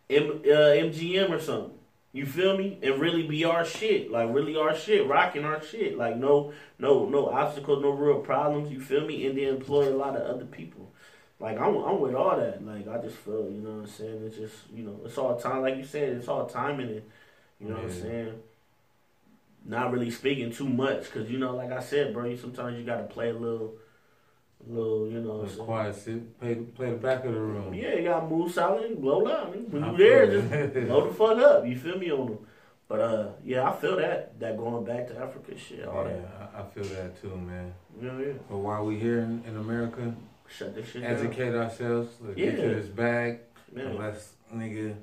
M, 0.09 0.41
uh, 0.45 0.73
MGM 0.75 1.29
or 1.31 1.39
something. 1.39 1.71
You 2.11 2.25
feel 2.27 2.55
me? 2.57 2.77
And 2.83 2.99
really 3.01 3.23
be 3.27 3.43
our 3.43 3.65
shit, 3.65 4.11
like 4.11 4.29
really 4.33 4.55
our 4.55 4.75
shit, 4.75 5.07
rocking 5.07 5.43
our 5.45 5.61
shit. 5.63 5.97
Like 5.97 6.15
no, 6.17 6.53
no, 6.77 7.07
no 7.09 7.27
obstacles, 7.29 7.81
no 7.81 7.89
real 7.89 8.19
problems. 8.19 8.71
You 8.71 8.79
feel 8.79 9.05
me? 9.05 9.25
And 9.25 9.37
then 9.37 9.45
employ 9.47 9.89
a 9.89 9.97
lot 9.97 10.15
of 10.15 10.21
other 10.21 10.45
people. 10.45 10.91
Like 11.39 11.59
I'm, 11.59 11.75
I'm 11.77 11.99
with 11.99 12.13
all 12.13 12.37
that. 12.37 12.63
Like 12.65 12.87
I 12.87 12.99
just 13.01 13.15
feel, 13.17 13.49
you 13.49 13.61
know 13.61 13.71
what 13.71 13.79
I'm 13.83 13.87
saying? 13.87 14.23
It's 14.27 14.37
just, 14.37 14.55
you 14.71 14.83
know, 14.83 14.99
it's 15.03 15.17
all 15.17 15.35
time. 15.39 15.61
Like 15.63 15.77
you 15.77 15.83
said, 15.83 16.09
it's 16.09 16.27
all 16.27 16.45
timing 16.45 16.89
it. 16.89 17.09
you 17.59 17.69
know 17.69 17.75
what 17.75 17.85
I'm 17.85 17.91
saying? 17.91 18.33
Not 19.65 19.91
really 19.91 20.11
speaking 20.11 20.51
too 20.51 20.67
much, 20.67 21.09
cause 21.11 21.29
you 21.29 21.37
know, 21.39 21.55
like 21.55 21.71
I 21.71 21.79
said, 21.79 22.13
bro, 22.13 22.25
you 22.25 22.37
sometimes 22.37 22.77
you 22.77 22.83
gotta 22.83 23.03
play 23.03 23.29
a 23.29 23.33
little, 23.33 23.75
little, 24.67 25.07
you 25.09 25.21
know. 25.21 25.45
Just 25.45 25.59
quiet, 25.59 25.95
sit, 25.95 26.39
play, 26.39 26.55
play 26.55 26.89
the 26.91 26.97
back 26.97 27.23
of 27.25 27.33
the 27.33 27.39
room. 27.39 27.73
Yeah, 27.73 27.95
you 27.95 28.03
gotta 28.03 28.25
move 28.27 28.51
silent 28.51 28.85
and 28.87 29.01
blow 29.01 29.19
loud. 29.19 29.53
nigga. 29.53 29.69
When 29.69 29.85
you 29.91 29.97
there, 29.97 30.27
just 30.27 30.73
blow 30.87 31.07
the 31.07 31.13
fuck 31.13 31.37
up. 31.37 31.65
You 31.65 31.77
feel 31.77 31.97
me 31.97 32.11
on 32.11 32.25
them? 32.27 32.37
But 32.89 32.99
uh, 32.99 33.27
yeah, 33.43 33.69
I 33.69 33.75
feel 33.77 33.95
that 33.97 34.37
that 34.41 34.57
going 34.57 34.83
back 34.83 35.07
to 35.07 35.17
Africa 35.17 35.57
shit, 35.57 35.85
all 35.87 36.03
Yeah, 36.05 36.17
that. 36.17 36.51
I, 36.55 36.61
I 36.61 36.65
feel 36.65 36.83
that 36.95 37.21
too, 37.21 37.35
man. 37.37 37.73
Yeah, 38.01 38.19
yeah. 38.19 38.33
But 38.49 38.57
while 38.57 38.85
we 38.85 38.99
here 38.99 39.19
in, 39.19 39.43
in 39.47 39.55
America, 39.57 40.13
Shut 40.49 40.75
this 40.75 40.89
shit 40.89 41.01
down. 41.03 41.13
educate 41.13 41.55
ourselves, 41.55 42.09
let's 42.21 42.35
get 42.35 42.57
to 42.57 42.61
this 42.75 42.87
bag, 42.87 43.39
let's 43.73 44.33
nigga 44.53 44.95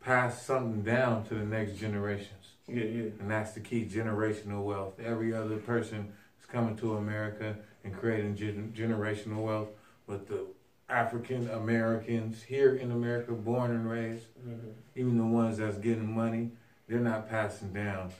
pass 0.00 0.42
something 0.42 0.82
down 0.82 1.24
to 1.28 1.34
the 1.34 1.44
next 1.44 1.76
generations. 1.76 2.37
Yeah, 2.68 2.84
yeah. 2.84 3.02
And 3.20 3.30
that's 3.30 3.52
the 3.52 3.60
key, 3.60 3.86
generational 3.86 4.62
wealth. 4.64 5.00
Every 5.00 5.32
other 5.34 5.56
person 5.56 6.12
is 6.40 6.46
coming 6.46 6.76
to 6.76 6.96
America 6.96 7.56
and 7.84 7.96
creating 7.96 8.36
gen- 8.36 8.72
generational 8.76 9.42
wealth, 9.44 9.68
but 10.06 10.28
the 10.28 10.46
African 10.88 11.48
Americans 11.50 12.42
here 12.42 12.74
in 12.76 12.90
America, 12.90 13.32
born 13.32 13.70
and 13.70 13.88
raised, 13.90 14.26
Mhm. 14.46 14.72
even 14.96 15.18
the 15.18 15.24
ones 15.26 15.58
that's 15.58 15.78
getting 15.78 16.10
money, 16.14 16.50
they're 16.86 17.00
not 17.00 17.28
passing 17.28 17.72
down 17.72 18.10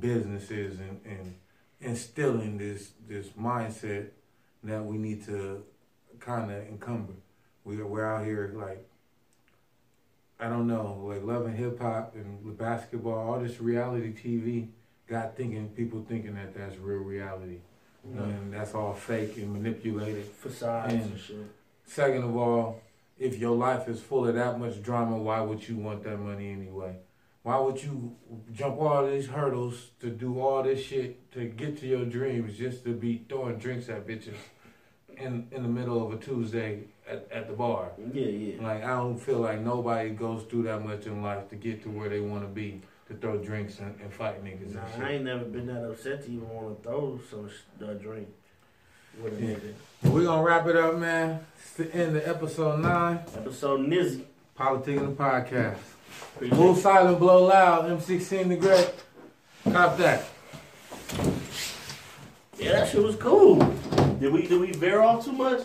businesses 0.00 0.80
and, 0.80 1.00
and 1.04 1.34
instilling 1.80 2.58
this 2.58 2.92
this 3.08 3.28
mindset 3.30 4.08
that 4.64 4.84
we 4.84 4.96
need 4.98 5.22
to 5.24 5.62
kind 6.18 6.50
of 6.50 6.66
encumber. 6.66 7.12
We 7.64 7.82
we're 7.82 8.04
out 8.04 8.24
here 8.24 8.52
like 8.56 8.84
I 10.38 10.48
don't 10.48 10.66
know, 10.66 11.02
like 11.08 11.22
loving 11.24 11.56
hip 11.56 11.80
hop 11.80 12.14
and 12.14 12.56
basketball, 12.58 13.14
all 13.32 13.40
this 13.40 13.60
reality 13.60 14.12
TV 14.12 14.68
got 15.08 15.36
thinking 15.36 15.68
people 15.70 16.04
thinking 16.08 16.34
that 16.34 16.54
that's 16.54 16.76
real 16.76 16.98
reality, 16.98 17.58
Yeah. 18.04 18.22
and 18.24 18.52
that's 18.52 18.74
all 18.74 18.92
fake 18.92 19.36
and 19.38 19.52
manipulated. 19.52 20.24
Facades 20.24 20.92
And- 20.92 21.02
and 21.12 21.18
shit. 21.20 21.36
Second 21.84 22.24
of 22.24 22.36
all, 22.36 22.80
if 23.18 23.38
your 23.38 23.56
life 23.56 23.88
is 23.88 24.02
full 24.02 24.26
of 24.26 24.34
that 24.34 24.58
much 24.58 24.82
drama, 24.82 25.16
why 25.18 25.40
would 25.40 25.66
you 25.66 25.76
want 25.76 26.02
that 26.02 26.18
money 26.18 26.50
anyway? 26.50 26.96
Why 27.42 27.58
would 27.60 27.82
you 27.82 28.14
jump 28.52 28.78
all 28.80 29.06
these 29.06 29.28
hurdles 29.28 29.92
to 30.00 30.10
do 30.10 30.38
all 30.40 30.64
this 30.64 30.82
shit 30.82 31.30
to 31.32 31.46
get 31.46 31.78
to 31.78 31.86
your 31.86 32.04
dreams 32.04 32.58
just 32.58 32.84
to 32.84 32.92
be 32.92 33.24
throwing 33.28 33.56
drinks 33.56 33.88
at 33.88 34.06
bitches 34.06 34.34
in 35.16 35.46
in 35.50 35.62
the 35.62 35.68
middle 35.68 36.04
of 36.06 36.12
a 36.12 36.16
Tuesday 36.22 36.80
at, 37.08 37.26
at 37.32 37.46
the 37.48 37.52
bar? 37.54 37.90
Yeah, 38.12 38.26
yeah. 38.26 38.62
Like 38.62 38.84
I 38.84 38.88
don't 38.96 39.18
feel 39.18 39.38
like 39.38 39.60
nobody 39.60 40.10
goes 40.10 40.44
through 40.44 40.64
that 40.64 40.84
much 40.84 41.06
in 41.06 41.22
life 41.22 41.48
to 41.50 41.56
get 41.56 41.82
to 41.84 41.88
where 41.90 42.08
they 42.08 42.20
want 42.20 42.42
to 42.42 42.48
be 42.48 42.80
to 43.08 43.14
throw 43.14 43.38
drinks 43.38 43.78
and, 43.78 43.94
and 44.00 44.12
fight 44.12 44.44
niggas 44.44 44.74
Nah, 44.74 44.80
and 44.94 45.04
I 45.04 45.12
ain't 45.12 45.24
never 45.24 45.44
been 45.44 45.66
that 45.66 45.84
upset 45.88 46.24
to 46.24 46.30
even 46.30 46.48
want 46.48 46.76
to 46.82 46.88
throw 46.88 47.20
some 47.30 47.48
sh- 47.48 47.82
uh, 47.84 47.92
drink 47.94 48.28
with 49.22 49.38
a 49.40 49.42
Yeah. 49.44 49.54
nigga. 49.54 49.72
But 50.02 50.12
we 50.12 50.24
gonna 50.24 50.42
wrap 50.42 50.66
it 50.66 50.76
up, 50.76 50.96
man. 50.98 51.40
It's 51.58 51.72
the 51.74 51.94
end 51.94 52.16
of 52.16 52.26
episode 52.28 52.80
nine, 52.80 53.20
Episode 53.36 53.80
Nizzy. 53.80 54.22
Politic 54.54 54.96
in 54.96 55.06
the 55.06 55.12
podcast. 55.12 55.76
Appreciate 56.34 56.58
Move 56.58 56.78
silent, 56.78 57.18
blow 57.18 57.44
loud. 57.46 57.84
M16 57.90 58.48
the 58.48 58.56
great. 58.56 58.92
Cop 59.72 59.96
that. 59.98 60.24
Yeah, 62.58 62.72
that 62.72 62.88
shit 62.88 63.02
was 63.02 63.16
cool. 63.16 63.58
Did 64.18 64.32
we 64.32 64.46
did 64.46 64.60
we 64.60 64.72
veer 64.72 65.02
off 65.02 65.24
too 65.24 65.32
much? 65.32 65.60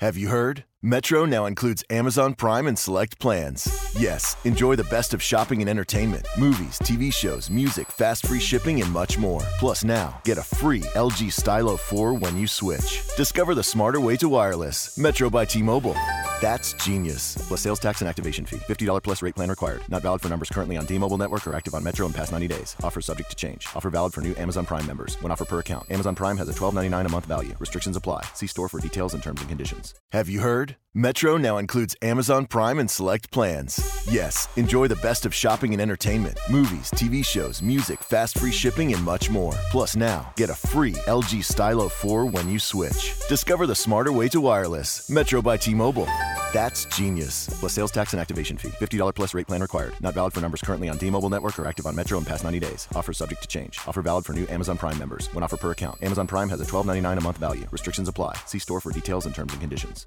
Have 0.00 0.16
you 0.16 0.28
heard? 0.28 0.64
Metro 0.82 1.26
now 1.26 1.44
includes 1.44 1.84
Amazon 1.90 2.34
Prime 2.34 2.66
and 2.66 2.78
select 2.78 3.20
plans. 3.20 3.68
Yes, 3.98 4.34
enjoy 4.44 4.74
the 4.74 4.84
best 4.84 5.12
of 5.12 5.22
shopping 5.22 5.60
and 5.60 5.68
entertainment, 5.68 6.26
movies, 6.38 6.78
TV 6.78 7.12
shows, 7.12 7.50
music, 7.50 7.86
fast 7.88 8.26
free 8.26 8.40
shipping, 8.40 8.80
and 8.80 8.90
much 8.90 9.18
more. 9.18 9.42
Plus, 9.58 9.84
now 9.84 10.18
get 10.24 10.38
a 10.38 10.42
free 10.42 10.80
LG 10.94 11.30
Stylo 11.32 11.76
4 11.76 12.14
when 12.14 12.36
you 12.36 12.46
switch. 12.46 13.02
Discover 13.16 13.54
the 13.54 13.62
smarter 13.62 14.00
way 14.00 14.16
to 14.16 14.28
wireless. 14.28 14.96
Metro 14.96 15.28
by 15.28 15.44
T 15.44 15.62
Mobile. 15.62 15.96
That's 16.40 16.72
genius. 16.74 17.36
Plus 17.48 17.60
sales 17.60 17.78
tax 17.80 18.00
and 18.00 18.08
activation 18.08 18.44
fee. 18.44 18.58
$50 18.58 19.02
plus 19.02 19.22
rate 19.22 19.34
plan 19.34 19.50
required. 19.50 19.82
Not 19.88 20.02
valid 20.02 20.20
for 20.20 20.28
numbers 20.28 20.48
currently 20.50 20.76
on 20.76 20.86
T-Mobile 20.86 21.18
network 21.18 21.46
or 21.46 21.54
active 21.54 21.74
on 21.74 21.84
Metro 21.84 22.06
in 22.06 22.12
past 22.12 22.32
90 22.32 22.48
days. 22.48 22.76
Offer 22.82 23.00
subject 23.00 23.30
to 23.30 23.36
change. 23.36 23.66
Offer 23.74 23.90
valid 23.90 24.12
for 24.12 24.20
new 24.20 24.34
Amazon 24.36 24.66
Prime 24.66 24.86
members. 24.86 25.16
When 25.22 25.30
offer 25.32 25.44
per 25.44 25.58
account. 25.60 25.90
Amazon 25.90 26.14
Prime 26.14 26.36
has 26.36 26.48
a 26.48 26.52
$12.99 26.52 27.06
a 27.06 27.08
month 27.08 27.26
value. 27.26 27.54
Restrictions 27.58 27.96
apply. 27.96 28.24
See 28.34 28.46
store 28.46 28.68
for 28.68 28.80
details 28.80 29.14
and 29.14 29.22
terms 29.22 29.40
and 29.40 29.48
conditions. 29.48 29.94
Have 30.12 30.28
you 30.28 30.40
heard? 30.40 30.76
Metro 30.96 31.36
now 31.36 31.58
includes 31.58 31.94
Amazon 32.02 32.46
Prime 32.46 32.80
and 32.80 32.90
select 32.90 33.30
plans. 33.30 34.02
Yes, 34.10 34.48
enjoy 34.56 34.88
the 34.88 34.96
best 34.96 35.24
of 35.24 35.32
shopping 35.32 35.72
and 35.72 35.80
entertainment, 35.80 36.36
movies, 36.50 36.90
TV 36.90 37.24
shows, 37.24 37.62
music, 37.62 38.00
fast 38.00 38.36
free 38.36 38.50
shipping, 38.50 38.92
and 38.92 39.04
much 39.04 39.30
more. 39.30 39.52
Plus, 39.70 39.94
now 39.94 40.32
get 40.36 40.50
a 40.50 40.54
free 40.54 40.94
LG 41.06 41.44
Stylo 41.44 41.88
4 41.88 42.26
when 42.26 42.48
you 42.48 42.58
switch. 42.58 43.14
Discover 43.28 43.68
the 43.68 43.74
smarter 43.74 44.10
way 44.12 44.28
to 44.30 44.40
wireless. 44.40 45.08
Metro 45.08 45.40
by 45.40 45.56
T 45.56 45.74
Mobile. 45.74 46.08
That's 46.52 46.86
genius. 46.86 47.46
Plus 47.60 47.72
sales 47.72 47.92
tax 47.92 48.12
and 48.12 48.20
activation 48.20 48.56
fee. 48.56 48.70
$50 48.70 49.14
plus 49.14 49.34
rate 49.34 49.46
plan 49.46 49.62
required. 49.62 49.94
Not 50.00 50.14
valid 50.14 50.32
for 50.32 50.40
numbers 50.40 50.60
currently 50.60 50.88
on 50.88 50.98
T-Mobile 50.98 51.30
network 51.30 51.56
or 51.58 51.66
active 51.66 51.86
on 51.86 51.94
Metro 51.94 52.18
in 52.18 52.24
past 52.24 52.42
90 52.42 52.58
days. 52.58 52.88
Offer 52.94 53.12
subject 53.12 53.42
to 53.42 53.46
change. 53.46 53.78
Offer 53.86 54.02
valid 54.02 54.24
for 54.24 54.32
new 54.32 54.48
Amazon 54.48 54.76
Prime 54.76 54.98
members. 54.98 55.32
When 55.32 55.44
offer 55.44 55.56
per 55.56 55.70
account. 55.70 56.02
Amazon 56.02 56.26
Prime 56.26 56.48
has 56.48 56.60
a 56.60 56.64
$12.99 56.64 57.18
a 57.18 57.20
month 57.20 57.38
value. 57.38 57.66
Restrictions 57.70 58.08
apply. 58.08 58.34
See 58.46 58.58
store 58.58 58.80
for 58.80 58.90
details 58.90 59.26
and 59.26 59.34
terms 59.34 59.52
and 59.52 59.60
conditions. 59.60 60.06